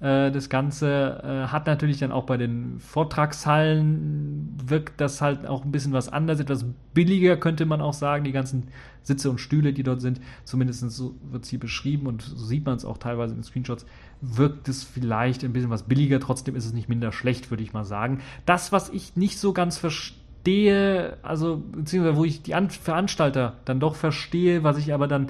Äh, 0.00 0.30
das 0.30 0.48
Ganze 0.48 1.22
äh, 1.22 1.48
hat 1.48 1.66
natürlich 1.66 1.98
dann 1.98 2.10
auch 2.10 2.24
bei 2.24 2.36
den 2.36 2.80
Vortragshallen 2.80 4.56
wirkt 4.64 5.00
das 5.00 5.20
halt 5.20 5.46
auch 5.46 5.64
ein 5.64 5.72
bisschen 5.72 5.92
was 5.92 6.08
anders, 6.08 6.40
etwas 6.40 6.64
billiger 6.94 7.36
könnte 7.36 7.66
man 7.66 7.80
auch 7.80 7.92
sagen. 7.92 8.24
Die 8.24 8.32
ganzen 8.32 8.68
Sitze 9.02 9.30
und 9.30 9.38
Stühle, 9.38 9.72
die 9.72 9.82
dort 9.82 10.00
sind, 10.00 10.20
zumindest 10.44 10.90
so 10.90 11.14
wird 11.30 11.44
es 11.44 11.50
hier 11.50 11.60
beschrieben 11.60 12.06
und 12.06 12.22
so 12.22 12.44
sieht 12.44 12.64
man 12.64 12.76
es 12.76 12.84
auch 12.84 12.98
teilweise 12.98 13.34
in 13.34 13.42
Screenshots, 13.42 13.86
wirkt 14.20 14.68
es 14.68 14.84
vielleicht 14.84 15.44
ein 15.44 15.52
bisschen 15.52 15.70
was 15.70 15.84
billiger. 15.84 16.20
Trotzdem 16.20 16.56
ist 16.56 16.66
es 16.66 16.72
nicht 16.72 16.88
minder 16.88 17.12
schlecht, 17.12 17.50
würde 17.50 17.62
ich 17.62 17.72
mal 17.72 17.84
sagen. 17.84 18.20
Das, 18.46 18.72
was 18.72 18.88
ich 18.90 19.16
nicht 19.16 19.38
so 19.38 19.52
ganz 19.52 19.78
verstehe, 19.78 21.18
also 21.22 21.62
beziehungsweise 21.72 22.16
wo 22.16 22.24
ich 22.24 22.42
die 22.42 22.52
Veranstalter 22.52 23.56
dann 23.64 23.80
doch 23.80 23.96
verstehe, 23.96 24.62
was 24.62 24.78
ich 24.78 24.94
aber 24.94 25.08
dann 25.08 25.28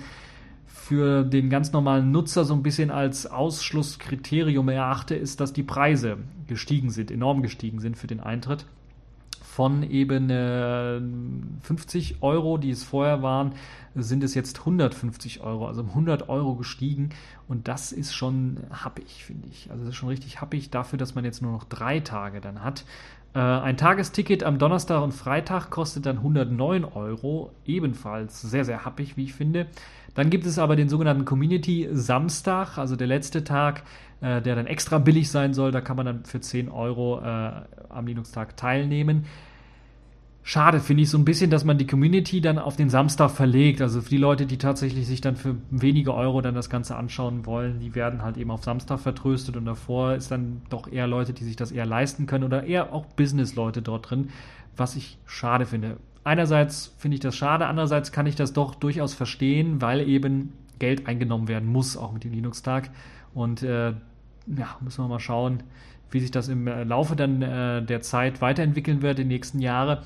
für 0.90 1.22
den 1.22 1.50
ganz 1.50 1.70
normalen 1.70 2.10
Nutzer 2.10 2.44
so 2.44 2.52
ein 2.52 2.64
bisschen 2.64 2.90
als 2.90 3.24
Ausschlusskriterium 3.24 4.68
erachte, 4.68 5.14
ist, 5.14 5.38
dass 5.38 5.52
die 5.52 5.62
Preise 5.62 6.16
gestiegen 6.48 6.90
sind, 6.90 7.12
enorm 7.12 7.42
gestiegen 7.42 7.78
sind 7.78 7.96
für 7.96 8.08
den 8.08 8.18
Eintritt. 8.18 8.66
Von 9.40 9.84
eben 9.84 10.30
äh, 10.30 11.00
50 11.62 12.22
Euro, 12.22 12.58
die 12.58 12.70
es 12.70 12.82
vorher 12.82 13.22
waren, 13.22 13.52
sind 13.94 14.24
es 14.24 14.34
jetzt 14.34 14.58
150 14.58 15.42
Euro, 15.42 15.68
also 15.68 15.82
100 15.82 16.28
Euro 16.28 16.56
gestiegen. 16.56 17.10
Und 17.46 17.68
das 17.68 17.92
ist 17.92 18.12
schon 18.12 18.56
happig, 18.72 19.24
finde 19.24 19.46
ich. 19.46 19.70
Also 19.70 19.84
das 19.84 19.90
ist 19.90 19.96
schon 19.96 20.08
richtig 20.08 20.40
happig 20.40 20.70
dafür, 20.70 20.98
dass 20.98 21.14
man 21.14 21.24
jetzt 21.24 21.40
nur 21.40 21.52
noch 21.52 21.62
drei 21.62 22.00
Tage 22.00 22.40
dann 22.40 22.64
hat. 22.64 22.84
Äh, 23.34 23.38
ein 23.38 23.76
Tagesticket 23.76 24.42
am 24.42 24.58
Donnerstag 24.58 25.02
und 25.02 25.12
Freitag 25.12 25.70
kostet 25.70 26.06
dann 26.06 26.18
109 26.18 26.84
Euro, 26.84 27.52
ebenfalls 27.64 28.40
sehr, 28.42 28.64
sehr 28.64 28.84
happig, 28.84 29.16
wie 29.16 29.24
ich 29.24 29.34
finde. 29.34 29.66
Dann 30.14 30.30
gibt 30.30 30.46
es 30.46 30.58
aber 30.58 30.74
den 30.74 30.88
sogenannten 30.88 31.24
Community 31.24 31.88
Samstag, 31.92 32.76
also 32.78 32.96
der 32.96 33.06
letzte 33.06 33.44
Tag, 33.44 33.84
äh, 34.20 34.42
der 34.42 34.56
dann 34.56 34.66
extra 34.66 34.98
billig 34.98 35.30
sein 35.30 35.54
soll. 35.54 35.70
Da 35.70 35.80
kann 35.80 35.96
man 35.96 36.06
dann 36.06 36.24
für 36.24 36.40
10 36.40 36.68
Euro 36.68 37.20
äh, 37.20 37.52
am 37.88 38.06
Linux-Tag 38.06 38.56
teilnehmen. 38.56 39.26
Schade 40.42 40.80
finde 40.80 41.02
ich 41.02 41.10
so 41.10 41.18
ein 41.18 41.24
bisschen, 41.24 41.50
dass 41.50 41.64
man 41.64 41.76
die 41.76 41.86
Community 41.86 42.40
dann 42.40 42.58
auf 42.58 42.74
den 42.74 42.88
Samstag 42.88 43.30
verlegt. 43.30 43.82
Also 43.82 44.00
für 44.00 44.08
die 44.08 44.16
Leute, 44.16 44.46
die 44.46 44.56
tatsächlich 44.56 45.06
sich 45.06 45.20
dann 45.20 45.36
für 45.36 45.56
wenige 45.70 46.14
Euro 46.14 46.40
dann 46.40 46.54
das 46.54 46.70
Ganze 46.70 46.96
anschauen 46.96 47.44
wollen, 47.44 47.80
die 47.80 47.94
werden 47.94 48.22
halt 48.22 48.36
eben 48.36 48.50
auf 48.50 48.64
Samstag 48.64 49.00
vertröstet 49.00 49.56
und 49.56 49.66
davor 49.66 50.14
ist 50.14 50.30
dann 50.30 50.62
doch 50.70 50.90
eher 50.90 51.06
Leute, 51.06 51.34
die 51.34 51.44
sich 51.44 51.56
das 51.56 51.72
eher 51.72 51.86
leisten 51.86 52.26
können 52.26 52.44
oder 52.44 52.64
eher 52.64 52.92
auch 52.92 53.04
Business-Leute 53.04 53.82
dort 53.82 54.10
drin, 54.10 54.30
was 54.76 54.96
ich 54.96 55.18
schade 55.26 55.66
finde 55.66 55.98
einerseits 56.24 56.94
finde 56.98 57.16
ich 57.16 57.20
das 57.20 57.36
schade, 57.36 57.66
andererseits 57.66 58.12
kann 58.12 58.26
ich 58.26 58.36
das 58.36 58.52
doch 58.52 58.74
durchaus 58.74 59.14
verstehen, 59.14 59.80
weil 59.80 60.06
eben 60.08 60.52
Geld 60.78 61.06
eingenommen 61.06 61.48
werden 61.48 61.68
muss, 61.68 61.96
auch 61.96 62.12
mit 62.12 62.24
dem 62.24 62.32
Linux-Tag. 62.32 62.90
Und 63.34 63.62
äh, 63.62 63.90
ja, 63.90 64.76
müssen 64.80 65.04
wir 65.04 65.08
mal 65.08 65.20
schauen, 65.20 65.62
wie 66.10 66.20
sich 66.20 66.30
das 66.30 66.48
im 66.48 66.66
äh, 66.66 66.84
Laufe 66.84 67.16
dann 67.16 67.42
äh, 67.42 67.82
der 67.82 68.00
Zeit 68.00 68.40
weiterentwickeln 68.40 69.02
wird, 69.02 69.18
in 69.18 69.28
den 69.28 69.28
nächsten 69.28 69.60
Jahren, 69.60 69.98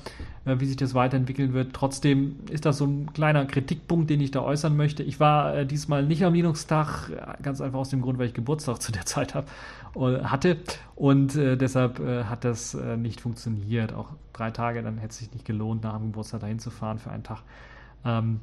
äh, 0.45 0.59
wie 0.59 0.65
sich 0.65 0.77
das 0.77 0.93
weiterentwickeln 0.93 1.53
wird. 1.53 1.73
Trotzdem 1.73 2.37
ist 2.49 2.65
das 2.65 2.77
so 2.77 2.85
ein 2.85 3.11
kleiner 3.13 3.45
Kritikpunkt, 3.45 4.09
den 4.09 4.21
ich 4.21 4.31
da 4.31 4.41
äußern 4.41 4.75
möchte. 4.75 5.03
Ich 5.03 5.19
war 5.19 5.55
äh, 5.55 5.65
diesmal 5.65 6.03
nicht 6.03 6.23
am 6.23 6.33
Linux-Tag, 6.33 7.09
äh, 7.09 7.41
ganz 7.41 7.61
einfach 7.61 7.79
aus 7.79 7.89
dem 7.89 8.01
Grund, 8.01 8.19
weil 8.19 8.27
ich 8.27 8.33
Geburtstag 8.33 8.81
zu 8.81 8.91
der 8.91 9.05
Zeit 9.05 9.33
hab, 9.35 9.49
äh, 9.95 10.23
hatte 10.23 10.57
und 10.95 11.35
deshalb 11.35 11.99
hat 11.99 12.45
das 12.45 12.73
nicht 12.97 13.19
funktioniert. 13.19 13.91
Auch 13.91 14.11
drei 14.31 14.49
Tage, 14.51 14.81
dann 14.81 14.97
hätte 14.97 15.09
es 15.09 15.17
sich 15.17 15.33
nicht 15.33 15.43
gelohnt, 15.43 15.83
nach 15.83 15.97
dem 15.97 16.07
Geburtstag 16.07 16.39
dahin 16.39 16.59
zu 16.59 16.69
fahren 16.69 16.99
für 16.99 17.11
einen 17.11 17.23
Tag. 17.23 17.39
Ähm, 18.05 18.39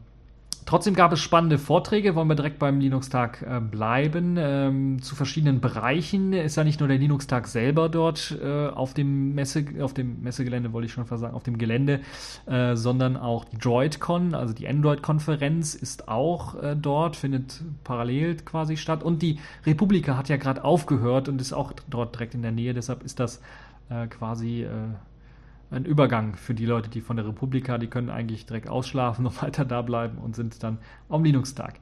Trotzdem 0.65 0.95
gab 0.95 1.13
es 1.13 1.21
spannende 1.21 1.59
Vorträge, 1.59 2.15
wollen 2.15 2.29
wir 2.29 2.35
direkt 2.35 2.59
beim 2.59 2.81
Linux-Tag 2.81 3.43
äh, 3.43 3.61
bleiben, 3.61 4.37
ähm, 4.39 5.03
zu 5.03 5.15
verschiedenen 5.15 5.61
Bereichen. 5.61 6.33
Ist 6.33 6.57
ja 6.57 6.65
nicht 6.65 6.81
nur 6.81 6.89
der 6.89 6.99
Linux-Tag 6.99 7.49
selber 7.49 7.89
dort 7.89 8.37
äh, 8.43 8.69
auf 8.69 8.95
dem 8.95 9.35
Messe, 9.35 9.65
auf 9.81 9.95
dem 9.95 10.23
Messegelände, 10.23 10.73
wollte 10.73 10.87
ich 10.87 10.93
schon 10.93 11.07
sagen, 11.07 11.35
auf 11.35 11.43
dem 11.43 11.59
Gelände, 11.59 12.01
äh, 12.47 12.77
sondern 12.77 13.17
auch 13.17 13.45
die 13.45 13.59
DroidCon, 13.59 14.35
also 14.35 14.55
die 14.55 14.69
Android-Konferenz 14.69 15.75
ist 15.75 16.09
auch 16.09 16.55
äh, 16.63 16.77
dort, 16.77 17.17
findet 17.17 17.61
parallel 17.85 18.37
quasi 18.37 18.77
statt. 18.77 19.03
Und 19.03 19.23
die 19.23 19.39
Republika 19.67 20.17
hat 20.17 20.29
ja 20.29 20.37
gerade 20.37 20.65
aufgehört 20.65 21.29
und 21.29 21.41
ist 21.41 21.53
auch 21.53 21.73
dort 21.89 22.15
direkt 22.15 22.35
in 22.35 22.43
der 22.43 22.53
Nähe, 22.53 22.75
deshalb 22.75 23.03
ist 23.03 23.21
das 23.21 23.41
äh, 23.91 24.07
quasi 24.07 24.63
äh, 24.63 24.69
ein 25.73 25.85
Übergang 25.85 26.37
für 26.37 26.55
die 26.55 26.67
Leute, 26.67 26.91
die 26.91 27.01
von 27.01 27.17
der 27.17 27.27
Republika, 27.27 27.79
die 27.79 27.87
können 27.87 28.11
eigentlich 28.11 28.47
direkt 28.47 28.69
ausschlafen 28.69 29.27
und 29.27 29.43
weiter 29.43 29.65
da 29.65 29.83
bleiben 29.83 30.19
und 30.19 30.37
sind 30.37 30.63
dann 30.63 30.79
am 31.09 31.25
Linux-Tag. 31.25 31.75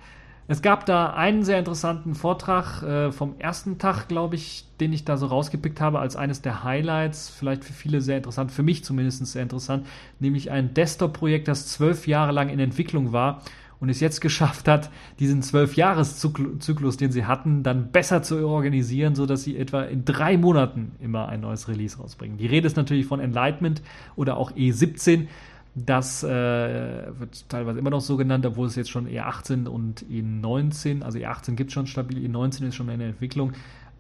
Es 0.49 0.63
gab 0.63 0.85
da 0.85 1.13
einen 1.13 1.45
sehr 1.45 1.61
interessanten 1.61 2.17
Vortrag 2.17 2.83
äh, 2.83 3.13
vom 3.13 3.37
ersten 3.39 3.79
Tag, 3.79 4.09
glaube 4.09 4.35
ich, 4.35 4.65
den 4.81 4.93
ich 4.93 5.05
da 5.05 5.17
so 5.17 5.27
rausgepickt 5.27 5.81
habe 5.81 6.01
als 6.01 6.17
eines 6.17 6.43
der 6.43 6.65
Highlights, 6.65 7.29
vielleicht 7.29 7.63
für 7.63 7.73
viele 7.73 8.01
sehr 8.01 8.17
interessant, 8.17 8.51
für 8.51 8.65
mich 8.65 8.83
zumindest 8.83 9.25
sehr 9.27 9.45
interessant, 9.45 9.87
nämlich 10.19 10.51
ein 10.51 10.75
Desktop-Projekt, 10.75 11.47
das 11.47 11.69
zwölf 11.69 12.09
Jahre 12.09 12.33
lang 12.33 12.49
in 12.49 12.59
Entwicklung 12.59 13.13
war 13.13 13.43
und 13.81 13.89
es 13.89 14.01
jetzt 14.01 14.21
geschafft 14.21 14.69
hat, 14.69 14.91
diesen 15.19 15.43
Zwölf-Jahres-Zyklus, 15.43 16.97
den 16.99 17.13
sie 17.13 17.25
hatten, 17.25 17.63
dann 17.63 17.91
besser 17.91 18.23
zu 18.23 18.47
organisieren, 18.47 19.15
sodass 19.15 19.43
sie 19.43 19.57
etwa 19.57 19.83
in 19.83 20.05
drei 20.05 20.37
Monaten 20.37 20.93
immer 21.01 21.29
ein 21.29 21.41
neues 21.41 21.67
Release 21.67 21.99
rausbringen. 21.99 22.37
Die 22.37 22.47
Rede 22.47 22.67
ist 22.67 22.77
natürlich 22.77 23.07
von 23.07 23.21
Enlightenment 23.21 23.83
oder 24.17 24.37
auch 24.37 24.53
E17. 24.53 25.27
Das 25.75 26.23
äh, 26.23 26.29
wird 26.29 27.49
teilweise 27.49 27.79
immer 27.79 27.91
noch 27.91 28.01
so 28.01 28.17
genannt, 28.17 28.45
obwohl 28.45 28.67
es 28.67 28.77
jetzt 28.77 28.91
schon 28.91 29.09
E18 29.09 29.67
und 29.67 30.05
E19, 30.11 31.03
also 31.03 31.19
E18 31.19 31.55
gibt 31.55 31.71
es 31.71 31.75
schon 31.75 31.87
stabil, 31.87 32.19
E19 32.19 32.69
ist 32.69 32.75
schon 32.75 32.89
in 32.89 32.99
der 32.99 33.09
Entwicklung, 33.09 33.53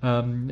ähm, 0.02 0.50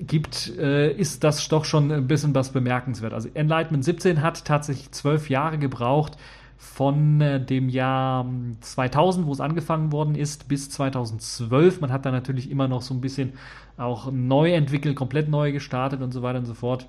gibt, 0.00 0.56
äh, 0.56 0.90
ist 0.92 1.22
das 1.22 1.46
doch 1.48 1.64
schon 1.64 1.92
ein 1.92 2.08
bisschen 2.08 2.34
was 2.34 2.50
bemerkenswert. 2.50 3.12
Also 3.12 3.28
Enlightenment 3.34 3.84
17 3.84 4.22
hat 4.22 4.44
tatsächlich 4.44 4.90
zwölf 4.92 5.28
Jahre 5.28 5.58
gebraucht, 5.58 6.16
von 6.64 7.20
äh, 7.20 7.44
dem 7.44 7.68
Jahr 7.68 8.26
2000, 8.60 9.26
wo 9.26 9.32
es 9.32 9.40
angefangen 9.40 9.92
worden 9.92 10.14
ist, 10.14 10.48
bis 10.48 10.70
2012. 10.70 11.80
Man 11.80 11.92
hat 11.92 12.06
da 12.06 12.10
natürlich 12.10 12.50
immer 12.50 12.68
noch 12.68 12.82
so 12.82 12.94
ein 12.94 13.00
bisschen 13.00 13.34
auch 13.76 14.10
neu 14.10 14.52
entwickelt, 14.52 14.96
komplett 14.96 15.28
neu 15.28 15.52
gestartet 15.52 16.00
und 16.00 16.12
so 16.12 16.22
weiter 16.22 16.38
und 16.38 16.46
so 16.46 16.54
fort. 16.54 16.88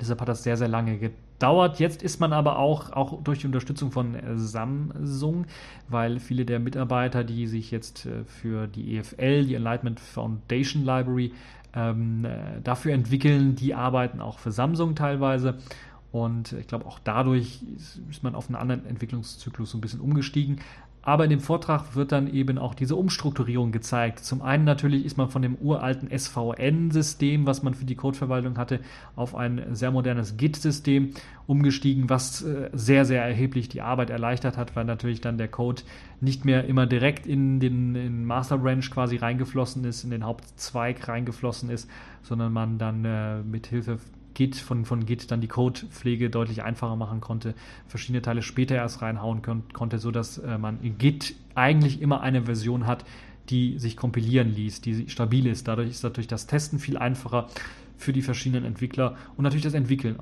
Deshalb 0.00 0.20
hat 0.20 0.28
das 0.28 0.42
sehr, 0.42 0.56
sehr 0.56 0.68
lange 0.68 0.98
gedauert. 0.98 1.78
Jetzt 1.78 2.02
ist 2.02 2.18
man 2.18 2.32
aber 2.32 2.58
auch, 2.58 2.92
auch 2.92 3.22
durch 3.22 3.40
die 3.40 3.46
Unterstützung 3.46 3.92
von 3.92 4.14
äh, 4.14 4.36
Samsung, 4.36 5.46
weil 5.88 6.18
viele 6.18 6.44
der 6.44 6.58
Mitarbeiter, 6.58 7.24
die 7.24 7.46
sich 7.46 7.70
jetzt 7.70 8.06
äh, 8.06 8.24
für 8.24 8.66
die 8.66 8.96
EFL, 8.96 9.44
die 9.44 9.54
Enlightenment 9.54 10.00
Foundation 10.00 10.84
Library, 10.84 11.32
ähm, 11.76 12.26
dafür 12.62 12.92
entwickeln, 12.92 13.56
die 13.56 13.74
arbeiten 13.74 14.20
auch 14.20 14.38
für 14.38 14.52
Samsung 14.52 14.94
teilweise. 14.94 15.58
Und 16.14 16.52
ich 16.52 16.68
glaube, 16.68 16.86
auch 16.86 17.00
dadurch 17.02 17.58
ist 18.08 18.22
man 18.22 18.36
auf 18.36 18.46
einen 18.46 18.54
anderen 18.54 18.86
Entwicklungszyklus 18.86 19.72
so 19.72 19.78
ein 19.78 19.80
bisschen 19.80 19.98
umgestiegen. 19.98 20.60
Aber 21.02 21.24
in 21.24 21.30
dem 21.30 21.40
Vortrag 21.40 21.96
wird 21.96 22.12
dann 22.12 22.32
eben 22.32 22.56
auch 22.56 22.74
diese 22.74 22.94
Umstrukturierung 22.94 23.72
gezeigt. 23.72 24.20
Zum 24.20 24.40
einen 24.40 24.62
natürlich 24.62 25.04
ist 25.04 25.16
man 25.16 25.28
von 25.28 25.42
dem 25.42 25.56
uralten 25.56 26.16
SVN-System, 26.16 27.48
was 27.48 27.64
man 27.64 27.74
für 27.74 27.84
die 27.84 27.96
Codeverwaltung 27.96 28.58
hatte, 28.58 28.78
auf 29.16 29.34
ein 29.34 29.74
sehr 29.74 29.90
modernes 29.90 30.36
Git-System 30.36 31.10
umgestiegen, 31.48 32.08
was 32.08 32.42
äh, 32.42 32.70
sehr, 32.72 33.04
sehr 33.04 33.24
erheblich 33.24 33.68
die 33.68 33.82
Arbeit 33.82 34.10
erleichtert 34.10 34.56
hat, 34.56 34.76
weil 34.76 34.84
natürlich 34.84 35.20
dann 35.20 35.36
der 35.36 35.48
Code 35.48 35.82
nicht 36.20 36.44
mehr 36.44 36.64
immer 36.66 36.86
direkt 36.86 37.26
in 37.26 37.58
den 37.58 37.96
in 37.96 38.24
Master 38.24 38.58
Branch 38.58 38.88
quasi 38.88 39.16
reingeflossen 39.16 39.84
ist, 39.84 40.04
in 40.04 40.10
den 40.10 40.22
Hauptzweig 40.22 41.08
reingeflossen 41.08 41.70
ist, 41.70 41.90
sondern 42.22 42.52
man 42.52 42.78
dann 42.78 43.04
äh, 43.04 43.42
mit 43.42 43.66
Hilfe 43.66 43.98
Git, 44.34 44.56
von, 44.56 44.84
von 44.84 45.06
Git 45.06 45.30
dann 45.30 45.40
die 45.40 45.48
Codepflege 45.48 46.28
deutlich 46.28 46.62
einfacher 46.62 46.96
machen 46.96 47.20
konnte, 47.20 47.54
verschiedene 47.86 48.22
Teile 48.22 48.42
später 48.42 48.74
erst 48.74 49.00
reinhauen 49.00 49.42
kon 49.42 49.62
konnte, 49.72 49.98
sodass 49.98 50.38
äh, 50.38 50.58
man 50.58 50.80
in 50.82 50.98
Git 50.98 51.34
eigentlich 51.54 52.02
immer 52.02 52.20
eine 52.20 52.42
Version 52.42 52.86
hat, 52.86 53.04
die 53.50 53.78
sich 53.78 53.96
kompilieren 53.96 54.54
ließ, 54.54 54.80
die 54.80 55.08
stabil 55.08 55.46
ist. 55.46 55.68
Dadurch 55.68 55.90
ist 55.90 56.02
natürlich 56.02 56.28
das 56.28 56.46
Testen 56.46 56.78
viel 56.78 56.96
einfacher 56.96 57.48
für 57.96 58.12
die 58.12 58.22
verschiedenen 58.22 58.64
Entwickler 58.64 59.16
und 59.36 59.44
natürlich 59.44 59.64
das 59.64 59.74
Entwickeln 59.74 60.16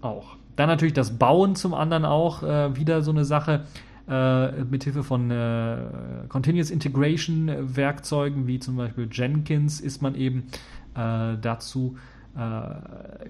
auch. 0.00 0.36
Dann 0.56 0.68
natürlich 0.68 0.94
das 0.94 1.18
Bauen 1.18 1.54
zum 1.54 1.74
anderen 1.74 2.04
auch 2.04 2.42
äh, 2.42 2.76
wieder 2.76 3.02
so 3.02 3.10
eine 3.10 3.24
Sache. 3.24 3.64
Äh, 4.08 4.64
mithilfe 4.64 5.04
von 5.04 5.30
äh, 5.30 5.76
Continuous 6.28 6.70
Integration 6.70 7.76
Werkzeugen 7.76 8.48
wie 8.48 8.58
zum 8.58 8.76
Beispiel 8.76 9.08
Jenkins 9.10 9.80
ist 9.80 10.02
man 10.02 10.16
eben 10.16 10.48
äh, 10.96 11.36
dazu 11.40 11.96
äh, 11.96 12.09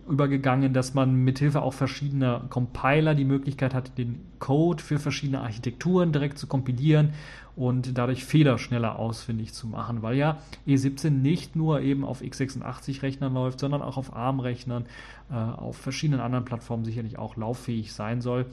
übergegangen, 0.09 0.74
dass 0.74 0.92
man 0.92 1.14
mithilfe 1.14 1.62
auch 1.62 1.72
verschiedener 1.72 2.42
Compiler 2.51 3.14
die 3.14 3.24
Möglichkeit 3.24 3.72
hat, 3.72 3.96
den 3.96 4.20
Code 4.38 4.82
für 4.82 4.98
verschiedene 4.98 5.40
Architekturen 5.40 6.12
direkt 6.12 6.36
zu 6.38 6.46
kompilieren 6.46 7.14
und 7.57 7.96
dadurch 7.98 8.24
Fehler 8.24 8.59
schneller 8.59 8.98
ausfindig 8.98 9.53
zu 9.53 9.66
machen, 9.66 10.03
weil 10.03 10.16
ja 10.16 10.38
E17 10.66 11.11
nicht 11.11 11.57
nur 11.57 11.80
eben 11.80 12.05
auf 12.05 12.22
x86-Rechnern 12.22 13.34
läuft, 13.34 13.61
sondern 13.61 13.82
auch 13.82 13.96
auf 13.96 14.14
ARM-Rechnern, 14.14 14.86
äh, 15.30 15.34
auf 15.34 15.76
verschiedenen 15.76 16.20
anderen 16.20 16.44
Plattformen 16.44 16.84
sicherlich 16.84 17.18
auch 17.18 17.36
lauffähig 17.36 17.92
sein 17.92 18.20
soll. 18.20 18.46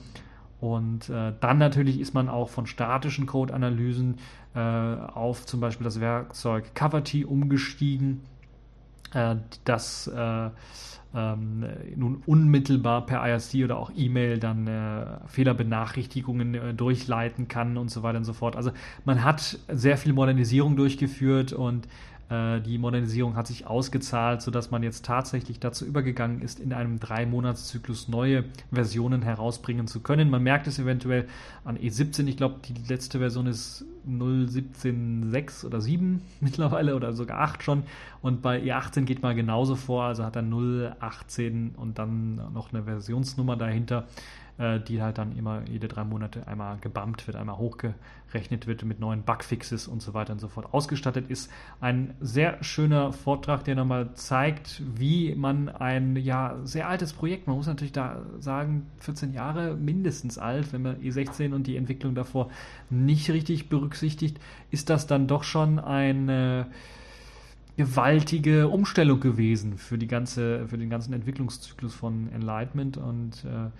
Und 0.60 1.08
äh, 1.08 1.32
dann 1.40 1.58
natürlich 1.58 2.00
ist 2.00 2.14
man 2.14 2.28
auch 2.28 2.48
von 2.48 2.66
statischen 2.66 3.26
Code-Analysen 3.26 4.16
äh, 4.54 4.58
auf 4.58 5.46
zum 5.46 5.60
Beispiel 5.60 5.84
das 5.84 6.00
Werkzeug 6.00 6.74
CoverT 6.74 7.24
umgestiegen 7.24 8.20
äh, 8.22 8.37
das 9.64 10.06
äh, 10.08 10.50
ähm, 11.14 11.64
nun 11.96 12.22
unmittelbar 12.26 13.06
per 13.06 13.26
IRC 13.26 13.64
oder 13.64 13.78
auch 13.78 13.90
E-Mail 13.96 14.38
dann 14.38 14.66
äh, 14.66 15.06
Fehlerbenachrichtigungen 15.26 16.54
äh, 16.54 16.74
durchleiten 16.74 17.48
kann 17.48 17.76
und 17.78 17.90
so 17.90 18.02
weiter 18.02 18.18
und 18.18 18.24
so 18.24 18.34
fort. 18.34 18.56
Also 18.56 18.72
man 19.04 19.24
hat 19.24 19.58
sehr 19.68 19.96
viel 19.96 20.12
Modernisierung 20.12 20.76
durchgeführt 20.76 21.52
und 21.52 21.86
äh, 21.86 21.88
die 22.30 22.76
Modernisierung 22.76 23.36
hat 23.36 23.46
sich 23.46 23.66
ausgezahlt, 23.66 24.42
sodass 24.42 24.70
man 24.70 24.82
jetzt 24.82 25.06
tatsächlich 25.06 25.60
dazu 25.60 25.86
übergegangen 25.86 26.42
ist, 26.42 26.60
in 26.60 26.74
einem 26.74 27.00
Drei-Monats-Zyklus 27.00 28.08
neue 28.08 28.44
Versionen 28.70 29.22
herausbringen 29.22 29.86
zu 29.86 30.00
können. 30.00 30.28
Man 30.28 30.42
merkt 30.42 30.66
es 30.66 30.78
eventuell 30.78 31.26
an 31.64 31.78
E17. 31.78 32.26
Ich 32.26 32.36
glaube, 32.36 32.56
die 32.68 32.74
letzte 32.86 33.20
Version 33.20 33.46
ist 33.46 33.86
0.17.6 34.06 35.64
oder 35.64 35.80
7 35.80 36.20
mittlerweile 36.40 36.96
oder 36.96 37.14
sogar 37.14 37.40
8 37.40 37.62
schon. 37.62 37.84
Und 38.20 38.42
bei 38.42 38.62
E18 38.62 39.04
geht 39.04 39.22
man 39.22 39.34
genauso 39.34 39.74
vor, 39.74 40.04
also 40.04 40.24
hat 40.24 40.36
er 40.36 40.42
0.18 40.42 41.76
und 41.76 41.98
dann 41.98 42.36
noch 42.52 42.74
eine 42.74 42.82
Versionsnummer 42.82 43.56
dahinter. 43.56 44.06
Äh, 44.58 44.80
die 44.80 45.00
halt 45.00 45.18
dann 45.18 45.36
immer 45.36 45.62
jede 45.70 45.86
drei 45.86 46.02
Monate 46.02 46.48
einmal 46.48 46.78
gebumpt 46.80 47.28
wird, 47.28 47.36
einmal 47.36 47.58
hochgerechnet 47.58 48.66
wird 48.66 48.82
mit 48.82 48.98
neuen 48.98 49.22
Bugfixes 49.22 49.86
und 49.86 50.02
so 50.02 50.14
weiter 50.14 50.32
und 50.32 50.40
so 50.40 50.48
fort 50.48 50.74
ausgestattet 50.74 51.30
ist. 51.30 51.48
Ein 51.80 52.14
sehr 52.18 52.60
schöner 52.64 53.12
Vortrag, 53.12 53.62
der 53.62 53.76
nochmal 53.76 54.14
zeigt, 54.14 54.82
wie 54.96 55.32
man 55.36 55.68
ein 55.68 56.16
ja 56.16 56.56
sehr 56.64 56.88
altes 56.88 57.12
Projekt, 57.12 57.46
man 57.46 57.54
muss 57.54 57.68
natürlich 57.68 57.92
da 57.92 58.20
sagen, 58.40 58.86
14 58.98 59.32
Jahre 59.32 59.76
mindestens 59.76 60.38
alt, 60.38 60.72
wenn 60.72 60.82
man 60.82 60.96
E16 60.96 61.54
und 61.54 61.68
die 61.68 61.76
Entwicklung 61.76 62.16
davor 62.16 62.50
nicht 62.90 63.30
richtig 63.30 63.68
berücksichtigt, 63.68 64.40
ist 64.72 64.90
das 64.90 65.06
dann 65.06 65.28
doch 65.28 65.44
schon 65.44 65.78
eine 65.78 66.66
gewaltige 67.76 68.66
Umstellung 68.66 69.20
gewesen 69.20 69.78
für 69.78 69.98
die 69.98 70.08
ganze, 70.08 70.66
für 70.66 70.78
den 70.78 70.90
ganzen 70.90 71.12
Entwicklungszyklus 71.12 71.94
von 71.94 72.28
Enlightenment 72.32 72.96
und 72.96 73.44
äh, 73.44 73.70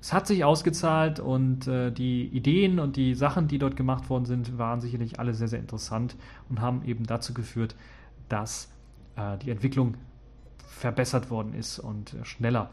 es 0.00 0.12
hat 0.12 0.26
sich 0.26 0.44
ausgezahlt 0.44 1.18
und 1.18 1.66
äh, 1.66 1.90
die 1.90 2.26
Ideen 2.28 2.78
und 2.78 2.96
die 2.96 3.14
Sachen, 3.14 3.48
die 3.48 3.58
dort 3.58 3.76
gemacht 3.76 4.08
worden 4.08 4.26
sind, 4.26 4.56
waren 4.56 4.80
sicherlich 4.80 5.18
alle 5.18 5.34
sehr, 5.34 5.48
sehr 5.48 5.58
interessant 5.58 6.16
und 6.48 6.60
haben 6.60 6.84
eben 6.84 7.04
dazu 7.04 7.34
geführt, 7.34 7.74
dass 8.28 8.70
äh, 9.16 9.36
die 9.38 9.50
Entwicklung 9.50 9.94
verbessert 10.66 11.30
worden 11.30 11.52
ist 11.52 11.80
und 11.80 12.14
äh, 12.14 12.24
schneller 12.24 12.70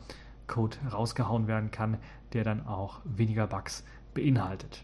Code 0.48 0.78
rausgehauen 0.94 1.48
werden 1.48 1.72
kann, 1.72 1.98
der 2.34 2.44
dann 2.44 2.68
auch 2.68 3.00
weniger 3.04 3.48
Bugs 3.48 3.84
beinhaltet. 4.14 4.84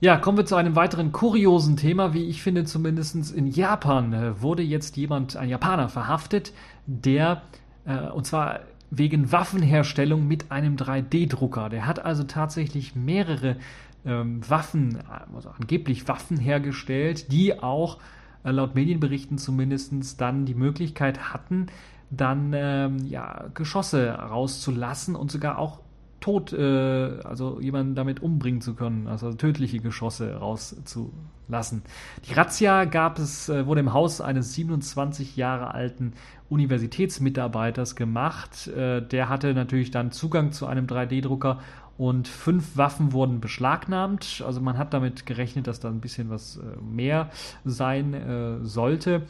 Ja, 0.00 0.16
kommen 0.18 0.38
wir 0.38 0.46
zu 0.46 0.56
einem 0.56 0.76
weiteren 0.76 1.12
kuriosen 1.12 1.76
Thema, 1.76 2.12
wie 2.12 2.24
ich 2.28 2.42
finde, 2.42 2.64
zumindest 2.64 3.32
in 3.32 3.46
Japan 3.46 4.12
äh, 4.12 4.42
wurde 4.42 4.62
jetzt 4.62 4.96
jemand, 4.96 5.36
ein 5.36 5.48
Japaner, 5.48 5.88
verhaftet, 5.88 6.52
der, 6.86 7.42
äh, 7.84 8.08
und 8.08 8.26
zwar 8.26 8.60
wegen 8.90 9.32
Waffenherstellung 9.32 10.26
mit 10.26 10.50
einem 10.50 10.76
3D-Drucker. 10.76 11.68
Der 11.68 11.86
hat 11.86 12.04
also 12.04 12.24
tatsächlich 12.24 12.94
mehrere 12.94 13.56
ähm, 14.04 14.48
Waffen, 14.48 14.98
also 15.34 15.50
angeblich 15.50 16.08
Waffen 16.08 16.38
hergestellt, 16.38 17.32
die 17.32 17.60
auch 17.60 17.98
äh, 18.44 18.50
laut 18.50 18.74
Medienberichten 18.74 19.38
zumindest 19.38 20.20
dann 20.20 20.46
die 20.46 20.54
Möglichkeit 20.54 21.32
hatten, 21.32 21.66
dann 22.10 22.52
ähm, 22.54 22.98
ja, 23.06 23.46
Geschosse 23.54 24.10
rauszulassen 24.10 25.16
und 25.16 25.30
sogar 25.30 25.58
auch 25.58 25.80
tot, 26.20 26.52
äh, 26.52 27.20
also 27.24 27.60
jemanden 27.60 27.94
damit 27.94 28.22
umbringen 28.22 28.60
zu 28.60 28.74
können, 28.74 29.06
also 29.06 29.32
tödliche 29.32 29.78
Geschosse 29.78 30.36
rauszulassen. 30.36 31.82
Die 32.28 32.34
Razzia 32.34 32.84
gab 32.84 33.18
es, 33.18 33.48
äh, 33.48 33.66
wurde 33.66 33.80
im 33.80 33.92
Haus 33.92 34.20
eines 34.20 34.54
27 34.54 35.36
Jahre 35.36 35.74
alten 35.74 36.14
Universitätsmitarbeiters 36.48 37.96
gemacht. 37.96 38.68
Äh, 38.68 39.02
der 39.02 39.28
hatte 39.28 39.54
natürlich 39.54 39.90
dann 39.90 40.12
Zugang 40.12 40.52
zu 40.52 40.66
einem 40.66 40.86
3D-Drucker 40.86 41.60
und 41.98 42.28
fünf 42.28 42.76
Waffen 42.76 43.12
wurden 43.12 43.40
beschlagnahmt. 43.40 44.42
Also 44.46 44.60
man 44.60 44.78
hat 44.78 44.92
damit 44.92 45.26
gerechnet, 45.26 45.66
dass 45.66 45.80
da 45.80 45.88
ein 45.88 46.00
bisschen 46.00 46.30
was 46.30 46.56
äh, 46.56 46.62
mehr 46.82 47.30
sein 47.64 48.14
äh, 48.14 48.64
sollte. 48.64 49.22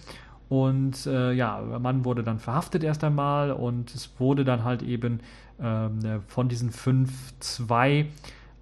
Und 0.49 1.07
äh, 1.07 1.33
ja, 1.33 1.61
der 1.61 1.81
Mann 1.81 2.05
wurde 2.05 2.23
dann 2.23 2.39
verhaftet 2.39 2.85
erst 2.85 3.03
einmal 3.03 3.51
und 3.51 3.93
es 3.95 4.13
wurde 4.19 4.45
dann 4.45 4.63
halt 4.63 4.83
eben 4.83 5.21
von 5.59 6.49
diesen 6.49 6.71
fünf 6.71 7.33
zwei 7.41 8.09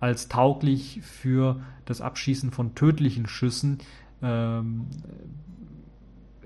als 0.01 0.29
tauglich 0.29 1.01
für 1.03 1.61
das 1.87 2.01
Abschießen 2.01 2.51
von 2.51 2.75
tödlichen 2.75 3.27
Schüssen 3.27 3.79
ähm, 4.23 4.87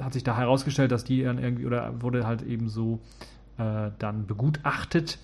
hat 0.00 0.12
sich 0.12 0.24
da 0.24 0.36
herausgestellt, 0.36 0.92
dass 0.92 1.04
die 1.04 1.22
dann 1.22 1.38
irgendwie 1.38 1.66
oder 1.66 2.00
wurde 2.00 2.26
halt 2.26 2.42
eben 2.42 2.68
so 2.68 3.00
äh, 3.56 3.90
dann 3.98 4.26
begutachtet. 4.26 5.18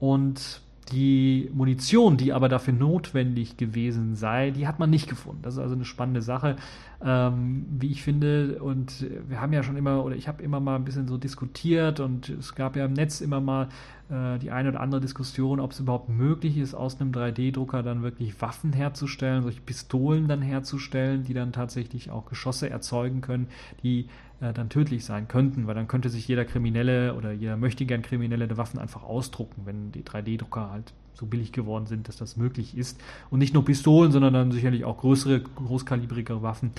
Und 0.00 0.60
die 0.92 1.50
Munition, 1.52 2.16
die 2.16 2.32
aber 2.32 2.48
dafür 2.48 2.74
notwendig 2.74 3.56
gewesen 3.56 4.14
sei, 4.14 4.50
die 4.50 4.66
hat 4.66 4.78
man 4.78 4.90
nicht 4.90 5.08
gefunden. 5.08 5.42
Das 5.42 5.54
ist 5.54 5.60
also 5.60 5.74
eine 5.74 5.84
spannende 5.84 6.22
Sache, 6.22 6.56
ähm, 7.04 7.66
wie 7.78 7.90
ich 7.90 8.02
finde. 8.02 8.60
Und 8.62 9.06
wir 9.28 9.40
haben 9.40 9.52
ja 9.52 9.62
schon 9.62 9.76
immer, 9.76 10.04
oder 10.04 10.16
ich 10.16 10.28
habe 10.28 10.42
immer 10.42 10.60
mal 10.60 10.76
ein 10.76 10.84
bisschen 10.84 11.08
so 11.08 11.18
diskutiert 11.18 12.00
und 12.00 12.28
es 12.28 12.54
gab 12.54 12.76
ja 12.76 12.84
im 12.84 12.92
Netz 12.92 13.20
immer 13.20 13.40
mal 13.40 13.68
äh, 14.10 14.38
die 14.38 14.50
eine 14.50 14.70
oder 14.70 14.80
andere 14.80 15.00
Diskussion, 15.00 15.60
ob 15.60 15.72
es 15.72 15.80
überhaupt 15.80 16.08
möglich 16.08 16.56
ist, 16.56 16.74
aus 16.74 17.00
einem 17.00 17.12
3D-Drucker 17.12 17.82
dann 17.82 18.02
wirklich 18.02 18.40
Waffen 18.40 18.72
herzustellen, 18.72 19.42
solche 19.42 19.60
Pistolen 19.60 20.28
dann 20.28 20.42
herzustellen, 20.42 21.24
die 21.24 21.34
dann 21.34 21.52
tatsächlich 21.52 22.10
auch 22.10 22.26
Geschosse 22.26 22.70
erzeugen 22.70 23.20
können, 23.20 23.48
die 23.82 24.08
äh, 24.40 24.52
dann 24.52 24.68
tödlich 24.68 25.04
sein 25.04 25.28
könnten, 25.28 25.66
weil 25.66 25.74
dann 25.74 25.88
könnte 25.88 26.10
sich 26.10 26.28
jeder 26.28 26.44
Kriminelle 26.44 27.14
oder 27.14 27.32
jeder 27.32 27.56
möchte 27.56 27.84
gern 27.86 28.02
Kriminelle 28.02 28.48
die 28.48 28.56
Waffen 28.56 28.78
einfach 28.78 29.02
ausdrucken, 29.02 29.62
wenn 29.64 29.92
die 29.92 30.02
3D-Drucker 30.02 30.70
halt 30.70 30.92
so 31.14 31.26
billig 31.26 31.52
geworden 31.52 31.86
sind, 31.86 32.08
dass 32.08 32.16
das 32.16 32.36
möglich 32.36 32.76
ist. 32.76 33.00
Und 33.30 33.40
nicht 33.40 33.52
nur 33.52 33.64
Pistolen, 33.64 34.12
sondern 34.12 34.34
dann 34.34 34.52
sicherlich 34.52 34.84
auch 34.84 34.98
größere, 34.98 35.40
großkalibrigere 35.40 36.42
Waffen, 36.42 36.70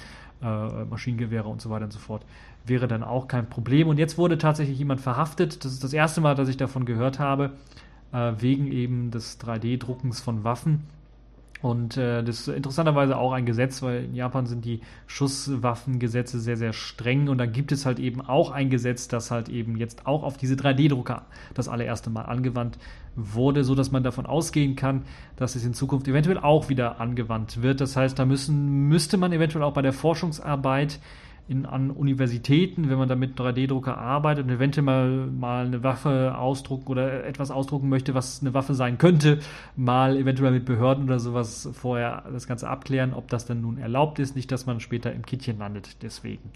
äh, 0.41 0.86
Maschinengewehre 0.86 1.49
und 1.49 1.62
so 1.62 1.70
weiter 1.70 1.86
und 1.86 1.91
so 1.91 1.99
fort, 1.99 2.26
wäre 2.66 2.88
dann 2.88 3.03
auch 3.03 3.28
kein 3.28 3.49
Problem. 3.49 3.89
Und 3.89 3.97
jetzt 3.97 4.18
wurde 4.18 4.38
tatsächlich 4.38 4.78
jemand 4.78 5.01
verhaftet. 5.01 5.66
Das 5.66 5.74
ist 5.74 5.84
das 5.84 5.91
erste 5.91 6.22
Mal, 6.22 6.36
dass 6.36 6.47
ich 6.47 6.57
davon 6.57 6.86
gehört 6.86 7.20
habe, 7.20 7.51
äh, 8.14 8.34
wegen 8.39 8.72
eben 8.72 9.12
des 9.12 9.39
3D-Druckens 9.41 10.22
von 10.22 10.45
Waffen. 10.45 10.86
Und 11.62 11.97
äh, 11.97 12.24
das 12.24 12.41
ist 12.41 12.47
interessanterweise 12.47 13.18
auch 13.18 13.34
ein 13.34 13.45
Gesetz, 13.45 13.82
weil 13.82 14.05
in 14.05 14.16
Japan 14.16 14.45
sind 14.45 14.64
die 14.64 14.80
Schusswaffengesetze 15.07 16.39
sehr, 16.39 16.55
sehr 16.55 16.72
streng 16.72 17.28
und 17.28 17.38
da 17.38 17.45
gibt 17.45 17.74
es 17.74 17.86
halt 17.86 17.99
eben 17.99 18.22
auch 18.22 18.51
ein 18.51 18.70
Gesetz, 18.70 19.10
das 19.10 19.30
halt 19.30 19.49
eben 19.49 19.76
jetzt 19.76 20.07
auch 20.07 20.24
auf 20.24 20.38
diese 20.38 20.55
3D-Drucker 20.55 21.26
das 21.53 21.68
allererste 21.68 22.10
Mal 22.10 22.22
angewandt 22.22 22.78
wurde, 23.16 23.66
so 23.66 23.76
dass 23.76 23.91
man 23.91 24.03
davon 24.03 24.26
ausgehen 24.26 24.78
kann, 24.78 25.03
dass 25.36 25.55
es 25.55 25.66
in 25.66 25.74
Zukunft 25.74 26.07
eventuell 26.07 26.38
auch 26.38 26.70
wieder 26.70 27.01
angewandt 27.01 27.62
wird. 27.62 27.82
Das 27.82 27.97
heißt, 27.97 28.18
da 28.18 28.26
müssen, 28.26 28.88
müsste 28.88 29.18
man 29.18 29.34
eventuell 29.34 29.64
auch 29.64 29.74
bei 29.74 29.82
der 29.82 29.93
Forschungsarbeit 29.93 31.01
in, 31.49 31.65
an 31.65 31.89
Universitäten, 31.89 32.89
wenn 32.89 32.99
man 32.99 33.09
da 33.09 33.15
mit 33.15 33.37
3D-Drucker 33.39 33.97
arbeitet 33.97 34.45
und 34.45 34.51
eventuell 34.51 34.85
mal, 34.85 35.09
mal 35.09 35.65
eine 35.65 35.83
Waffe 35.83 36.37
ausdrucken 36.37 36.91
oder 36.91 37.25
etwas 37.25 37.49
ausdrucken 37.49 37.89
möchte, 37.89 38.13
was 38.13 38.41
eine 38.41 38.53
Waffe 38.53 38.75
sein 38.75 38.99
könnte, 38.99 39.39
mal 39.75 40.15
eventuell 40.15 40.51
mit 40.51 40.65
Behörden 40.65 41.05
oder 41.05 41.19
sowas 41.19 41.67
vorher 41.73 42.23
das 42.31 42.47
Ganze 42.47 42.69
abklären, 42.69 43.13
ob 43.13 43.29
das 43.29 43.47
dann 43.47 43.61
nun 43.61 43.79
erlaubt 43.79 44.19
ist, 44.19 44.35
nicht, 44.35 44.51
dass 44.51 44.67
man 44.67 44.79
später 44.79 45.11
im 45.11 45.25
Kittchen 45.25 45.57
landet 45.57 46.03
deswegen. 46.03 46.51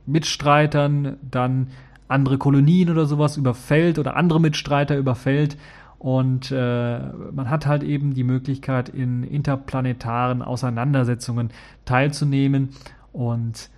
Mitstreitern 0.06 1.16
dann 1.28 1.68
andere 2.08 2.38
Kolonien 2.38 2.90
oder 2.90 3.06
sowas 3.06 3.36
überfällt 3.36 3.98
oder 3.98 4.16
andere 4.16 4.40
Mitstreiter 4.40 4.96
überfällt. 4.96 5.56
Und 5.98 6.52
äh, 6.52 6.98
man 7.32 7.50
hat 7.50 7.66
halt 7.66 7.82
eben 7.82 8.14
die 8.14 8.22
Möglichkeit, 8.22 8.88
in 8.88 9.24
interplanetaren 9.24 10.42
Auseinandersetzungen 10.42 11.50
teilzunehmen. 11.84 12.68
Und 13.12 13.70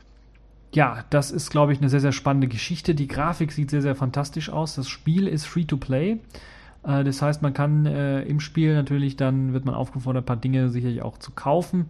ja, 0.75 1.05
das 1.09 1.31
ist, 1.31 1.51
glaube 1.51 1.73
ich, 1.73 1.79
eine 1.79 1.89
sehr, 1.89 2.01
sehr 2.01 2.13
spannende 2.13 2.49
Geschichte. 2.49 2.95
Die 2.95 3.09
Grafik 3.09 3.53
sieht 3.53 3.71
sehr, 3.71 3.83
sehr 3.83 3.95
fantastisch 3.95 4.51
aus. 4.51 4.75
Das 4.75 4.89
Spiel 4.89 5.27
ist 5.27 5.47
free 5.47 5.65
to 5.65 5.79
play. 5.79 6.19
Äh, 6.83 7.05
das 7.05 7.23
heißt, 7.23 7.41
man 7.41 7.55
kann 7.55 7.87
äh, 7.87 8.23
im 8.23 8.41
Spiel 8.41 8.75
natürlich 8.75 9.17
dann, 9.17 9.55
wird 9.55 9.65
man 9.65 9.75
aufgefordert, 9.75 10.25
ein 10.25 10.27
paar 10.27 10.37
Dinge 10.37 10.69
sicherlich 10.69 11.01
auch 11.01 11.17
zu 11.17 11.31
kaufen. 11.31 11.87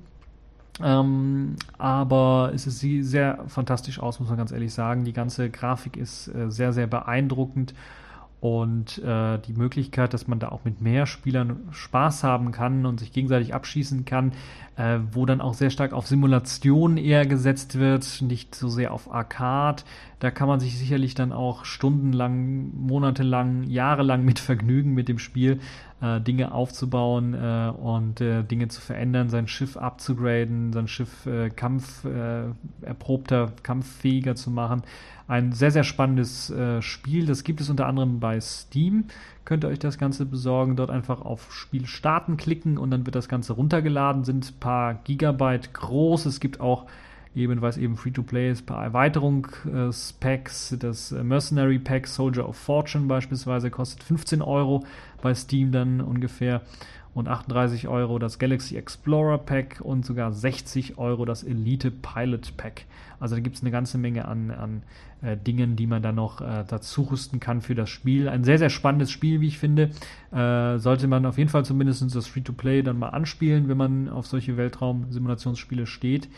Ähm, 0.82 1.56
aber 1.76 2.52
es 2.54 2.64
sieht 2.64 3.04
sehr 3.04 3.44
fantastisch 3.48 3.98
aus, 4.00 4.20
muss 4.20 4.28
man 4.28 4.38
ganz 4.38 4.52
ehrlich 4.52 4.72
sagen. 4.72 5.04
Die 5.04 5.12
ganze 5.12 5.50
Grafik 5.50 5.96
ist 5.96 6.28
äh, 6.28 6.50
sehr, 6.50 6.72
sehr 6.72 6.86
beeindruckend. 6.86 7.74
und 8.40 8.98
äh, 8.98 9.38
die 9.38 9.52
Möglichkeit, 9.52 10.14
dass 10.14 10.28
man 10.28 10.38
da 10.38 10.50
auch 10.50 10.64
mit 10.64 10.80
mehr 10.80 11.06
Spielern 11.06 11.68
Spaß 11.72 12.22
haben 12.22 12.52
kann 12.52 12.86
und 12.86 13.00
sich 13.00 13.12
gegenseitig 13.12 13.52
abschießen 13.52 14.04
kann, 14.04 14.32
äh, 14.76 15.00
wo 15.10 15.26
dann 15.26 15.40
auch 15.40 15.54
sehr 15.54 15.70
stark 15.70 15.92
auf 15.92 16.06
Simulation 16.06 16.98
eher 16.98 17.26
gesetzt 17.26 17.80
wird, 17.80 18.22
nicht 18.22 18.54
so 18.54 18.68
sehr 18.68 18.92
auf 18.92 19.12
Arcade. 19.12 19.82
Da 20.20 20.30
kann 20.30 20.46
man 20.46 20.60
sich 20.60 20.78
sicherlich 20.78 21.14
dann 21.16 21.32
auch 21.32 21.64
stundenlang, 21.64 22.70
monatelang, 22.76 23.64
jahrelang 23.64 24.24
mit 24.24 24.38
vergnügen 24.38 24.94
mit 24.94 25.08
dem 25.08 25.18
Spiel, 25.18 25.58
äh, 26.01 26.20
Dinge 26.20 26.53
aufzubauen 26.53 27.34
äh, 27.34 27.70
und 27.70 28.20
äh, 28.20 28.42
Dinge 28.42 28.68
zu 28.68 28.80
verändern, 28.80 29.28
sein 29.28 29.49
Schiff 29.49 29.76
abzugraden, 29.76 30.72
sein 30.72 30.88
Schiff 30.88 31.26
äh, 31.26 31.51
Kampf 31.51 32.05
äh, 32.05 32.44
erprobter, 32.82 33.53
kampffähiger 33.62 34.34
zu 34.34 34.51
machen. 34.51 34.82
Ein 35.26 35.53
sehr, 35.53 35.70
sehr 35.70 35.84
spannendes 35.84 36.51
äh, 36.51 36.80
Spiel. 36.80 37.26
Das 37.26 37.44
gibt 37.44 37.61
es 37.61 37.68
unter 37.68 37.86
anderem 37.86 38.18
bei 38.18 38.40
Steam. 38.40 39.05
Könnt 39.44 39.64
ihr 39.64 39.68
euch 39.68 39.78
das 39.78 39.99
Ganze 39.99 40.24
besorgen. 40.24 40.76
Dort 40.76 40.90
einfach 40.90 41.20
auf 41.20 41.53
Spiel 41.53 41.86
starten 41.86 42.36
klicken 42.38 42.78
und 42.78 42.90
dann 42.90 43.05
wird 43.05 43.14
das 43.14 43.28
Ganze 43.28 43.53
runtergeladen. 43.53 44.24
Sind 44.24 44.51
ein 44.51 44.61
paar 44.61 44.94
Gigabyte 44.94 45.74
groß. 45.74 46.24
Es 46.26 46.40
gibt 46.40 46.61
auch 46.61 46.86
eben, 47.34 47.60
weil 47.60 47.70
es 47.70 47.76
eben 47.76 47.96
Free-to-Play 47.96 48.50
ist, 48.50 48.66
paar 48.66 48.82
Erweiterungspacks. 48.84 50.76
Das 50.78 51.10
Mercenary 51.10 51.78
Pack 51.78 52.06
Soldier 52.06 52.48
of 52.48 52.56
Fortune 52.56 53.06
beispielsweise 53.06 53.70
kostet 53.70 54.02
15 54.02 54.42
Euro 54.42 54.84
bei 55.22 55.34
Steam 55.34 55.72
dann 55.72 56.00
ungefähr 56.00 56.62
und 57.14 57.28
38 57.28 57.88
Euro 57.88 58.18
das 58.18 58.38
Galaxy 58.38 58.76
Explorer 58.76 59.38
Pack 59.38 59.80
und 59.82 60.04
sogar 60.06 60.32
60 60.32 60.98
Euro 60.98 61.24
das 61.24 61.42
Elite 61.42 61.90
Pilot 61.90 62.56
Pack. 62.56 62.84
Also 63.18 63.34
da 63.34 63.40
gibt 63.40 63.56
es 63.56 63.62
eine 63.62 63.72
ganze 63.72 63.98
Menge 63.98 64.26
an, 64.26 64.52
an 64.52 64.82
äh, 65.22 65.36
Dingen, 65.36 65.74
die 65.74 65.88
man 65.88 66.00
dann 66.00 66.14
noch 66.14 66.40
äh, 66.40 66.64
dazu 66.68 67.02
rüsten 67.02 67.40
kann 67.40 67.60
für 67.60 67.74
das 67.74 67.90
Spiel. 67.90 68.28
Ein 68.28 68.44
sehr, 68.44 68.58
sehr 68.58 68.70
spannendes 68.70 69.10
Spiel, 69.10 69.40
wie 69.40 69.48
ich 69.48 69.58
finde. 69.58 69.90
Äh, 70.30 70.78
sollte 70.78 71.08
man 71.08 71.26
auf 71.26 71.38
jeden 71.38 71.50
Fall 71.50 71.64
zumindest 71.64 72.14
das 72.14 72.28
Free-to-Play 72.28 72.82
dann 72.82 72.98
mal 72.98 73.08
anspielen, 73.08 73.68
wenn 73.68 73.76
man 73.76 74.08
auf 74.08 74.26
solche 74.26 74.56
Weltraum-Simulationsspiele 74.56 75.86
steht 75.86 76.28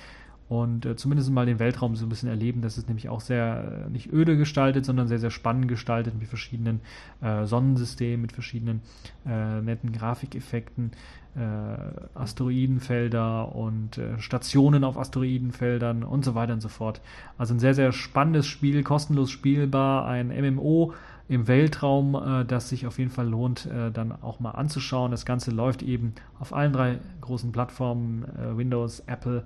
und 0.50 0.84
äh, 0.84 0.96
zumindest 0.96 1.30
mal 1.30 1.46
den 1.46 1.60
Weltraum 1.60 1.94
so 1.94 2.04
ein 2.04 2.08
bisschen 2.08 2.28
erleben. 2.28 2.60
Das 2.60 2.76
ist 2.76 2.88
nämlich 2.88 3.08
auch 3.08 3.20
sehr 3.20 3.84
äh, 3.86 3.90
nicht 3.90 4.12
öde 4.12 4.36
gestaltet, 4.36 4.84
sondern 4.84 5.06
sehr, 5.06 5.20
sehr 5.20 5.30
spannend 5.30 5.68
gestaltet 5.68 6.18
mit 6.18 6.26
verschiedenen 6.26 6.80
äh, 7.22 7.44
Sonnensystemen, 7.46 8.20
mit 8.20 8.32
verschiedenen 8.32 8.82
äh, 9.24 9.60
netten 9.60 9.92
Grafikeffekten, 9.92 10.90
äh, 11.36 12.18
Asteroidenfelder 12.18 13.54
und 13.54 13.98
äh, 13.98 14.18
Stationen 14.18 14.82
auf 14.82 14.98
Asteroidenfeldern 14.98 16.02
und 16.02 16.24
so 16.24 16.34
weiter 16.34 16.54
und 16.54 16.62
so 16.62 16.68
fort. 16.68 17.00
Also 17.38 17.54
ein 17.54 17.60
sehr, 17.60 17.74
sehr 17.74 17.92
spannendes 17.92 18.48
Spiel, 18.48 18.82
kostenlos 18.82 19.30
spielbar, 19.30 20.08
ein 20.08 20.30
MMO 20.30 20.94
im 21.28 21.46
Weltraum, 21.46 22.44
das 22.48 22.70
sich 22.70 22.88
auf 22.88 22.98
jeden 22.98 23.12
Fall 23.12 23.28
lohnt, 23.28 23.68
dann 23.92 24.10
auch 24.20 24.40
mal 24.40 24.50
anzuschauen. 24.50 25.12
Das 25.12 25.24
Ganze 25.24 25.52
läuft 25.52 25.80
eben 25.80 26.12
auf 26.40 26.52
allen 26.52 26.72
drei 26.72 26.98
großen 27.20 27.52
Plattformen, 27.52 28.24
Windows, 28.56 29.04
Apple, 29.06 29.44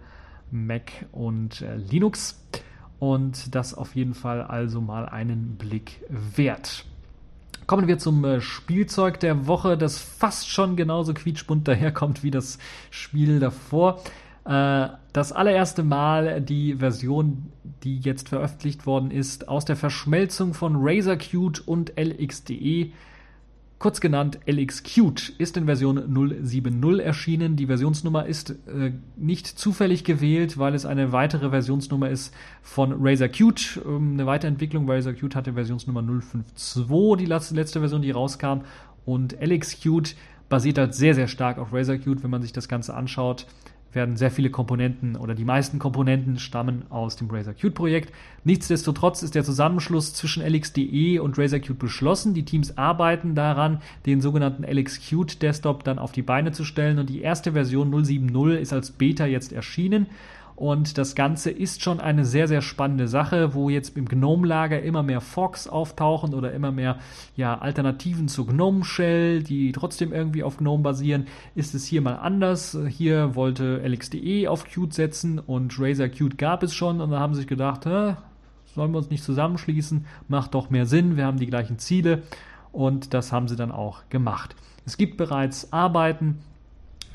Mac 0.51 1.07
und 1.13 1.61
äh, 1.63 1.77
Linux. 1.77 2.41
Und 2.99 3.55
das 3.55 3.75
auf 3.75 3.95
jeden 3.95 4.15
Fall 4.15 4.43
also 4.43 4.81
mal 4.81 5.07
einen 5.07 5.57
Blick 5.57 6.01
wert. 6.09 6.85
Kommen 7.67 7.89
wir 7.89 7.99
zum 7.99 8.25
äh, 8.25 8.41
Spielzeug 8.41 9.21
der 9.21 9.47
Woche, 9.47 9.79
das 9.79 9.99
fast 9.99 10.49
schon 10.49 10.77
genauso 10.77 11.15
quietschbunt 11.15 11.67
daherkommt 11.67 12.23
wie 12.23 12.31
das 12.31 12.59
Spiel 12.91 13.41
davor. 13.41 14.01
Äh, 14.45 14.89
das 15.13 15.33
allererste 15.33 15.83
Mal 15.83 16.41
die 16.41 16.75
Version, 16.75 17.51
die 17.83 17.99
jetzt 17.99 18.29
veröffentlicht 18.29 18.87
worden 18.87 19.11
ist, 19.11 19.49
aus 19.49 19.65
der 19.65 19.77
Verschmelzung 19.77 20.55
von 20.55 20.77
Razer 20.79 21.17
Qt 21.17 21.67
und 21.67 21.99
LXDE 21.99 22.93
Kurz 23.79 24.01
genannt 24.01 24.39
LX 24.47 24.83
Qt 24.83 25.35
ist 25.37 25.57
in 25.57 25.67
Version 25.67 25.97
070 26.43 27.05
erschienen. 27.05 27.57
Die 27.57 27.67
Versionsnummer 27.67 28.25
ist 28.25 28.51
äh, 28.51 28.93
nicht 29.17 29.47
zufällig 29.47 30.05
gewählt, 30.05 30.59
weil 30.59 30.75
es 30.75 30.87
eine 30.87 31.13
weitere 31.13 31.51
Versionsnummer 31.51 32.09
ist 32.09 32.33
von 32.63 32.95
Razer 32.99 33.29
Qt. 33.29 33.81
Ähm, 33.85 34.13
eine 34.15 34.27
Weiterentwicklung. 34.27 34.89
Razer 34.89 35.13
Qt 35.13 35.35
hatte 35.35 35.53
Versionsnummer 35.55 36.03
052, 36.03 37.19
die 37.19 37.27
letzte 37.27 37.81
Version, 37.81 38.01
die 38.01 38.13
rauskam. 38.13 38.61
Und 39.05 39.37
LX 39.41 39.81
Qt 39.81 40.17
basiert 40.49 40.79
halt 40.79 40.95
sehr, 40.95 41.15
sehr 41.15 41.29
stark 41.29 41.59
auf 41.59 41.73
Razer 41.73 41.99
Qt, 41.99 42.23
wenn 42.23 42.31
man 42.31 42.43
sich 42.43 42.53
das 42.53 42.69
Ganze 42.69 42.95
anschaut 42.95 43.47
werden 43.95 44.17
sehr 44.17 44.31
viele 44.31 44.51
Komponenten 44.51 45.17
oder 45.17 45.35
die 45.35 45.45
meisten 45.45 45.79
Komponenten 45.79 46.39
stammen 46.39 46.83
aus 46.91 47.17
dem 47.17 47.31
Razer 47.31 47.55
Qt 47.55 47.75
Projekt. 47.75 48.13
Nichtsdestotrotz 48.45 49.23
ist 49.23 49.35
der 49.35 49.45
Zusammenschluss 49.45 50.15
zwischen 50.15 50.43
LXDE 50.43 51.21
und 51.23 51.39
Razer 51.39 51.61
Qt 51.61 51.79
beschlossen. 51.79 52.35
Die 52.35 52.45
Teams 52.45 52.77
arbeiten 52.79 53.35
daran, 53.35 53.81
den 54.07 54.21
sogenannten 54.21 54.65
LX 54.65 55.01
Qt 55.01 55.43
Desktop 55.43 55.85
dann 55.85 55.99
auf 55.99 56.13
die 56.13 56.23
Beine 56.23 56.53
zu 56.53 56.65
stellen 56.65 56.99
und 56.99 57.09
die 57.09 57.23
erste 57.23 57.53
Version 57.53 57.93
070 58.05 58.61
ist 58.61 58.73
als 58.73 58.91
Beta 58.91 59.27
jetzt 59.27 59.53
erschienen 59.53 60.07
und 60.57 60.99
das 60.99 61.15
Ganze 61.17 61.51
ist 61.51 61.83
schon 61.83 61.99
eine 61.99 62.25
sehr, 62.25 62.47
sehr 62.47 62.63
spannende 62.63 63.09
Sache, 63.09 63.55
wo 63.55 63.71
jetzt 63.71 63.97
im 63.97 64.07
GNOME-Lager 64.07 64.83
immer 64.83 65.03
mehr 65.03 65.21
Forks 65.21 65.67
auftauchen 65.67 66.33
oder 66.33 66.53
immer 66.53 66.71
mehr 66.71 66.99
ja, 67.37 67.59
Alternativen 67.59 68.29
zu 68.29 68.47
GNOME 68.47 68.85
Shell, 68.85 69.43
die 69.43 69.73
trotzdem 69.73 70.13
irgendwie 70.13 70.45
auf 70.45 70.59
GNOME 70.59 70.83
basieren. 70.85 71.27
Ist 71.57 71.75
es 71.75 71.87
hier 71.87 72.03
mal 72.03 72.17
anders? 72.17 72.79
Hier 72.89 73.35
wollte 73.35 73.83
LXDE 73.85 74.49
auf 74.49 74.65
Qt 74.65 74.93
setzen 74.93 75.41
und 75.41 75.75
Razer 75.79 76.09
Qt 76.09 76.39
gab 76.39 76.63
es 76.63 76.73
schon 76.73 77.01
und 77.01 77.11
da 77.11 77.19
haben 77.19 77.35
sie 77.35 77.41
sich 77.41 77.49
gedacht, 77.49 77.85
sollen 77.85 78.93
wir 78.93 78.99
uns 78.99 79.11
nicht 79.11 79.25
zusammenschließen? 79.25 80.07
Macht 80.29 80.55
doch 80.55 80.71
mehr 80.71 80.87
Sinn, 80.87 81.17
wir 81.17 81.27
haben 81.27 81.39
die 81.39 81.47
gleichen 81.47 81.79
Ziele 81.79 82.23
und 82.71 83.13
das 83.13 83.33
haben 83.33 83.49
sie 83.49 83.57
dann 83.57 83.73
auch 83.73 84.03
gemacht. 84.09 84.55
Es 84.87 84.97
gibt 84.97 85.17
bereits 85.17 85.73
Arbeiten, 85.73 86.39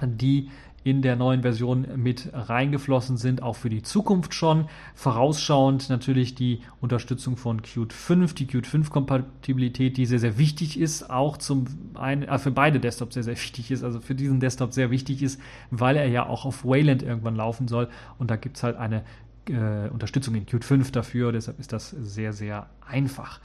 die 0.02 0.50
in 0.84 1.02
der 1.02 1.16
neuen 1.16 1.42
Version 1.42 1.88
mit 1.96 2.30
reingeflossen 2.34 3.18
sind, 3.18 3.44
auch 3.44 3.56
für 3.56 3.70
die 3.70 3.82
Zukunft 3.82 4.34
schon. 4.34 4.68
Vorausschauend 4.96 5.90
natürlich 5.90 6.36
die 6.36 6.62
Unterstützung 6.82 7.38
von 7.38 7.62
Qt 7.62 7.94
5, 7.94 8.34
die 8.34 8.48
Qt 8.48 8.66
5 8.66 8.90
Kompatibilität, 8.90 9.98
die 9.98 10.06
sehr, 10.06 10.20
sehr 10.20 10.38
wichtig 10.38 10.80
ist, 10.80 11.10
auch 11.10 11.38
zum 11.38 11.66
einen, 11.96 12.24
äh, 12.24 12.40
für 12.40 12.52
beide 12.52 12.80
Desktops 12.80 13.14
sehr, 13.14 13.24
sehr 13.24 13.36
wichtig 13.36 13.72
ist, 13.72 13.84
also 13.84 14.00
für 14.00 14.16
diesen 14.16 14.40
Desktop 14.40 14.74
sehr 14.74 14.92
wichtig 14.92 15.22
ist, 15.22 15.40
weil 15.72 15.98
er 15.98 16.08
ja 16.08 16.26
auch 16.26 16.46
auf 16.46 16.66
Wayland 16.66 17.04
irgendwann 17.04 17.36
laufen 17.36 17.68
soll 17.68 17.90
und 18.18 18.32
da 18.32 18.36
gibt 18.36 18.58
es 18.58 18.64
halt 18.64 18.78
eine 18.78 19.04
äh, 19.50 19.90
Unterstützung 19.92 20.36
in 20.36 20.46
Qt 20.46 20.64
5 20.64 20.92
dafür, 20.92 21.32
deshalb 21.32 21.60
ist 21.60 21.74
das 21.74 21.90
sehr, 21.90 22.34
sehr 22.34 22.68
einfach. 22.86 23.40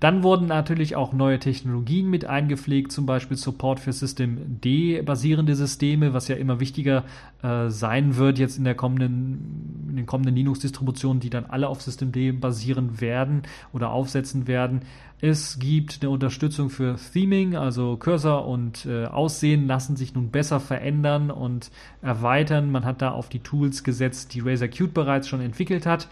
Dann 0.00 0.22
wurden 0.22 0.46
natürlich 0.46 0.96
auch 0.96 1.12
neue 1.12 1.38
Technologien 1.38 2.08
mit 2.10 2.24
eingepflegt, 2.24 2.90
zum 2.90 3.06
Beispiel 3.06 3.36
Support 3.36 3.78
für 3.78 3.92
System 3.92 4.60
D 4.60 5.00
basierende 5.02 5.54
Systeme, 5.54 6.12
was 6.14 6.28
ja 6.28 6.36
immer 6.36 6.60
wichtiger 6.60 7.04
äh, 7.42 7.68
sein 7.68 8.16
wird 8.16 8.38
jetzt 8.38 8.58
in 8.58 8.64
der 8.64 8.74
kommenden, 8.74 9.86
in 9.90 9.96
den 9.96 10.06
kommenden 10.06 10.34
Linux-Distributionen, 10.34 11.20
die 11.20 11.30
dann 11.30 11.44
alle 11.44 11.68
auf 11.68 11.82
System 11.82 12.10
D 12.10 12.32
basieren 12.32 13.00
werden 13.00 13.42
oder 13.72 13.90
aufsetzen 13.90 14.46
werden. 14.48 14.80
Es 15.24 15.60
gibt 15.60 16.00
eine 16.02 16.10
Unterstützung 16.10 16.68
für 16.68 16.96
Theming, 16.96 17.54
also 17.54 17.96
Cursor 17.96 18.44
und 18.48 18.86
äh, 18.86 19.04
Aussehen 19.04 19.68
lassen 19.68 19.94
sich 19.94 20.14
nun 20.14 20.32
besser 20.32 20.58
verändern 20.58 21.30
und 21.30 21.70
erweitern. 22.02 22.72
Man 22.72 22.84
hat 22.84 23.02
da 23.02 23.12
auf 23.12 23.28
die 23.28 23.38
Tools 23.38 23.84
gesetzt, 23.84 24.34
die 24.34 24.40
Razer 24.40 24.66
Qt 24.66 24.92
bereits 24.92 25.28
schon 25.28 25.40
entwickelt 25.40 25.86
hat. 25.86 26.08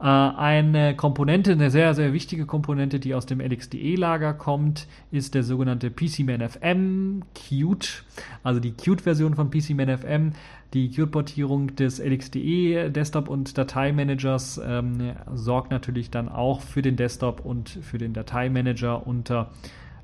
Äh, 0.00 0.06
eine 0.06 0.96
Komponente, 0.96 1.52
eine 1.52 1.70
sehr, 1.70 1.94
sehr 1.94 2.12
wichtige 2.12 2.44
Komponente, 2.44 2.98
die 2.98 3.14
aus 3.14 3.26
dem 3.26 3.40
LXDE-Lager 3.40 4.34
kommt, 4.34 4.88
ist 5.12 5.36
der 5.36 5.44
sogenannte 5.44 5.92
PCManFM 5.92 7.22
Qt, 7.36 8.02
also 8.42 8.58
die 8.58 8.72
Qt-Version 8.72 9.36
von 9.36 9.50
PCManFM. 9.52 10.32
Die 10.74 10.90
Qt-Portierung 10.90 11.76
des 11.76 11.98
LXDE 11.98 12.90
Desktop 12.90 13.28
und 13.28 13.58
Dateimanagers 13.58 14.58
ähm, 14.64 15.12
sorgt 15.34 15.70
natürlich 15.70 16.10
dann 16.10 16.30
auch 16.30 16.62
für 16.62 16.80
den 16.80 16.96
Desktop 16.96 17.44
und 17.44 17.68
für 17.68 17.98
den 17.98 18.14
Dateimanager 18.14 19.06
unter 19.06 19.50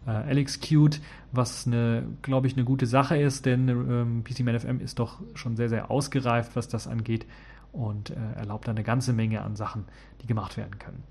äh, 0.07 0.33
LXQt, 0.33 1.01
was 1.33 1.67
eine, 1.67 2.05
glaube 2.21 2.49
ich, 2.49 2.55
eine 2.55 2.65
gute 2.65 2.87
Sache 2.87 3.17
ist, 3.17 3.47
denn 3.47 3.69
ähm, 3.69 4.25
PCManFM 4.25 4.81
ist 4.81 4.99
doch 4.99 5.21
schon 5.35 5.57
sehr, 5.57 5.71
sehr 5.71 5.91
ausgereift, 5.91 6.55
was 6.55 6.69
das 6.69 6.87
angeht 6.87 7.25
und 7.73 8.11
äh, 8.11 8.15
erlaubt 8.37 8.69
eine 8.69 8.83
ganze 8.83 9.15
Menge 9.15 9.43
an 9.43 9.57
Sachen, 9.57 9.85
die 10.23 10.27
gemacht 10.27 10.59
werden 10.59 10.79
können. 10.79 11.03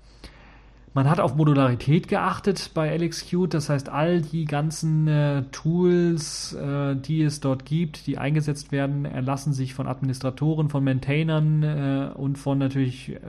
Man 0.98 1.08
hat 1.08 1.20
auf 1.20 1.36
Modularität 1.36 2.08
geachtet 2.08 2.72
bei 2.74 2.92
LXQt, 2.96 3.54
das 3.54 3.68
heißt, 3.68 3.88
all 3.88 4.20
die 4.20 4.46
ganzen 4.46 5.06
äh, 5.06 5.44
Tools, 5.52 6.54
äh, 6.54 6.96
die 6.96 7.22
es 7.22 7.38
dort 7.38 7.64
gibt, 7.64 8.08
die 8.08 8.18
eingesetzt 8.18 8.72
werden, 8.72 9.04
erlassen 9.04 9.52
sich 9.52 9.74
von 9.74 9.86
Administratoren, 9.86 10.70
von 10.70 10.82
Maintainern 10.82 11.62
äh, 11.62 12.10
und 12.16 12.36
von 12.36 12.58
natürlich 12.58 13.10
äh, 13.10 13.20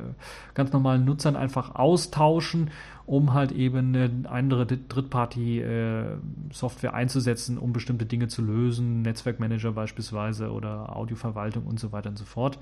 ganz 0.56 0.74
normalen 0.74 1.06
Nutzern 1.06 1.36
einfach 1.36 1.76
austauschen, 1.76 2.72
um 3.06 3.36
halt 3.36 3.52
eben 3.52 3.96
eine 3.96 4.28
andere 4.28 4.66
Drittparty-Software 4.66 6.90
äh, 6.90 6.96
einzusetzen, 6.96 7.60
um 7.60 7.72
bestimmte 7.72 8.08
Dinge 8.08 8.30
zu 8.30 8.42
lösen, 8.42 9.04
Netzwerkmanager 9.04 9.74
beispielsweise 9.74 10.52
oder 10.52 10.96
Audioverwaltung 10.96 11.68
und 11.68 11.80
so 11.80 11.92
weiter 11.92 12.10
und 12.10 12.18
so 12.18 12.26
fort. 12.26 12.58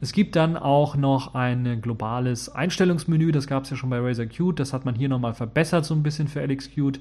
Es 0.00 0.12
gibt 0.12 0.34
dann 0.34 0.56
auch 0.56 0.96
noch 0.96 1.34
ein 1.34 1.80
globales 1.82 2.48
Einstellungsmenü, 2.48 3.32
das 3.32 3.46
gab 3.46 3.64
es 3.64 3.70
ja 3.70 3.76
schon 3.76 3.90
bei 3.90 3.98
Razer 3.98 4.26
Qt, 4.26 4.58
das 4.58 4.72
hat 4.72 4.84
man 4.84 4.94
hier 4.94 5.08
nochmal 5.08 5.34
verbessert 5.34 5.84
so 5.84 5.94
ein 5.94 6.02
bisschen 6.02 6.28
für 6.28 6.40
LX 6.40 6.70
Qt 6.70 7.00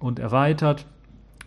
und 0.00 0.18
erweitert 0.18 0.86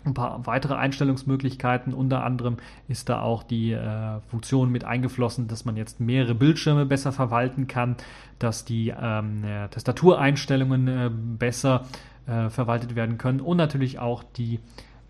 ein 0.06 0.14
paar 0.14 0.46
weitere 0.46 0.76
Einstellungsmöglichkeiten. 0.76 1.94
Unter 1.94 2.24
anderem 2.24 2.58
ist 2.88 3.10
da 3.10 3.22
auch 3.22 3.44
die 3.44 3.72
äh, 3.72 4.20
Funktion 4.28 4.70
mit 4.70 4.84
eingeflossen, 4.84 5.48
dass 5.48 5.66
man 5.66 5.78
jetzt 5.78 6.00
mehrere 6.00 6.36
Bildschirme 6.36 6.86
besser 6.86 7.12
verwalten 7.12 7.68
kann, 7.68 7.96
dass 8.40 8.66
die 8.66 8.94
ähm, 8.98 9.44
äh, 9.44 9.68
Tastatureinstellungen 9.70 10.88
äh, 10.88 11.10
besser 11.12 11.86
äh, 12.28 12.50
verwaltet 12.50 12.96
werden 12.96 13.18
können 13.18 13.40
und 13.40 13.58
natürlich 13.58 14.00
auch 14.00 14.24
die 14.24 14.60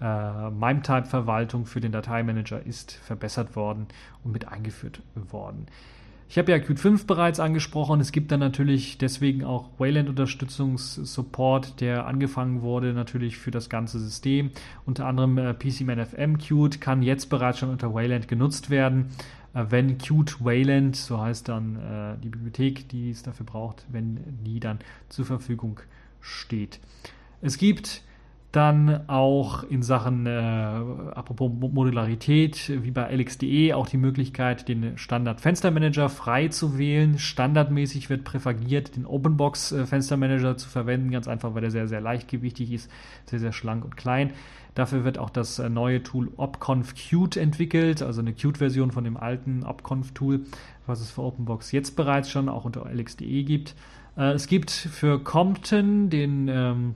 äh, 0.04 0.50
MIME-Type-Verwaltung 0.50 1.66
für 1.66 1.80
den 1.80 1.94
Dateimanager 1.94 2.66
ist 2.66 2.92
verbessert 2.92 3.56
worden 3.56 3.88
und 4.24 4.34
mit 4.34 4.48
eingeführt 4.48 5.02
worden. 5.16 5.68
Ich 6.30 6.38
habe 6.38 6.52
ja 6.52 6.60
Qt 6.60 6.80
5 6.80 7.06
bereits 7.06 7.40
angesprochen. 7.40 8.00
Es 8.00 8.12
gibt 8.12 8.32
dann 8.32 8.40
natürlich 8.40 8.98
deswegen 8.98 9.44
auch 9.44 9.70
Wayland-Unterstützungssupport, 9.78 11.80
der 11.80 12.08
angefangen 12.08 12.64
wurde 12.64 12.94
natürlich 12.94 13.38
für 13.38 13.52
das 13.52 13.70
ganze 13.70 14.00
System. 14.00 14.50
Unter 14.86 15.06
anderem 15.06 15.38
äh, 15.38 15.54
PCManFM 15.54 16.40
Qt 16.40 16.82
kann 16.82 17.04
jetzt 17.04 17.30
bereits 17.30 17.60
schon 17.60 17.70
unter 17.70 17.94
Wayland 17.94 18.28
genutzt 18.28 18.72
werden. 18.72 19.10
Äh, 19.54 19.66
wenn 19.70 20.00
Qt 20.00 20.44
Wayland, 20.44 20.96
so 20.96 21.22
heißt 21.22 21.50
dann 21.50 21.76
äh, 21.76 22.18
die 22.22 22.30
Bibliothek, 22.30 22.90
die 22.90 23.12
es 23.12 23.22
dafür 23.22 23.46
braucht, 23.46 23.86
wenn 23.92 24.20
die 24.44 24.60
dann 24.60 24.80
zur 25.10 25.26
Verfügung 25.26 25.82
steht. 26.20 26.80
Es 27.42 27.58
gibt 27.58 28.02
dann 28.54 29.10
auch 29.10 29.64
in 29.64 29.82
Sachen, 29.82 30.28
äh, 30.28 30.30
apropos 30.30 31.52
Modularität, 31.52 32.72
wie 32.84 32.92
bei 32.92 33.12
LXDE, 33.12 33.76
auch 33.76 33.88
die 33.88 33.98
Möglichkeit, 33.98 34.68
den 34.68 34.96
Standard 35.00 35.42
Fenstermanager 35.42 36.08
frei 36.08 36.50
zu 36.50 36.78
wählen. 36.78 37.18
Standardmäßig 37.18 38.12
wird 38.12 38.24
präferiert, 38.24 38.96
den 38.96 39.08
Openbox 39.08 39.72
äh, 39.72 39.86
Fenstermanager 39.88 40.56
zu 40.56 40.70
verwenden, 40.70 41.10
ganz 41.10 41.28
einfach, 41.28 41.56
weil 41.56 41.62
der 41.62 41.72
sehr, 41.72 41.88
sehr 41.88 42.00
leichtgewichtig 42.00 42.72
ist, 42.72 42.92
sehr, 43.26 43.40
sehr 43.40 43.54
schlank 43.54 43.84
und 43.84 43.98
klein. 43.98 44.34
Dafür 44.76 45.04
wird 45.04 45.18
auch 45.18 45.32
das 45.32 45.58
äh, 45.58 45.68
neue 45.68 46.04
Tool 46.04 46.32
OpConf 46.38 46.94
Qt 46.94 47.38
entwickelt, 47.38 48.04
also 48.04 48.22
eine 48.22 48.34
Qt-Version 48.34 48.92
von 48.92 49.04
dem 49.04 49.18
alten 49.18 49.64
OpConf-Tool, 49.64 50.42
was 50.86 51.02
es 51.02 51.10
für 51.10 51.24
OpenBox 51.24 51.72
jetzt 51.72 51.96
bereits 51.96 52.30
schon 52.30 52.50
auch 52.50 52.66
unter 52.66 52.86
LXDE 52.86 53.46
gibt. 53.46 53.74
Äh, 54.16 54.34
es 54.34 54.46
gibt 54.46 54.70
für 54.70 55.24
Compton 55.24 56.12
den 56.12 56.48
ähm, 56.50 56.96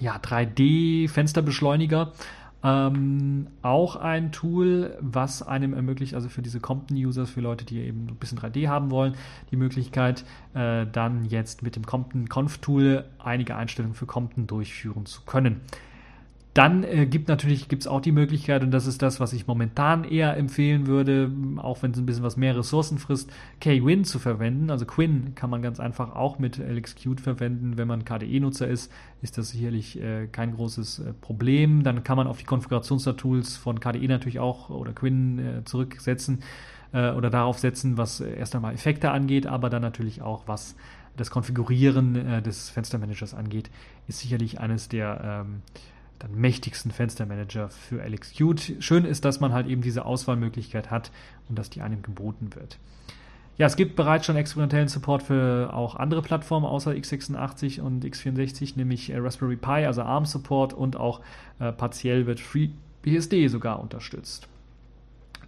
ja, 0.00 0.16
3D-Fensterbeschleuniger. 0.16 2.12
Ähm, 2.64 3.48
auch 3.62 3.96
ein 3.96 4.32
Tool, 4.32 4.96
was 5.00 5.42
einem 5.42 5.72
ermöglicht, 5.74 6.14
also 6.14 6.28
für 6.28 6.42
diese 6.42 6.58
Compton-Users, 6.58 7.30
für 7.30 7.40
Leute, 7.40 7.64
die 7.64 7.78
eben 7.80 8.08
ein 8.08 8.16
bisschen 8.16 8.38
3D 8.38 8.68
haben 8.68 8.90
wollen, 8.90 9.14
die 9.50 9.56
Möglichkeit, 9.56 10.24
äh, 10.54 10.86
dann 10.90 11.26
jetzt 11.26 11.62
mit 11.62 11.76
dem 11.76 11.84
Compton 11.86 12.28
Conf-Tool 12.28 13.04
einige 13.18 13.56
Einstellungen 13.56 13.94
für 13.94 14.06
Compton 14.06 14.46
durchführen 14.46 15.06
zu 15.06 15.22
können. 15.22 15.60
Dann 16.56 16.84
äh, 16.84 17.04
gibt 17.04 17.28
natürlich 17.28 17.68
gibt's 17.68 17.86
auch 17.86 18.00
die 18.00 18.12
Möglichkeit, 18.12 18.62
und 18.62 18.70
das 18.70 18.86
ist 18.86 19.02
das, 19.02 19.20
was 19.20 19.34
ich 19.34 19.46
momentan 19.46 20.04
eher 20.04 20.38
empfehlen 20.38 20.86
würde, 20.86 21.30
auch 21.58 21.82
wenn 21.82 21.90
es 21.90 21.98
ein 21.98 22.06
bisschen 22.06 22.22
was 22.22 22.38
mehr 22.38 22.56
Ressourcen 22.56 22.96
frisst, 22.96 23.30
KWin 23.60 24.04
zu 24.04 24.18
verwenden. 24.18 24.70
Also 24.70 24.86
Quinn 24.86 25.34
kann 25.34 25.50
man 25.50 25.60
ganz 25.60 25.80
einfach 25.80 26.16
auch 26.16 26.38
mit 26.38 26.56
LXQt 26.56 27.20
verwenden. 27.20 27.76
Wenn 27.76 27.86
man 27.86 28.06
KDE-Nutzer 28.06 28.66
ist, 28.68 28.90
ist 29.20 29.36
das 29.36 29.50
sicherlich 29.50 30.00
äh, 30.00 30.28
kein 30.28 30.54
großes 30.54 31.00
äh, 31.00 31.12
Problem. 31.12 31.82
Dann 31.82 32.04
kann 32.04 32.16
man 32.16 32.26
auf 32.26 32.38
die 32.38 32.44
Konfigurationstools 32.44 33.58
von 33.58 33.78
KDE 33.78 34.08
natürlich 34.08 34.38
auch 34.38 34.70
oder 34.70 34.94
Quinn 34.94 35.38
äh, 35.38 35.64
zurücksetzen 35.64 36.38
äh, 36.94 37.10
oder 37.10 37.28
darauf 37.28 37.58
setzen, 37.58 37.98
was 37.98 38.20
erst 38.20 38.54
einmal 38.54 38.72
Effekte 38.72 39.10
angeht, 39.10 39.46
aber 39.46 39.68
dann 39.68 39.82
natürlich 39.82 40.22
auch 40.22 40.44
was 40.46 40.74
das 41.18 41.30
Konfigurieren 41.30 42.16
äh, 42.16 42.40
des 42.40 42.70
Fenstermanagers 42.70 43.34
angeht, 43.34 43.70
ist 44.08 44.20
sicherlich 44.20 44.58
eines 44.58 44.88
der 44.88 45.44
ähm, 45.46 45.62
dann 46.18 46.34
mächtigsten 46.34 46.90
Fenstermanager 46.90 47.68
für 47.68 48.02
LXQt. 48.02 48.76
Schön 48.80 49.04
ist, 49.04 49.24
dass 49.24 49.40
man 49.40 49.52
halt 49.52 49.66
eben 49.66 49.82
diese 49.82 50.04
Auswahlmöglichkeit 50.04 50.90
hat 50.90 51.10
und 51.48 51.58
dass 51.58 51.70
die 51.70 51.82
einem 51.82 52.02
geboten 52.02 52.50
wird. 52.54 52.78
Ja, 53.58 53.66
es 53.66 53.76
gibt 53.76 53.96
bereits 53.96 54.26
schon 54.26 54.36
experimentellen 54.36 54.88
Support 54.88 55.22
für 55.22 55.72
auch 55.72 55.94
andere 55.94 56.20
Plattformen 56.20 56.66
außer 56.66 56.90
x86 56.90 57.80
und 57.80 58.04
x64, 58.04 58.76
nämlich 58.76 59.10
äh, 59.10 59.16
Raspberry 59.16 59.56
Pi, 59.56 59.86
also 59.86 60.02
ARM-Support 60.02 60.74
und 60.74 60.96
auch 60.96 61.20
äh, 61.58 61.72
partiell 61.72 62.26
wird 62.26 62.38
FreeBSD 62.40 63.48
sogar 63.48 63.80
unterstützt. 63.80 64.48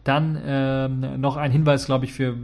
Dann 0.09 0.41
ähm, 0.43 1.21
noch 1.21 1.37
ein 1.37 1.51
Hinweis, 1.53 1.85
glaube 1.85 2.07
ich, 2.07 2.15
für, 2.15 2.35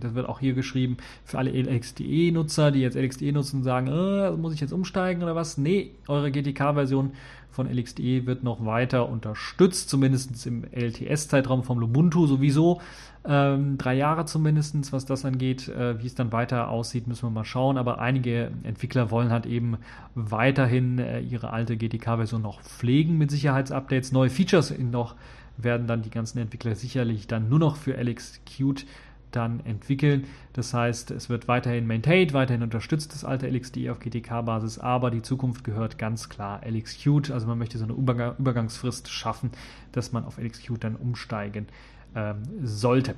das 0.00 0.16
wird 0.16 0.28
auch 0.28 0.40
hier 0.40 0.54
geschrieben, 0.54 0.96
für 1.24 1.38
alle 1.38 1.52
LXDE-Nutzer, 1.52 2.72
die 2.72 2.80
jetzt 2.80 2.96
LXDE 2.96 3.30
nutzen 3.30 3.58
und 3.58 3.62
sagen, 3.62 3.86
äh, 3.86 4.32
muss 4.32 4.52
ich 4.52 4.60
jetzt 4.60 4.72
umsteigen 4.72 5.22
oder 5.22 5.36
was? 5.36 5.56
Nee, 5.56 5.92
eure 6.08 6.32
GTK-Version 6.32 7.12
von 7.52 7.70
LXDE 7.70 8.26
wird 8.26 8.42
noch 8.42 8.66
weiter 8.66 9.08
unterstützt, 9.08 9.88
zumindest 9.88 10.44
im 10.48 10.64
LTS-Zeitraum 10.72 11.62
vom 11.62 11.78
Lubuntu 11.78 12.26
sowieso. 12.26 12.80
Ähm, 13.24 13.78
drei 13.78 13.94
Jahre 13.94 14.24
zumindest, 14.24 14.92
was 14.92 15.06
das 15.06 15.24
angeht. 15.24 15.68
Äh, 15.68 16.02
wie 16.02 16.06
es 16.06 16.16
dann 16.16 16.32
weiter 16.32 16.70
aussieht, 16.70 17.06
müssen 17.06 17.22
wir 17.22 17.30
mal 17.30 17.44
schauen. 17.44 17.78
Aber 17.78 18.00
einige 18.00 18.50
Entwickler 18.64 19.12
wollen 19.12 19.30
halt 19.30 19.46
eben 19.46 19.76
weiterhin 20.16 20.98
äh, 20.98 21.20
ihre 21.20 21.50
alte 21.50 21.76
GTK-Version 21.76 22.42
noch 22.42 22.62
pflegen 22.62 23.16
mit 23.16 23.30
Sicherheitsupdates. 23.30 24.10
Neue 24.10 24.30
Features 24.30 24.76
noch 24.76 25.14
werden 25.56 25.86
dann 25.86 26.02
die 26.02 26.10
ganzen 26.10 26.38
Entwickler 26.38 26.74
sicherlich 26.74 27.26
dann 27.26 27.48
nur 27.48 27.58
noch 27.58 27.76
für 27.76 27.96
LXQt 28.00 28.86
dann 29.32 29.60
entwickeln. 29.64 30.24
Das 30.52 30.74
heißt, 30.74 31.10
es 31.10 31.28
wird 31.28 31.48
weiterhin 31.48 31.86
maintained, 31.86 32.34
weiterhin 32.34 32.62
unterstützt 32.62 33.14
das 33.14 33.24
alte 33.24 33.48
LXDE 33.48 33.90
auf 33.90 33.98
GTK-Basis, 33.98 34.78
aber 34.78 35.10
die 35.10 35.22
Zukunft 35.22 35.64
gehört 35.64 35.98
ganz 35.98 36.28
klar 36.28 36.60
LXQt. 36.66 37.30
Also 37.30 37.46
man 37.46 37.58
möchte 37.58 37.78
so 37.78 37.84
eine 37.84 37.94
Übergangsfrist 37.94 39.08
schaffen, 39.08 39.50
dass 39.92 40.12
man 40.12 40.24
auf 40.24 40.38
LXQt 40.38 40.84
dann 40.84 40.96
umsteigen 40.96 41.66
ähm, 42.14 42.42
sollte. 42.62 43.14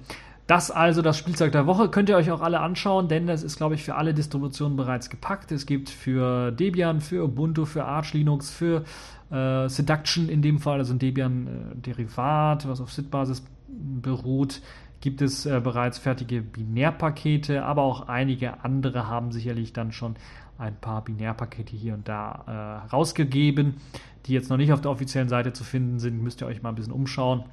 Das 0.46 0.70
also 0.70 1.00
das 1.00 1.16
Spielzeug 1.16 1.52
der 1.52 1.66
Woche. 1.66 1.88
Könnt 1.88 2.10
ihr 2.10 2.16
euch 2.16 2.30
auch 2.30 2.42
alle 2.42 2.60
anschauen, 2.60 3.08
denn 3.08 3.26
das 3.26 3.42
ist, 3.42 3.56
glaube 3.56 3.76
ich, 3.76 3.82
für 3.82 3.94
alle 3.94 4.12
Distributionen 4.12 4.76
bereits 4.76 5.08
gepackt. 5.08 5.50
Es 5.52 5.64
gibt 5.64 5.88
für 5.88 6.52
Debian, 6.52 7.00
für 7.00 7.24
Ubuntu, 7.24 7.64
für 7.64 7.86
Arch 7.86 8.12
Linux, 8.12 8.50
für 8.50 8.84
äh, 9.34 9.68
Seduction 9.68 10.28
in 10.28 10.42
dem 10.42 10.58
Fall, 10.58 10.78
also 10.78 10.94
ein 10.94 10.98
Debian-Derivat, 10.98 12.64
äh, 12.64 12.68
was 12.68 12.80
auf 12.80 12.92
SID-Basis 12.92 13.44
beruht, 13.68 14.60
gibt 15.00 15.20
es 15.20 15.44
äh, 15.44 15.60
bereits 15.62 15.98
fertige 15.98 16.40
Binärpakete, 16.40 17.64
aber 17.64 17.82
auch 17.82 18.08
einige 18.08 18.64
andere 18.64 19.08
haben 19.08 19.32
sicherlich 19.32 19.72
dann 19.72 19.92
schon 19.92 20.16
ein 20.56 20.76
paar 20.76 21.04
Binärpakete 21.04 21.76
hier 21.76 21.94
und 21.94 22.08
da 22.08 22.84
äh, 22.86 22.88
rausgegeben, 22.88 23.74
die 24.26 24.32
jetzt 24.32 24.50
noch 24.50 24.56
nicht 24.56 24.72
auf 24.72 24.80
der 24.80 24.90
offiziellen 24.90 25.28
Seite 25.28 25.52
zu 25.52 25.64
finden 25.64 25.98
sind. 25.98 26.22
Müsst 26.22 26.40
ihr 26.40 26.46
euch 26.46 26.62
mal 26.62 26.70
ein 26.70 26.76
bisschen 26.76 26.92
umschauen. 26.92 27.44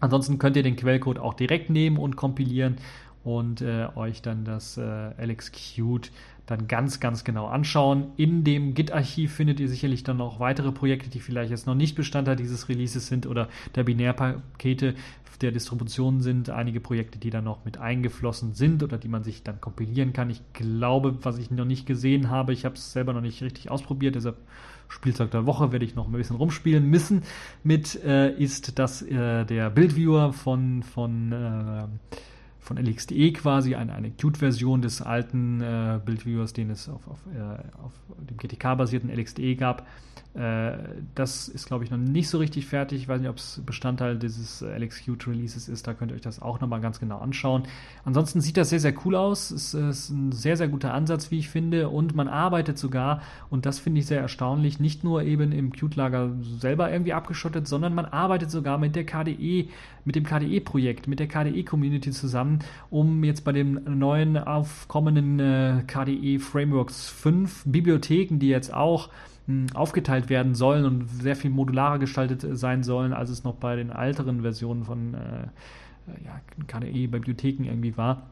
Ansonsten 0.00 0.38
könnt 0.38 0.56
ihr 0.56 0.64
den 0.64 0.76
Quellcode 0.76 1.18
auch 1.18 1.34
direkt 1.34 1.70
nehmen 1.70 1.96
und 1.96 2.16
kompilieren 2.16 2.76
und 3.24 3.62
äh, 3.62 3.86
euch 3.94 4.20
dann 4.20 4.44
das 4.44 4.76
äh, 4.76 5.24
LXQt 5.24 6.10
dann 6.46 6.66
ganz, 6.68 7.00
ganz 7.00 7.24
genau 7.24 7.46
anschauen. 7.46 8.12
In 8.16 8.44
dem 8.44 8.74
Git-Archiv 8.74 9.32
findet 9.32 9.60
ihr 9.60 9.68
sicherlich 9.68 10.02
dann 10.02 10.16
noch 10.16 10.40
weitere 10.40 10.72
Projekte, 10.72 11.08
die 11.08 11.20
vielleicht 11.20 11.50
jetzt 11.50 11.66
noch 11.66 11.74
nicht 11.74 11.94
Bestandteil 11.94 12.36
dieses 12.36 12.68
Releases 12.68 13.06
sind 13.06 13.26
oder 13.26 13.48
der 13.74 13.84
Binärpakete 13.84 14.94
der 15.42 15.52
Distribution 15.52 16.20
sind. 16.20 16.50
Einige 16.50 16.80
Projekte, 16.80 17.18
die 17.18 17.30
dann 17.30 17.44
noch 17.44 17.64
mit 17.64 17.78
eingeflossen 17.78 18.54
sind 18.54 18.82
oder 18.82 18.96
die 18.96 19.08
man 19.08 19.24
sich 19.24 19.42
dann 19.42 19.60
kompilieren 19.60 20.12
kann. 20.12 20.30
Ich 20.30 20.40
glaube, 20.52 21.18
was 21.22 21.38
ich 21.38 21.50
noch 21.50 21.64
nicht 21.64 21.86
gesehen 21.86 22.30
habe, 22.30 22.52
ich 22.52 22.64
habe 22.64 22.76
es 22.76 22.92
selber 22.92 23.12
noch 23.12 23.20
nicht 23.20 23.42
richtig 23.42 23.70
ausprobiert, 23.70 24.14
deshalb 24.14 24.36
Spielzeug 24.88 25.30
der 25.30 25.46
Woche 25.46 25.72
werde 25.72 25.84
ich 25.84 25.94
noch 25.94 26.06
ein 26.06 26.12
bisschen 26.12 26.36
rumspielen 26.36 26.88
müssen 26.88 27.22
mit, 27.62 28.02
äh, 28.04 28.32
ist 28.34 28.78
das 28.78 29.02
äh, 29.02 29.44
der 29.44 29.70
Bildviewer 29.70 30.32
von, 30.32 30.82
von, 30.82 31.32
äh, 31.32 31.84
von 32.62 32.76
LXDE 32.76 33.32
quasi, 33.32 33.74
eine, 33.74 33.92
eine 33.92 34.12
Qt-Version 34.12 34.82
des 34.82 35.02
alten 35.02 35.60
äh, 35.60 36.00
Bildviewers, 36.04 36.52
den 36.52 36.70
es 36.70 36.88
auf, 36.88 37.06
auf, 37.08 37.18
äh, 37.34 37.82
auf 37.82 37.92
dem 38.18 38.36
GTK-basierten 38.36 39.10
LXDE 39.10 39.56
gab. 39.56 39.86
Äh, 40.34 40.78
das 41.14 41.48
ist, 41.48 41.66
glaube 41.66 41.84
ich, 41.84 41.90
noch 41.90 41.98
nicht 41.98 42.28
so 42.28 42.38
richtig 42.38 42.66
fertig. 42.66 43.02
Ich 43.02 43.08
weiß 43.08 43.20
nicht, 43.20 43.28
ob 43.28 43.36
es 43.36 43.60
Bestandteil 43.66 44.16
dieses 44.18 44.62
LXQt 44.62 45.26
Releases 45.28 45.68
ist. 45.68 45.86
Da 45.86 45.92
könnt 45.92 46.10
ihr 46.10 46.14
euch 46.14 46.22
das 46.22 46.40
auch 46.40 46.60
nochmal 46.60 46.80
ganz 46.80 47.00
genau 47.00 47.18
anschauen. 47.18 47.64
Ansonsten 48.04 48.40
sieht 48.40 48.56
das 48.56 48.70
sehr, 48.70 48.80
sehr 48.80 48.94
cool 49.04 49.14
aus. 49.14 49.50
Es 49.50 49.74
ist 49.74 50.10
ein 50.10 50.32
sehr, 50.32 50.56
sehr 50.56 50.68
guter 50.68 50.94
Ansatz, 50.94 51.30
wie 51.30 51.38
ich 51.38 51.50
finde. 51.50 51.90
Und 51.90 52.14
man 52.14 52.28
arbeitet 52.28 52.78
sogar, 52.78 53.20
und 53.50 53.66
das 53.66 53.78
finde 53.78 54.00
ich 54.00 54.06
sehr 54.06 54.20
erstaunlich, 54.20 54.80
nicht 54.80 55.04
nur 55.04 55.22
eben 55.22 55.52
im 55.52 55.72
Qt-Lager 55.72 56.30
selber 56.58 56.90
irgendwie 56.90 57.12
abgeschottet, 57.12 57.68
sondern 57.68 57.94
man 57.94 58.06
arbeitet 58.06 58.50
sogar 58.50 58.78
mit 58.78 58.96
der 58.96 59.04
KDE, 59.04 59.68
mit 60.04 60.16
dem 60.16 60.24
KDE-Projekt, 60.24 61.08
mit 61.08 61.20
der 61.20 61.28
KDE-Community 61.28 62.10
zusammen, 62.10 62.60
um 62.88 63.22
jetzt 63.22 63.44
bei 63.44 63.52
dem 63.52 63.80
neuen 63.84 64.38
aufkommenden 64.38 65.38
äh, 65.40 65.82
KDE 65.86 66.38
Frameworks 66.38 67.08
5 67.10 67.64
Bibliotheken, 67.66 68.38
die 68.38 68.48
jetzt 68.48 68.72
auch 68.72 69.10
aufgeteilt 69.74 70.28
werden 70.28 70.54
sollen 70.54 70.84
und 70.84 71.08
sehr 71.08 71.36
viel 71.36 71.50
modularer 71.50 71.98
gestaltet 71.98 72.46
sein 72.56 72.82
sollen, 72.82 73.12
als 73.12 73.30
es 73.30 73.44
noch 73.44 73.54
bei 73.54 73.76
den 73.76 73.90
älteren 73.90 74.42
Versionen 74.42 74.84
von 74.84 75.14
äh, 75.14 75.48
ja, 76.24 76.40
KDE-Bibliotheken 76.66 77.64
irgendwie 77.64 77.96
war 77.96 78.30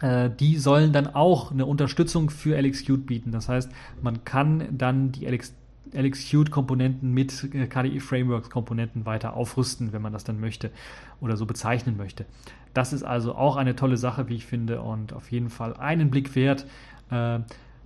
äh, 0.00 0.30
die 0.30 0.56
sollen 0.56 0.92
dann 0.92 1.06
auch 1.14 1.50
eine 1.50 1.66
Unterstützung 1.66 2.30
für 2.30 2.60
LXQt 2.60 3.06
bieten. 3.06 3.32
Das 3.32 3.48
heißt, 3.48 3.70
man 4.02 4.24
kann 4.24 4.66
dann 4.70 5.12
die 5.12 5.26
LX 5.26 5.54
LXQt-Komponenten 5.94 7.12
mit 7.12 7.54
äh, 7.54 7.66
KDE-Frameworks-Komponenten 7.66 9.06
weiter 9.06 9.34
aufrüsten, 9.34 9.92
wenn 9.92 10.02
man 10.02 10.12
das 10.12 10.24
dann 10.24 10.40
möchte 10.40 10.70
oder 11.20 11.36
so 11.36 11.46
bezeichnen 11.46 11.96
möchte. 11.96 12.26
Das 12.74 12.92
ist 12.92 13.02
also 13.02 13.34
auch 13.34 13.56
eine 13.56 13.76
tolle 13.76 13.96
Sache, 13.96 14.28
wie 14.28 14.34
ich 14.34 14.46
finde, 14.46 14.82
und 14.82 15.12
auf 15.12 15.30
jeden 15.30 15.48
Fall 15.48 15.74
einen 15.74 16.10
Blick 16.10 16.34
wert. 16.34 16.66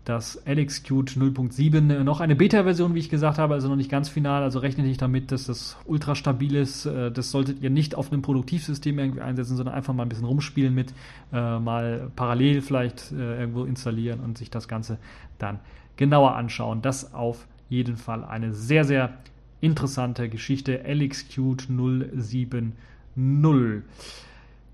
Äh, 0.00 0.10
das 0.10 0.42
LXQt 0.46 1.16
0.7 1.16 2.02
noch 2.02 2.20
eine 2.20 2.34
Beta-Version, 2.34 2.94
wie 2.94 2.98
ich 2.98 3.10
gesagt 3.10 3.38
habe, 3.38 3.54
also 3.54 3.68
noch 3.68 3.76
nicht 3.76 3.90
ganz 3.90 4.08
final. 4.08 4.42
Also 4.42 4.58
rechne 4.58 4.84
nicht 4.84 5.00
damit, 5.00 5.30
dass 5.30 5.44
das 5.44 5.76
ultra 5.84 6.14
stabil 6.14 6.54
ist. 6.56 6.86
Äh, 6.86 7.12
das 7.12 7.30
solltet 7.30 7.62
ihr 7.62 7.70
nicht 7.70 7.94
auf 7.94 8.10
einem 8.12 8.22
Produktivsystem 8.22 8.98
irgendwie 8.98 9.20
einsetzen, 9.20 9.56
sondern 9.56 9.74
einfach 9.74 9.94
mal 9.94 10.04
ein 10.04 10.08
bisschen 10.08 10.24
rumspielen 10.24 10.74
mit, 10.74 10.92
mal 11.30 12.10
parallel 12.16 12.60
vielleicht 12.62 13.12
irgendwo 13.12 13.64
installieren 13.64 14.20
und 14.20 14.36
sich 14.38 14.50
das 14.50 14.66
Ganze 14.68 14.98
dann 15.38 15.60
genauer 15.96 16.34
anschauen. 16.34 16.82
Das 16.82 17.14
auf 17.14 17.46
jeden 17.68 17.96
Fall 17.96 18.24
eine 18.24 18.52
sehr, 18.52 18.84
sehr 18.84 19.14
interessante 19.60 20.28
Geschichte. 20.28 20.82
LXQt 20.84 21.68
070. 21.68 22.72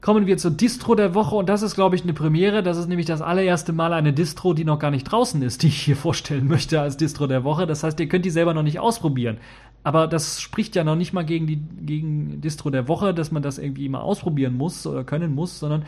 Kommen 0.07 0.29
wir 0.29 0.39
zur 0.39 0.53
Distro 0.53 0.95
der 0.95 1.17
Woche 1.17 1.35
und 1.35 1.49
das 1.49 1.63
ist, 1.63 1.75
glaube 1.75 1.97
ich, 1.97 2.05
eine 2.05 2.13
Premiere. 2.13 2.63
Das 2.63 2.77
ist 2.77 2.87
nämlich 2.87 3.07
das 3.07 3.23
allererste 3.23 3.73
Mal 3.73 3.93
eine 3.93 4.13
Distro, 4.13 4.55
die 4.55 4.65
noch 4.65 4.79
gar 4.79 4.93
nicht 4.93 5.03
draußen 5.03 5.43
ist, 5.43 5.65
die 5.65 5.67
ich 5.67 5.83
hier 5.83 5.97
vorstellen 5.97 6.47
möchte 6.47 6.81
als 6.81 6.97
Distro 6.97 7.27
der 7.27 7.43
Woche. 7.43 7.67
Das 7.67 7.83
heißt, 7.83 7.99
ihr 7.99 8.09
könnt 8.09 8.25
die 8.25 8.31
selber 8.31 8.55
noch 8.55 8.63
nicht 8.63 8.79
ausprobieren. 8.79 9.39
Aber 9.83 10.07
das 10.07 10.41
spricht 10.41 10.77
ja 10.77 10.85
noch 10.85 10.95
nicht 10.95 11.13
mal 11.13 11.25
gegen 11.25 11.49
die 11.49 11.57
gegen 11.57 12.41
Distro 12.41 12.71
der 12.71 12.87
Woche, 12.87 13.15
dass 13.15 13.33
man 13.33 13.43
das 13.43 13.59
irgendwie 13.59 13.85
immer 13.85 14.05
ausprobieren 14.05 14.57
muss 14.57 14.87
oder 14.87 15.03
können 15.03 15.35
muss, 15.35 15.59
sondern 15.59 15.85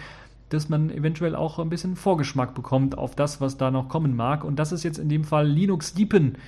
dass 0.48 0.68
man 0.68 0.90
eventuell 0.90 1.36
auch 1.36 1.60
ein 1.60 1.70
bisschen 1.70 1.94
Vorgeschmack 1.94 2.56
bekommt 2.56 2.98
auf 2.98 3.14
das, 3.14 3.40
was 3.40 3.56
da 3.56 3.70
noch 3.70 3.88
kommen 3.88 4.16
mag. 4.16 4.42
Und 4.42 4.58
das 4.58 4.72
ist 4.72 4.82
jetzt 4.82 4.98
in 4.98 5.08
dem 5.08 5.22
Fall 5.22 5.46
Linux 5.46 5.94
Deepen 5.94 6.38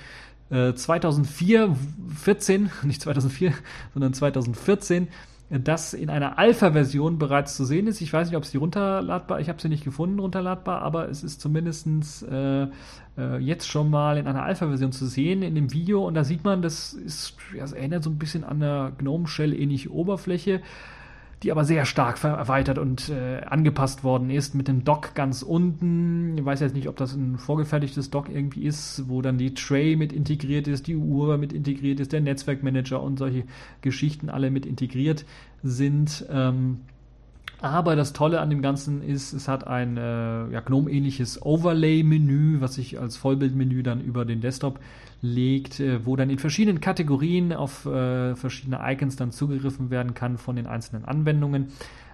2004, 0.49 1.73
14, 2.17 2.69
nicht 2.83 3.01
2004, 3.01 3.53
sondern 3.93 4.13
2014, 4.13 5.07
das 5.59 5.93
in 5.93 6.09
einer 6.09 6.39
Alpha-Version 6.39 7.17
bereits 7.17 7.57
zu 7.57 7.65
sehen 7.65 7.87
ist. 7.87 7.99
Ich 7.99 8.13
weiß 8.13 8.29
nicht, 8.29 8.37
ob 8.37 8.45
sie 8.45 8.57
runterladbar, 8.57 9.41
ich 9.41 9.49
habe 9.49 9.61
sie 9.61 9.67
nicht 9.67 9.83
gefunden 9.83 10.19
runterladbar, 10.19 10.81
aber 10.81 11.09
es 11.09 11.23
ist 11.23 11.41
zumindest 11.41 11.87
äh, 12.23 12.67
äh, 13.17 13.37
jetzt 13.39 13.67
schon 13.67 13.89
mal 13.89 14.17
in 14.17 14.27
einer 14.27 14.43
Alpha-Version 14.43 14.93
zu 14.93 15.05
sehen 15.05 15.41
in 15.41 15.55
dem 15.55 15.73
Video 15.73 16.07
und 16.07 16.13
da 16.13 16.23
sieht 16.23 16.45
man, 16.45 16.61
das 16.61 16.93
ist, 16.93 17.35
das 17.57 17.73
erinnert 17.73 18.03
so 18.03 18.09
ein 18.09 18.17
bisschen 18.17 18.45
an 18.45 18.63
eine 18.63 18.93
Gnome 18.97 19.27
Shell 19.27 19.53
ähnliche 19.53 19.91
Oberfläche 19.91 20.61
die 21.43 21.51
aber 21.51 21.65
sehr 21.65 21.85
stark 21.85 22.23
erweitert 22.23 22.77
und 22.77 23.09
äh, 23.09 23.41
angepasst 23.41 24.03
worden 24.03 24.29
ist 24.29 24.53
mit 24.53 24.67
dem 24.67 24.83
Dock 24.83 25.15
ganz 25.15 25.41
unten. 25.41 26.37
Ich 26.37 26.45
weiß 26.45 26.59
jetzt 26.59 26.75
nicht, 26.75 26.87
ob 26.87 26.97
das 26.97 27.15
ein 27.15 27.37
vorgefertigtes 27.37 28.11
Dock 28.11 28.29
irgendwie 28.29 28.63
ist, 28.63 29.03
wo 29.07 29.21
dann 29.21 29.39
die 29.39 29.53
Tray 29.53 29.95
mit 29.95 30.13
integriert 30.13 30.67
ist, 30.67 30.85
die 30.85 30.95
Uhr 30.95 31.37
mit 31.37 31.51
integriert 31.51 31.99
ist, 31.99 32.13
der 32.13 32.21
Netzwerkmanager 32.21 33.01
und 33.01 33.17
solche 33.17 33.43
Geschichten 33.81 34.29
alle 34.29 34.51
mit 34.51 34.67
integriert 34.67 35.25
sind. 35.63 36.25
Ähm, 36.29 36.81
aber 37.61 37.95
das 37.95 38.11
Tolle 38.13 38.41
an 38.41 38.49
dem 38.49 38.61
Ganzen 38.61 39.03
ist, 39.03 39.33
es 39.33 39.47
hat 39.47 39.67
ein 39.67 39.95
äh, 39.95 40.51
ja, 40.51 40.61
GNOME-ähnliches 40.61 41.43
Overlay-Menü, 41.43 42.59
was 42.59 42.75
sich 42.75 42.99
als 42.99 43.17
Vollbildmenü 43.17 43.83
dann 43.83 44.01
über 44.01 44.25
den 44.25 44.41
Desktop 44.41 44.79
legt, 45.21 45.79
äh, 45.79 46.03
wo 46.05 46.15
dann 46.15 46.31
in 46.31 46.39
verschiedenen 46.39 46.81
Kategorien 46.81 47.53
auf 47.53 47.85
äh, 47.85 48.35
verschiedene 48.35 48.79
Icons 48.83 49.15
dann 49.15 49.31
zugegriffen 49.31 49.91
werden 49.91 50.15
kann 50.15 50.39
von 50.39 50.55
den 50.55 50.65
einzelnen 50.65 51.05
Anwendungen. 51.05 51.67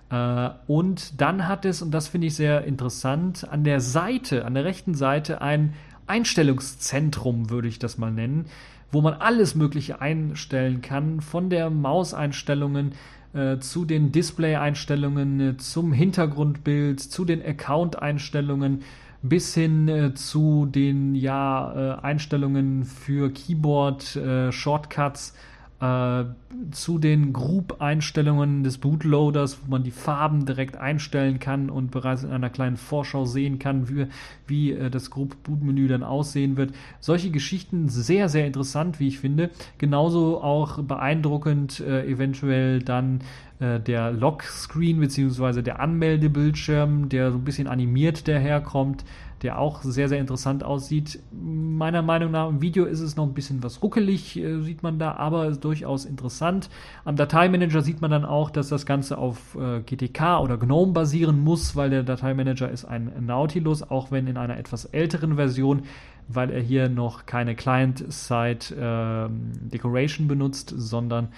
Äh, 0.10 0.50
und 0.68 1.22
dann 1.22 1.48
hat 1.48 1.64
es, 1.64 1.82
und 1.82 1.92
das 1.92 2.10
finde 2.10 2.28
ich 2.28 2.36
sehr 2.36 2.66
interessant, 2.66 3.48
an 3.50 3.64
der 3.64 3.80
Seite, 3.80 4.46
an 4.46 4.54
der 4.54 4.66
rechten 4.66 4.96
Seite 4.96 5.42
ein 5.42 5.74
Einstellungszentrum, 6.08 7.50
würde 7.50 7.70
ich 7.70 7.80
das 7.80 7.98
mal 7.98 8.12
nennen, 8.12 8.46
wo 8.92 9.02
man 9.02 9.14
alles 9.14 9.56
Mögliche 9.56 10.02
einstellen 10.02 10.82
kann, 10.82 11.22
von 11.22 11.50
der 11.50 11.70
Mauseinstellungen 11.70 12.94
äh, 13.34 13.60
zu 13.60 13.86
den 13.86 14.12
Display-Einstellungen, 14.12 15.40
äh, 15.40 15.58
zum 15.58 15.92
Hintergrundbild, 15.92 17.00
zu 17.00 17.26
den 17.26 17.44
Account-Einstellungen 17.44 18.84
bis 19.22 19.54
hin 19.54 19.88
äh, 19.88 20.14
zu 20.14 20.66
den 20.66 21.16
ja, 21.16 22.00
Einstellungen 22.02 22.84
für 22.86 23.32
Keyboard, 23.32 24.20
Shortcuts, 24.52 25.34
äh, 25.80 26.24
zu 26.72 26.98
den 26.98 27.34
Group-Einstellungen 27.34 28.64
des 28.64 28.80
Bootloaders, 28.80 29.60
wo 29.64 29.72
man 29.72 29.84
die 29.84 29.92
Farben 29.92 30.46
direkt 30.46 30.76
einstellen 30.76 31.40
kann 31.40 31.70
und 31.70 31.92
bereits 31.92 32.24
in 32.24 32.32
einer 32.32 32.50
kleinen 32.50 32.78
Vorschau 32.78 33.26
sehen 33.26 33.60
kann, 33.60 33.88
wie, 33.88 34.08
wie 34.48 34.72
äh, 34.72 34.90
das 34.90 35.12
Group-Boot-Menü 35.12 35.88
dann 35.88 36.04
aussehen 36.04 36.58
wird. 36.58 36.74
Solche 37.00 37.30
Geschichten 37.30 37.90
sehr, 37.90 38.28
sehr 38.28 38.48
interessant, 38.48 39.00
wie 39.00 39.08
ich 39.08 39.20
finde. 39.20 39.52
Genauso 39.78 40.42
auch 40.42 40.82
beeindruckend 40.82 41.80
äh, 41.80 42.08
eventuell 42.08 42.82
dann 42.82 43.20
äh, 43.60 43.80
der 43.80 44.12
Lock-Screen 44.12 45.00
bzw. 45.00 45.62
der 45.62 45.80
Anmeldebildschirm, 45.80 47.10
der 47.10 47.32
so 47.32 47.38
ein 47.38 47.44
bisschen 47.44 47.68
animiert 47.68 48.28
daherkommt 48.28 49.06
der 49.44 49.60
auch 49.60 49.82
sehr, 49.82 50.10
sehr 50.10 50.20
interessant 50.20 50.64
aussieht. 50.64 51.20
Meiner 51.32 52.02
Meinung 52.02 52.32
nach 52.32 52.50
im 52.50 52.62
Video 52.62 52.86
ist 52.86 53.02
es 53.02 53.16
noch 53.16 53.26
ein 53.26 53.34
bisschen 53.34 53.64
was 53.64 53.84
ruckelig, 53.84 54.38
äh, 54.38 54.62
sieht 54.62 54.84
man 54.84 55.00
da, 55.00 55.14
aber 55.14 55.52
durchaus 55.52 56.06
interessant. 56.06 56.70
Am 57.06 57.16
Dateimanager 57.16 57.82
sieht 57.82 58.02
man 58.02 58.12
dann 58.12 58.26
auch, 58.26 58.50
dass 58.50 58.70
das 58.70 58.86
Ganze 58.86 59.18
auf 59.18 59.56
äh, 59.56 59.82
GTK 59.82 60.40
oder 60.42 60.58
GNOME 60.58 60.94
basieren 60.94 61.44
muss, 61.44 61.76
weil 61.76 61.90
der 61.90 62.04
Dateimanager 62.04 62.70
ist 62.70 62.86
ein 62.86 63.12
Nautilus, 63.26 63.84
auch 63.84 64.12
wenn 64.12 64.28
in 64.28 64.38
einer 64.38 64.58
etwas 64.58 64.86
älteren 64.86 65.36
Version 65.36 65.84
weil 66.28 66.52
er 66.52 66.62
hier 66.62 66.90
noch 66.90 67.26
keine 67.26 67.56
Client-Side-Decoration 67.56 70.26
äh, 70.26 70.28
benutzt, 70.28 70.74
sondern 70.76 71.30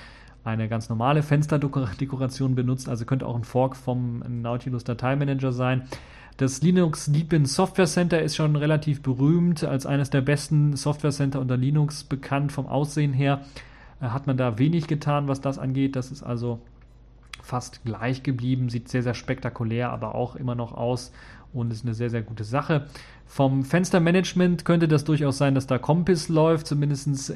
eine 0.43 0.67
ganz 0.67 0.89
normale 0.89 1.21
Fensterdekoration 1.21 2.55
benutzt. 2.55 2.89
Also 2.89 3.05
könnte 3.05 3.27
auch 3.27 3.35
ein 3.35 3.43
Fork 3.43 3.75
vom 3.75 4.23
Nautilus 4.41 4.83
Dateimanager 4.83 5.51
sein. 5.51 5.83
Das 6.39 6.61
Linux 6.61 7.07
Deepin 7.11 7.45
Software 7.45 7.85
Center 7.85 8.21
ist 8.21 8.37
schon 8.37 8.55
relativ 8.55 9.01
berühmt, 9.01 9.65
als 9.65 9.85
eines 9.85 10.09
der 10.09 10.21
besten 10.21 10.77
Software 10.77 11.11
Center 11.11 11.41
unter 11.41 11.57
Linux 11.57 12.05
bekannt 12.05 12.53
vom 12.53 12.65
Aussehen 12.65 13.11
her. 13.11 13.41
Äh, 13.99 14.05
hat 14.05 14.25
man 14.25 14.37
da 14.37 14.57
wenig 14.57 14.87
getan, 14.87 15.27
was 15.27 15.41
das 15.41 15.59
angeht. 15.59 15.97
Das 15.97 16.11
ist 16.11 16.23
also 16.23 16.61
fast 17.43 17.83
gleich 17.83 18.23
geblieben, 18.23 18.69
sieht 18.69 18.87
sehr, 18.87 19.03
sehr 19.03 19.15
spektakulär, 19.15 19.89
aber 19.89 20.15
auch 20.15 20.37
immer 20.37 20.55
noch 20.55 20.71
aus 20.71 21.11
und 21.51 21.73
ist 21.73 21.83
eine 21.83 21.93
sehr, 21.93 22.09
sehr 22.09 22.21
gute 22.21 22.45
Sache. 22.45 22.87
Vom 23.25 23.65
Fenstermanagement 23.65 24.63
könnte 24.63 24.87
das 24.87 25.03
durchaus 25.03 25.37
sein, 25.37 25.55
dass 25.55 25.67
da 25.67 25.77
Compass 25.77 26.29
läuft, 26.29 26.67
zumindest 26.67 27.33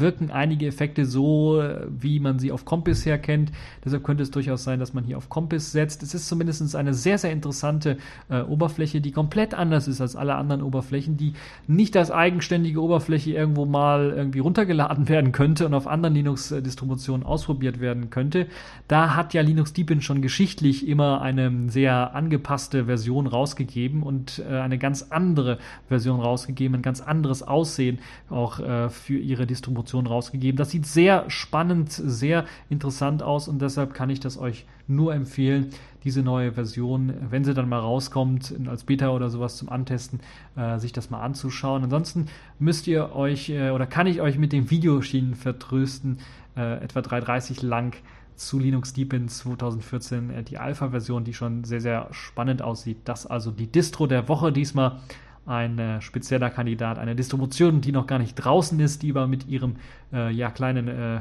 wirken 0.00 0.30
einige 0.30 0.66
Effekte 0.66 1.04
so, 1.04 1.62
wie 1.88 2.20
man 2.20 2.38
sie 2.38 2.52
auf 2.52 2.64
Compass 2.64 3.04
her 3.04 3.18
kennt. 3.18 3.52
Deshalb 3.84 4.04
könnte 4.04 4.22
es 4.22 4.30
durchaus 4.30 4.64
sein, 4.64 4.80
dass 4.80 4.94
man 4.94 5.04
hier 5.04 5.18
auf 5.18 5.28
Compass 5.28 5.72
setzt. 5.72 6.02
Es 6.02 6.14
ist 6.14 6.28
zumindest 6.28 6.74
eine 6.74 6.94
sehr, 6.94 7.18
sehr 7.18 7.32
interessante 7.32 7.98
äh, 8.28 8.40
Oberfläche, 8.40 9.00
die 9.00 9.12
komplett 9.12 9.54
anders 9.54 9.88
ist 9.88 10.00
als 10.00 10.16
alle 10.16 10.34
anderen 10.34 10.62
Oberflächen, 10.62 11.16
die 11.16 11.34
nicht 11.66 11.96
als 11.96 12.10
eigenständige 12.10 12.80
Oberfläche 12.82 13.32
irgendwo 13.32 13.64
mal 13.64 14.12
irgendwie 14.16 14.38
runtergeladen 14.38 15.08
werden 15.08 15.32
könnte 15.32 15.66
und 15.66 15.74
auf 15.74 15.86
anderen 15.86 16.14
Linux-Distributionen 16.14 17.26
ausprobiert 17.26 17.80
werden 17.80 18.10
könnte. 18.10 18.46
Da 18.88 19.14
hat 19.14 19.34
ja 19.34 19.42
Linux 19.42 19.72
Deepin 19.72 20.00
schon 20.00 20.22
geschichtlich 20.22 20.86
immer 20.86 21.20
eine 21.20 21.70
sehr 21.70 22.14
angepasste 22.14 22.86
Version 22.86 23.26
rausgegeben 23.26 24.02
und 24.02 24.42
äh, 24.48 24.58
eine 24.58 24.78
ganz 24.78 25.08
andere 25.10 25.58
Version 25.88 26.20
rausgegeben, 26.20 26.76
ein 26.76 26.82
ganz 26.82 27.00
anderes 27.00 27.42
Aussehen 27.42 27.98
auch 28.30 28.60
äh, 28.60 28.88
für 28.88 29.18
ihre 29.18 29.46
Distribution 29.46 29.81
Promotion 29.82 30.06
rausgegeben. 30.06 30.56
Das 30.56 30.70
sieht 30.70 30.86
sehr 30.86 31.28
spannend, 31.28 31.90
sehr 31.90 32.44
interessant 32.70 33.22
aus 33.22 33.48
und 33.48 33.60
deshalb 33.60 33.94
kann 33.94 34.10
ich 34.10 34.20
das 34.20 34.38
euch 34.38 34.64
nur 34.86 35.14
empfehlen, 35.14 35.70
diese 36.04 36.22
neue 36.22 36.52
Version, 36.52 37.12
wenn 37.30 37.44
sie 37.44 37.54
dann 37.54 37.68
mal 37.68 37.78
rauskommt, 37.78 38.54
als 38.68 38.84
Beta 38.84 39.10
oder 39.10 39.30
sowas 39.30 39.56
zum 39.56 39.68
Antesten, 39.68 40.20
äh, 40.56 40.78
sich 40.78 40.92
das 40.92 41.10
mal 41.10 41.20
anzuschauen. 41.20 41.84
Ansonsten 41.84 42.26
müsst 42.58 42.86
ihr 42.86 43.14
euch 43.14 43.50
äh, 43.50 43.70
oder 43.70 43.86
kann 43.86 44.06
ich 44.06 44.20
euch 44.20 44.38
mit 44.38 44.52
den 44.52 44.70
Videoschienen 44.70 45.34
vertrösten, 45.34 46.18
äh, 46.56 46.82
etwa 46.82 47.00
3,30 47.00 47.64
lang 47.64 47.94
zu 48.34 48.58
Linux 48.58 48.92
Deepin 48.92 49.28
2014, 49.28 50.30
äh, 50.30 50.42
die 50.42 50.58
Alpha-Version, 50.58 51.24
die 51.24 51.34
schon 51.34 51.64
sehr, 51.64 51.80
sehr 51.80 52.08
spannend 52.10 52.62
aussieht. 52.62 52.98
Das 53.04 53.26
also 53.26 53.50
die 53.50 53.66
Distro 53.66 54.06
der 54.06 54.28
Woche 54.28 54.52
diesmal 54.52 55.00
ein 55.46 55.78
äh, 55.78 56.00
spezieller 56.00 56.50
Kandidat, 56.50 56.98
eine 56.98 57.16
Distribution, 57.16 57.80
die 57.80 57.92
noch 57.92 58.06
gar 58.06 58.18
nicht 58.18 58.34
draußen 58.34 58.78
ist, 58.80 59.02
die 59.02 59.10
aber 59.10 59.26
mit 59.26 59.48
ihrem 59.48 59.76
äh, 60.12 60.30
ja, 60.30 60.50
kleinen 60.50 60.88
äh, 60.88 61.20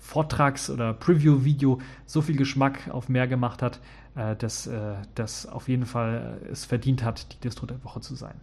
Vortrags- 0.00 0.70
oder 0.70 0.92
Preview-Video 0.92 1.80
so 2.06 2.22
viel 2.22 2.36
Geschmack 2.36 2.90
auf 2.90 3.08
mehr 3.08 3.26
gemacht 3.26 3.62
hat, 3.62 3.80
äh, 4.14 4.36
dass 4.36 4.66
äh, 4.66 4.94
das 5.14 5.46
auf 5.46 5.68
jeden 5.68 5.86
Fall 5.86 6.38
äh, 6.44 6.48
es 6.50 6.64
verdient 6.64 7.02
hat, 7.02 7.32
die 7.32 7.40
Distro 7.40 7.66
der 7.66 7.82
Woche 7.84 8.00
zu 8.00 8.14
sein. 8.14 8.34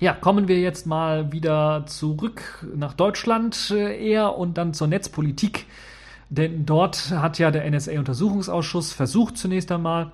Ja, 0.00 0.14
kommen 0.14 0.48
wir 0.48 0.58
jetzt 0.58 0.86
mal 0.86 1.30
wieder 1.32 1.84
zurück 1.86 2.66
nach 2.74 2.94
Deutschland 2.94 3.70
eher 3.70 4.38
und 4.38 4.56
dann 4.56 4.72
zur 4.72 4.86
Netzpolitik. 4.86 5.66
Denn 6.30 6.64
dort 6.64 7.10
hat 7.10 7.38
ja 7.38 7.50
der 7.50 7.70
NSA-Untersuchungsausschuss 7.70 8.92
versucht 8.92 9.36
zunächst 9.36 9.70
einmal, 9.72 10.12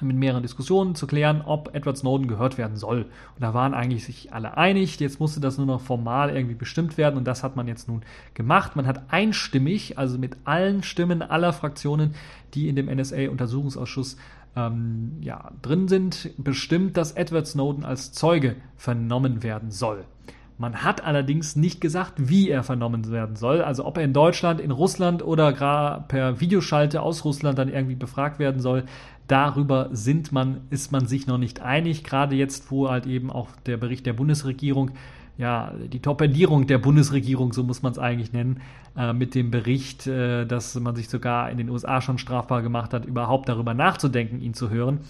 mit 0.00 0.16
mehreren 0.16 0.42
Diskussionen 0.42 0.94
zu 0.94 1.06
klären, 1.06 1.42
ob 1.42 1.74
Edward 1.74 1.96
Snowden 1.96 2.26
gehört 2.26 2.58
werden 2.58 2.76
soll. 2.76 3.02
Und 3.02 3.40
da 3.40 3.54
waren 3.54 3.74
eigentlich 3.74 4.04
sich 4.04 4.32
alle 4.32 4.56
einig. 4.56 4.98
Jetzt 4.98 5.20
musste 5.20 5.40
das 5.40 5.58
nur 5.58 5.66
noch 5.66 5.80
formal 5.80 6.34
irgendwie 6.34 6.54
bestimmt 6.54 6.98
werden 6.98 7.16
und 7.16 7.24
das 7.24 7.42
hat 7.42 7.56
man 7.56 7.68
jetzt 7.68 7.88
nun 7.88 8.02
gemacht. 8.34 8.76
Man 8.76 8.86
hat 8.86 9.12
einstimmig, 9.12 9.98
also 9.98 10.18
mit 10.18 10.36
allen 10.44 10.82
Stimmen 10.82 11.22
aller 11.22 11.52
Fraktionen, 11.52 12.14
die 12.54 12.68
in 12.68 12.76
dem 12.76 12.86
NSA-Untersuchungsausschuss 12.86 14.16
ähm, 14.56 15.12
ja, 15.20 15.50
drin 15.62 15.88
sind, 15.88 16.30
bestimmt, 16.36 16.96
dass 16.96 17.12
Edward 17.12 17.46
Snowden 17.46 17.84
als 17.84 18.12
Zeuge 18.12 18.56
vernommen 18.76 19.42
werden 19.42 19.70
soll. 19.70 20.04
Man 20.62 20.84
hat 20.84 21.04
allerdings 21.04 21.56
nicht 21.56 21.80
gesagt, 21.80 22.12
wie 22.28 22.48
er 22.48 22.62
vernommen 22.62 23.10
werden 23.10 23.34
soll. 23.34 23.62
Also 23.62 23.84
ob 23.84 23.96
er 23.98 24.04
in 24.04 24.12
Deutschland, 24.12 24.60
in 24.60 24.70
Russland 24.70 25.20
oder 25.20 25.52
gar 25.52 26.06
per 26.06 26.40
Videoschalte 26.40 27.02
aus 27.02 27.24
Russland 27.24 27.58
dann 27.58 27.68
irgendwie 27.68 27.96
befragt 27.96 28.38
werden 28.38 28.60
soll. 28.60 28.84
Darüber 29.26 29.88
sind 29.90 30.30
man, 30.30 30.60
ist 30.70 30.92
man 30.92 31.06
sich 31.06 31.26
noch 31.26 31.38
nicht 31.38 31.62
einig. 31.62 32.04
Gerade 32.04 32.36
jetzt, 32.36 32.70
wo 32.70 32.88
halt 32.88 33.06
eben 33.06 33.28
auch 33.28 33.48
der 33.66 33.76
Bericht 33.76 34.06
der 34.06 34.12
Bundesregierung, 34.12 34.92
ja, 35.36 35.72
die 35.92 35.98
Torpedierung 35.98 36.68
der 36.68 36.78
Bundesregierung, 36.78 37.52
so 37.52 37.64
muss 37.64 37.82
man 37.82 37.90
es 37.90 37.98
eigentlich 37.98 38.32
nennen, 38.32 38.60
äh, 38.96 39.12
mit 39.12 39.34
dem 39.34 39.50
Bericht, 39.50 40.06
äh, 40.06 40.46
dass 40.46 40.78
man 40.78 40.94
sich 40.94 41.08
sogar 41.08 41.50
in 41.50 41.58
den 41.58 41.70
USA 41.70 42.00
schon 42.00 42.18
strafbar 42.18 42.62
gemacht 42.62 42.94
hat, 42.94 43.04
überhaupt 43.04 43.48
darüber 43.48 43.74
nachzudenken, 43.74 44.40
ihn 44.40 44.54
zu 44.54 44.70
hören. 44.70 45.00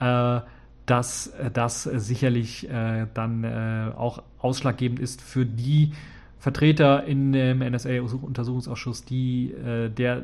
Äh, 0.00 0.40
dass 0.88 1.28
äh, 1.28 1.50
das 1.50 1.84
sicherlich 1.84 2.68
äh, 2.68 3.06
dann 3.14 3.44
äh, 3.44 3.92
auch 3.96 4.22
ausschlaggebend 4.38 4.98
ist 4.98 5.20
für 5.20 5.46
die 5.46 5.92
Vertreter 6.38 7.04
in 7.04 7.32
dem 7.32 7.58
NSA-Untersuchungsausschuss, 7.58 9.04
die 9.04 9.52
äh, 9.52 9.90
der 9.90 10.22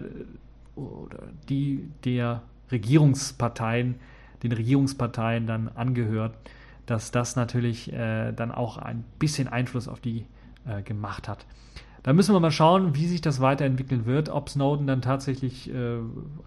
oder 0.75 1.19
die 1.49 1.89
der 2.05 2.43
Regierungsparteien, 2.71 3.97
den 4.43 4.53
Regierungsparteien 4.53 5.47
dann 5.47 5.69
angehört, 5.75 6.35
dass 6.87 7.11
das 7.11 7.37
natürlich 7.37 7.93
äh, 7.93 8.33
dann 8.33 8.51
auch 8.51 8.79
ein 8.79 9.05
bisschen 9.19 9.49
Einfluss 9.49 9.87
auf 9.87 10.01
die 10.01 10.25
äh, 10.67 10.83
gemacht 10.83 11.29
hat. 11.29 11.47
Da 12.05 12.13
müssen 12.13 12.35
wir 12.35 12.41
mal 12.41 12.51
schauen, 12.51 12.95
wie 12.95 13.07
sich 13.07 13.23
das 13.23 13.41
weiterentwickeln 13.41 14.05
wird, 14.05 14.29
ob 14.29 14.51
Snowden 14.51 14.87
dann 14.87 15.01
tatsächlich 15.01 15.73
äh, 15.73 15.97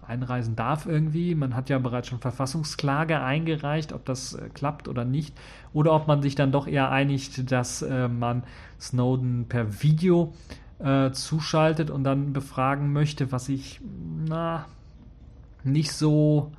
einreisen 0.06 0.54
darf 0.54 0.86
irgendwie. 0.86 1.34
Man 1.34 1.56
hat 1.56 1.68
ja 1.68 1.80
bereits 1.80 2.06
schon 2.06 2.20
Verfassungsklage 2.20 3.20
eingereicht, 3.20 3.92
ob 3.92 4.04
das 4.04 4.34
äh, 4.34 4.50
klappt 4.54 4.86
oder 4.86 5.04
nicht. 5.04 5.36
Oder 5.72 5.94
ob 5.94 6.06
man 6.06 6.22
sich 6.22 6.36
dann 6.36 6.52
doch 6.52 6.68
eher 6.68 6.92
einigt, 6.92 7.50
dass 7.50 7.82
äh, 7.82 8.06
man 8.06 8.44
Snowden 8.80 9.46
per 9.48 9.82
Video 9.82 10.32
äh, 10.78 11.10
zuschaltet 11.10 11.90
und 11.90 12.04
dann 12.04 12.32
befragen 12.32 12.92
möchte, 12.92 13.32
was 13.32 13.48
ich 13.48 13.80
na, 14.28 14.64
nicht 15.64 15.90
so 15.90 16.52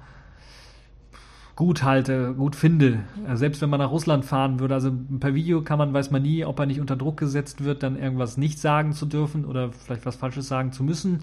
gut 1.60 1.84
halte, 1.84 2.34
gut 2.36 2.56
finde. 2.56 3.00
Äh, 3.28 3.36
selbst 3.36 3.62
wenn 3.62 3.70
man 3.70 3.82
nach 3.82 3.92
Russland 3.92 4.24
fahren 4.24 4.62
würde, 4.62 4.76
also 4.76 4.94
per 5.20 5.36
Video 5.36 5.62
kann 5.62 5.78
man, 5.78 5.94
weiß 5.94 6.10
man 6.10 6.22
nie, 6.22 6.46
ob 6.46 6.58
er 6.58 6.66
nicht 6.66 6.80
unter 6.80 6.96
Druck 6.96 7.18
gesetzt 7.18 7.66
wird, 7.66 7.84
dann 7.84 8.00
irgendwas 8.00 8.38
nicht 8.38 8.60
sagen 8.60 8.94
zu 8.94 9.06
dürfen 9.06 9.44
oder 9.44 9.74
vielleicht 9.74 10.06
was 10.06 10.16
Falsches 10.16 10.48
sagen 10.48 10.72
zu 10.72 10.86
müssen. 10.86 11.20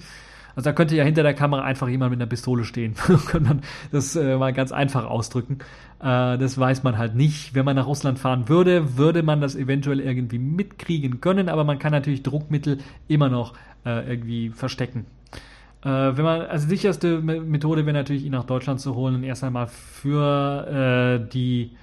Also 0.55 0.68
da 0.68 0.74
könnte 0.74 0.95
ja 0.95 1.05
hinter 1.05 1.22
der 1.22 1.32
Kamera 1.32 1.62
einfach 1.62 1.89
jemand 1.89 2.11
mit 2.11 2.20
einer 2.20 2.28
Pistole 2.28 2.64
stehen. 2.64 2.95
Könnte 3.26 3.41
man 3.41 3.62
das 3.93 4.14
äh, 4.14 4.37
mal 4.37 4.53
ganz 4.53 4.72
einfach 4.72 5.07
ausdrücken. 5.07 5.59
Äh, 6.01 6.37
das 6.37 6.59
weiß 6.59 6.82
man 6.82 6.99
halt 6.99 7.14
nicht. 7.14 7.55
Wenn 7.55 7.64
man 7.64 7.76
nach 7.76 7.87
Russland 7.87 8.18
fahren 8.18 8.51
würde, 8.51 8.99
würde 8.99 9.22
man 9.22 9.41
das 9.41 9.57
eventuell 9.57 10.01
irgendwie 10.01 10.39
mitkriegen 10.39 11.22
können, 11.22 11.49
aber 11.49 11.64
man 11.64 11.78
kann 11.78 11.93
natürlich 11.93 12.22
Druckmittel 12.22 12.78
immer 13.09 13.30
noch 13.30 13.55
äh, 13.87 14.07
irgendwie 14.11 14.51
verstecken. 14.51 15.07
Äh, 15.87 16.16
wenn 16.16 16.24
man, 16.24 16.41
also 16.41 16.66
sicherste 16.66 17.20
Methode 17.20 17.87
wäre 17.87 17.95
natürlich, 17.95 18.24
ihn 18.24 18.32
nach 18.32 18.45
Deutschland 18.45 18.80
zu 18.80 18.97
holen 18.97 19.14
und 19.14 19.22
erst 19.22 19.45
einmal 19.45 19.68
für 19.68 21.20
äh, 21.22 21.32
die 21.32 21.76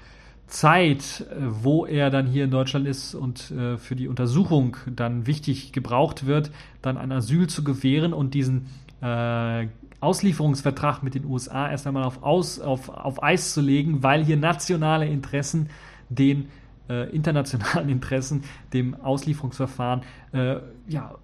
Zeit, 0.48 1.26
wo 1.40 1.86
er 1.86 2.10
dann 2.10 2.28
hier 2.28 2.44
in 2.44 2.52
Deutschland 2.52 2.86
ist 2.86 3.16
und 3.16 3.50
äh, 3.52 3.78
für 3.78 3.96
die 3.96 4.10
Untersuchung 4.10 4.76
dann 4.94 5.26
wichtig 5.26 5.72
gebraucht 5.72 6.26
wird, 6.26 6.52
dann 6.82 6.98
ein 6.98 7.14
Asyl 7.14 7.48
zu 7.48 7.64
gewähren 7.64 8.12
und 8.12 8.34
diesen 8.34 8.66
äh, 9.02 9.68
Auslieferungsvertrag 10.02 11.02
mit 11.02 11.16
den 11.16 11.24
USA 11.24 11.72
erst 11.72 11.88
einmal 11.88 12.04
auf, 12.04 12.24
Aus, 12.24 12.60
auf, 12.60 12.90
auf 12.90 13.24
Eis 13.24 13.54
zu 13.54 13.62
legen, 13.62 14.04
weil 14.04 14.26
hier 14.26 14.36
nationale 14.36 15.08
Interessen 15.08 15.70
den 16.10 16.50
äh, 16.90 17.10
internationalen 17.16 17.88
Interessen, 17.98 18.44
dem 18.74 18.96
Auslieferungsverfahren, 18.96 20.02
äh, 20.34 20.58
ja, 20.90 21.16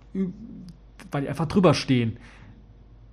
weil 1.12 1.24
die 1.24 1.28
einfach 1.28 1.48
drüber 1.48 1.74
stehen 1.74 2.18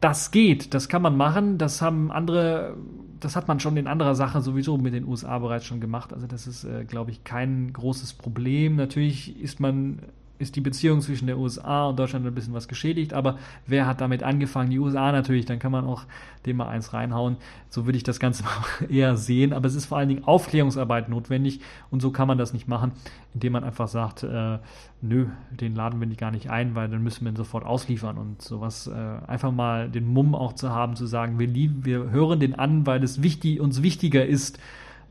das 0.06 0.30
geht, 0.30 0.72
das 0.72 0.88
kann 0.88 1.02
man 1.02 1.16
machen, 1.16 1.58
das 1.58 1.82
haben 1.82 2.12
andere, 2.12 2.76
das 3.18 3.34
hat 3.34 3.48
man 3.48 3.58
schon 3.58 3.76
in 3.76 3.88
anderer 3.88 4.14
Sache 4.14 4.40
sowieso 4.40 4.78
mit 4.78 4.94
den 4.94 5.04
USA 5.04 5.36
bereits 5.40 5.64
schon 5.64 5.80
gemacht. 5.80 6.12
Also 6.12 6.28
das 6.28 6.46
ist, 6.46 6.62
äh, 6.62 6.84
glaube 6.84 7.10
ich, 7.10 7.24
kein 7.24 7.72
großes 7.72 8.14
Problem. 8.14 8.76
Natürlich 8.76 9.36
ist 9.40 9.58
man 9.58 9.98
ist 10.38 10.56
die 10.56 10.60
Beziehung 10.60 11.00
zwischen 11.00 11.26
der 11.26 11.38
USA 11.38 11.88
und 11.88 11.98
Deutschland 11.98 12.26
ein 12.26 12.34
bisschen 12.34 12.54
was 12.54 12.68
geschädigt, 12.68 13.12
aber 13.12 13.38
wer 13.66 13.86
hat 13.86 14.00
damit 14.00 14.22
angefangen? 14.22 14.70
Die 14.70 14.78
USA 14.78 15.12
natürlich, 15.12 15.46
dann 15.46 15.58
kann 15.58 15.72
man 15.72 15.84
auch 15.84 16.04
dem 16.44 16.58
mal 16.58 16.68
eins 16.68 16.92
reinhauen. 16.92 17.36
So 17.68 17.86
würde 17.86 17.96
ich 17.96 18.04
das 18.04 18.20
Ganze 18.20 18.44
eher 18.88 19.16
sehen, 19.16 19.52
aber 19.52 19.66
es 19.66 19.74
ist 19.74 19.86
vor 19.86 19.98
allen 19.98 20.08
Dingen 20.08 20.24
Aufklärungsarbeit 20.24 21.08
notwendig 21.08 21.60
und 21.90 22.00
so 22.00 22.10
kann 22.10 22.28
man 22.28 22.38
das 22.38 22.52
nicht 22.52 22.68
machen, 22.68 22.92
indem 23.34 23.54
man 23.54 23.64
einfach 23.64 23.88
sagt, 23.88 24.22
äh, 24.22 24.58
nö, 25.02 25.26
den 25.50 25.74
laden 25.74 26.00
wir 26.00 26.06
nicht 26.06 26.20
gar 26.20 26.30
nicht 26.30 26.50
ein, 26.50 26.74
weil 26.74 26.88
dann 26.88 27.02
müssen 27.02 27.24
wir 27.24 27.32
ihn 27.32 27.36
sofort 27.36 27.64
ausliefern 27.64 28.18
und 28.18 28.42
sowas 28.42 28.86
äh, 28.86 28.92
einfach 29.26 29.52
mal 29.52 29.90
den 29.90 30.06
Mumm 30.06 30.34
auch 30.34 30.54
zu 30.54 30.70
haben, 30.70 30.96
zu 30.96 31.06
sagen, 31.06 31.38
wir, 31.38 31.46
lieben, 31.46 31.84
wir 31.84 32.10
hören 32.10 32.40
den 32.40 32.54
an, 32.54 32.86
weil 32.86 33.02
es 33.02 33.22
wichtig, 33.22 33.60
uns 33.60 33.82
wichtiger 33.82 34.24
ist, 34.24 34.58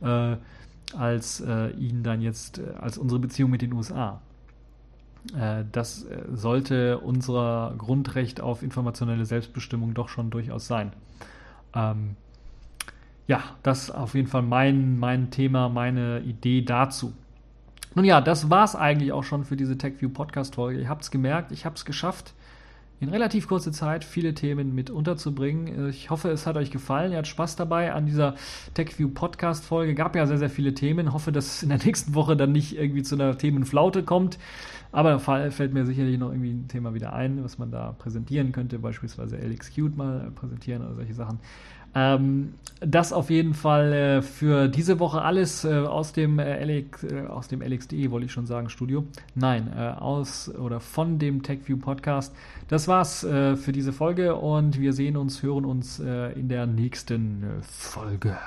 äh, 0.02 0.38
als 0.96 1.42
äh, 1.42 1.70
ihn 1.72 2.04
dann 2.04 2.22
jetzt, 2.22 2.60
äh, 2.60 2.74
als 2.80 2.98
unsere 2.98 3.20
Beziehung 3.20 3.52
mit 3.52 3.62
den 3.62 3.74
USA. 3.74 4.22
Äh, 5.38 5.64
das 5.72 6.04
äh, 6.04 6.24
sollte 6.34 7.00
unser 7.00 7.74
Grundrecht 7.78 8.42
auf 8.42 8.64
informationelle 8.64 9.26
Selbstbestimmung 9.26 9.94
doch 9.94 10.10
schon 10.10 10.30
durchaus 10.30 10.68
sein. 10.68 10.94
Ähm, 11.74 12.16
ja, 13.28 13.44
das 13.64 13.86
ist 13.86 13.92
auf 13.92 14.14
jeden 14.14 14.28
Fall 14.28 14.44
mein, 14.44 15.00
mein 15.00 15.32
Thema, 15.32 15.70
meine 15.70 16.20
Idee 16.22 16.62
dazu. 16.62 17.14
Nun 17.96 18.06
ja, 18.06 18.22
das 18.22 18.50
war 18.50 18.66
es 18.66 18.76
eigentlich 18.76 19.14
auch 19.14 19.24
schon 19.24 19.46
für 19.46 19.56
diese 19.56 19.78
TechView 19.78 20.10
Podcast-Folge. 20.10 20.82
Ihr 20.82 20.90
habt 20.90 21.04
es 21.04 21.12
gemerkt, 21.12 21.52
ich 21.52 21.66
habe 21.66 21.76
es 21.76 21.86
geschafft, 21.86 22.34
in 23.00 23.10
relativ 23.10 23.48
kurzer 23.48 23.72
Zeit 23.72 24.04
viele 24.04 24.34
Themen 24.34 24.74
mit 24.74 24.90
unterzubringen. 24.90 25.90
Ich 25.90 26.10
hoffe, 26.10 26.30
es 26.30 26.48
hat 26.48 26.56
euch 26.56 26.72
gefallen. 26.72 27.12
Ihr 27.12 27.18
habt 27.18 27.28
Spaß 27.28 27.56
dabei 27.56 27.94
an 27.94 28.06
dieser 28.06 28.36
TechView 28.74 29.10
Podcast-Folge. 29.10 29.96
Gab 29.96 30.16
ja 30.16 30.26
sehr, 30.26 30.38
sehr 30.38 30.50
viele 30.50 30.74
Themen. 30.74 31.14
Hoffe, 31.14 31.32
dass 31.32 31.48
es 31.48 31.64
in 31.64 31.70
der 31.70 31.80
nächsten 31.80 32.16
Woche 32.16 32.38
dann 32.38 32.52
nicht 32.52 32.78
irgendwie 32.78 33.04
zu 33.04 33.16
einer 33.16 33.38
Themenflaute 33.38 34.04
kommt. 34.04 34.40
Aber 34.92 35.10
da 35.18 35.20
fällt 35.52 35.74
mir 35.74 35.86
sicherlich 35.86 36.18
noch 36.18 36.30
irgendwie 36.30 36.52
ein 36.52 36.68
Thema 36.70 36.94
wieder 36.94 37.12
ein, 37.12 37.44
was 37.44 37.58
man 37.58 37.70
da 37.70 37.92
präsentieren 37.92 38.54
könnte, 38.54 38.80
beispielsweise 38.80 39.36
LXQt 39.36 39.98
mal 39.98 40.32
präsentieren 40.34 40.86
oder 40.86 40.96
solche 40.96 41.14
Sachen. 41.14 41.40
Ähm, 41.96 42.54
das 42.82 43.14
auf 43.14 43.30
jeden 43.30 43.54
Fall 43.54 43.94
äh, 43.94 44.22
für 44.22 44.68
diese 44.68 45.00
Woche 45.00 45.22
alles 45.22 45.64
äh, 45.64 45.74
aus 45.74 46.12
dem 46.12 46.40
äh, 46.40 46.64
LX, 46.64 47.04
äh, 47.04 47.22
aus 47.28 47.48
dem 47.48 47.62
LXDE 47.62 48.12
wollte 48.12 48.26
ich 48.26 48.32
schon 48.32 48.46
sagen 48.46 48.70
Studio. 48.70 49.06
Nein, 49.34 49.72
äh, 49.76 49.92
aus 50.00 50.54
oder 50.54 50.82
von 50.82 51.18
dem 51.18 51.42
TechView 51.42 51.78
Podcast. 51.78 52.36
Das 52.68 52.88
war's 52.88 53.24
äh, 53.24 53.56
für 53.56 53.72
diese 53.72 53.94
Folge 53.94 54.36
und 54.36 54.80
wir 54.80 54.94
sehen 54.94 55.16
uns, 55.16 55.42
hören 55.42 55.66
uns 55.66 56.00
in 56.00 56.50
der 56.50 56.66
nächsten 56.66 57.44
Folge. 57.62 58.38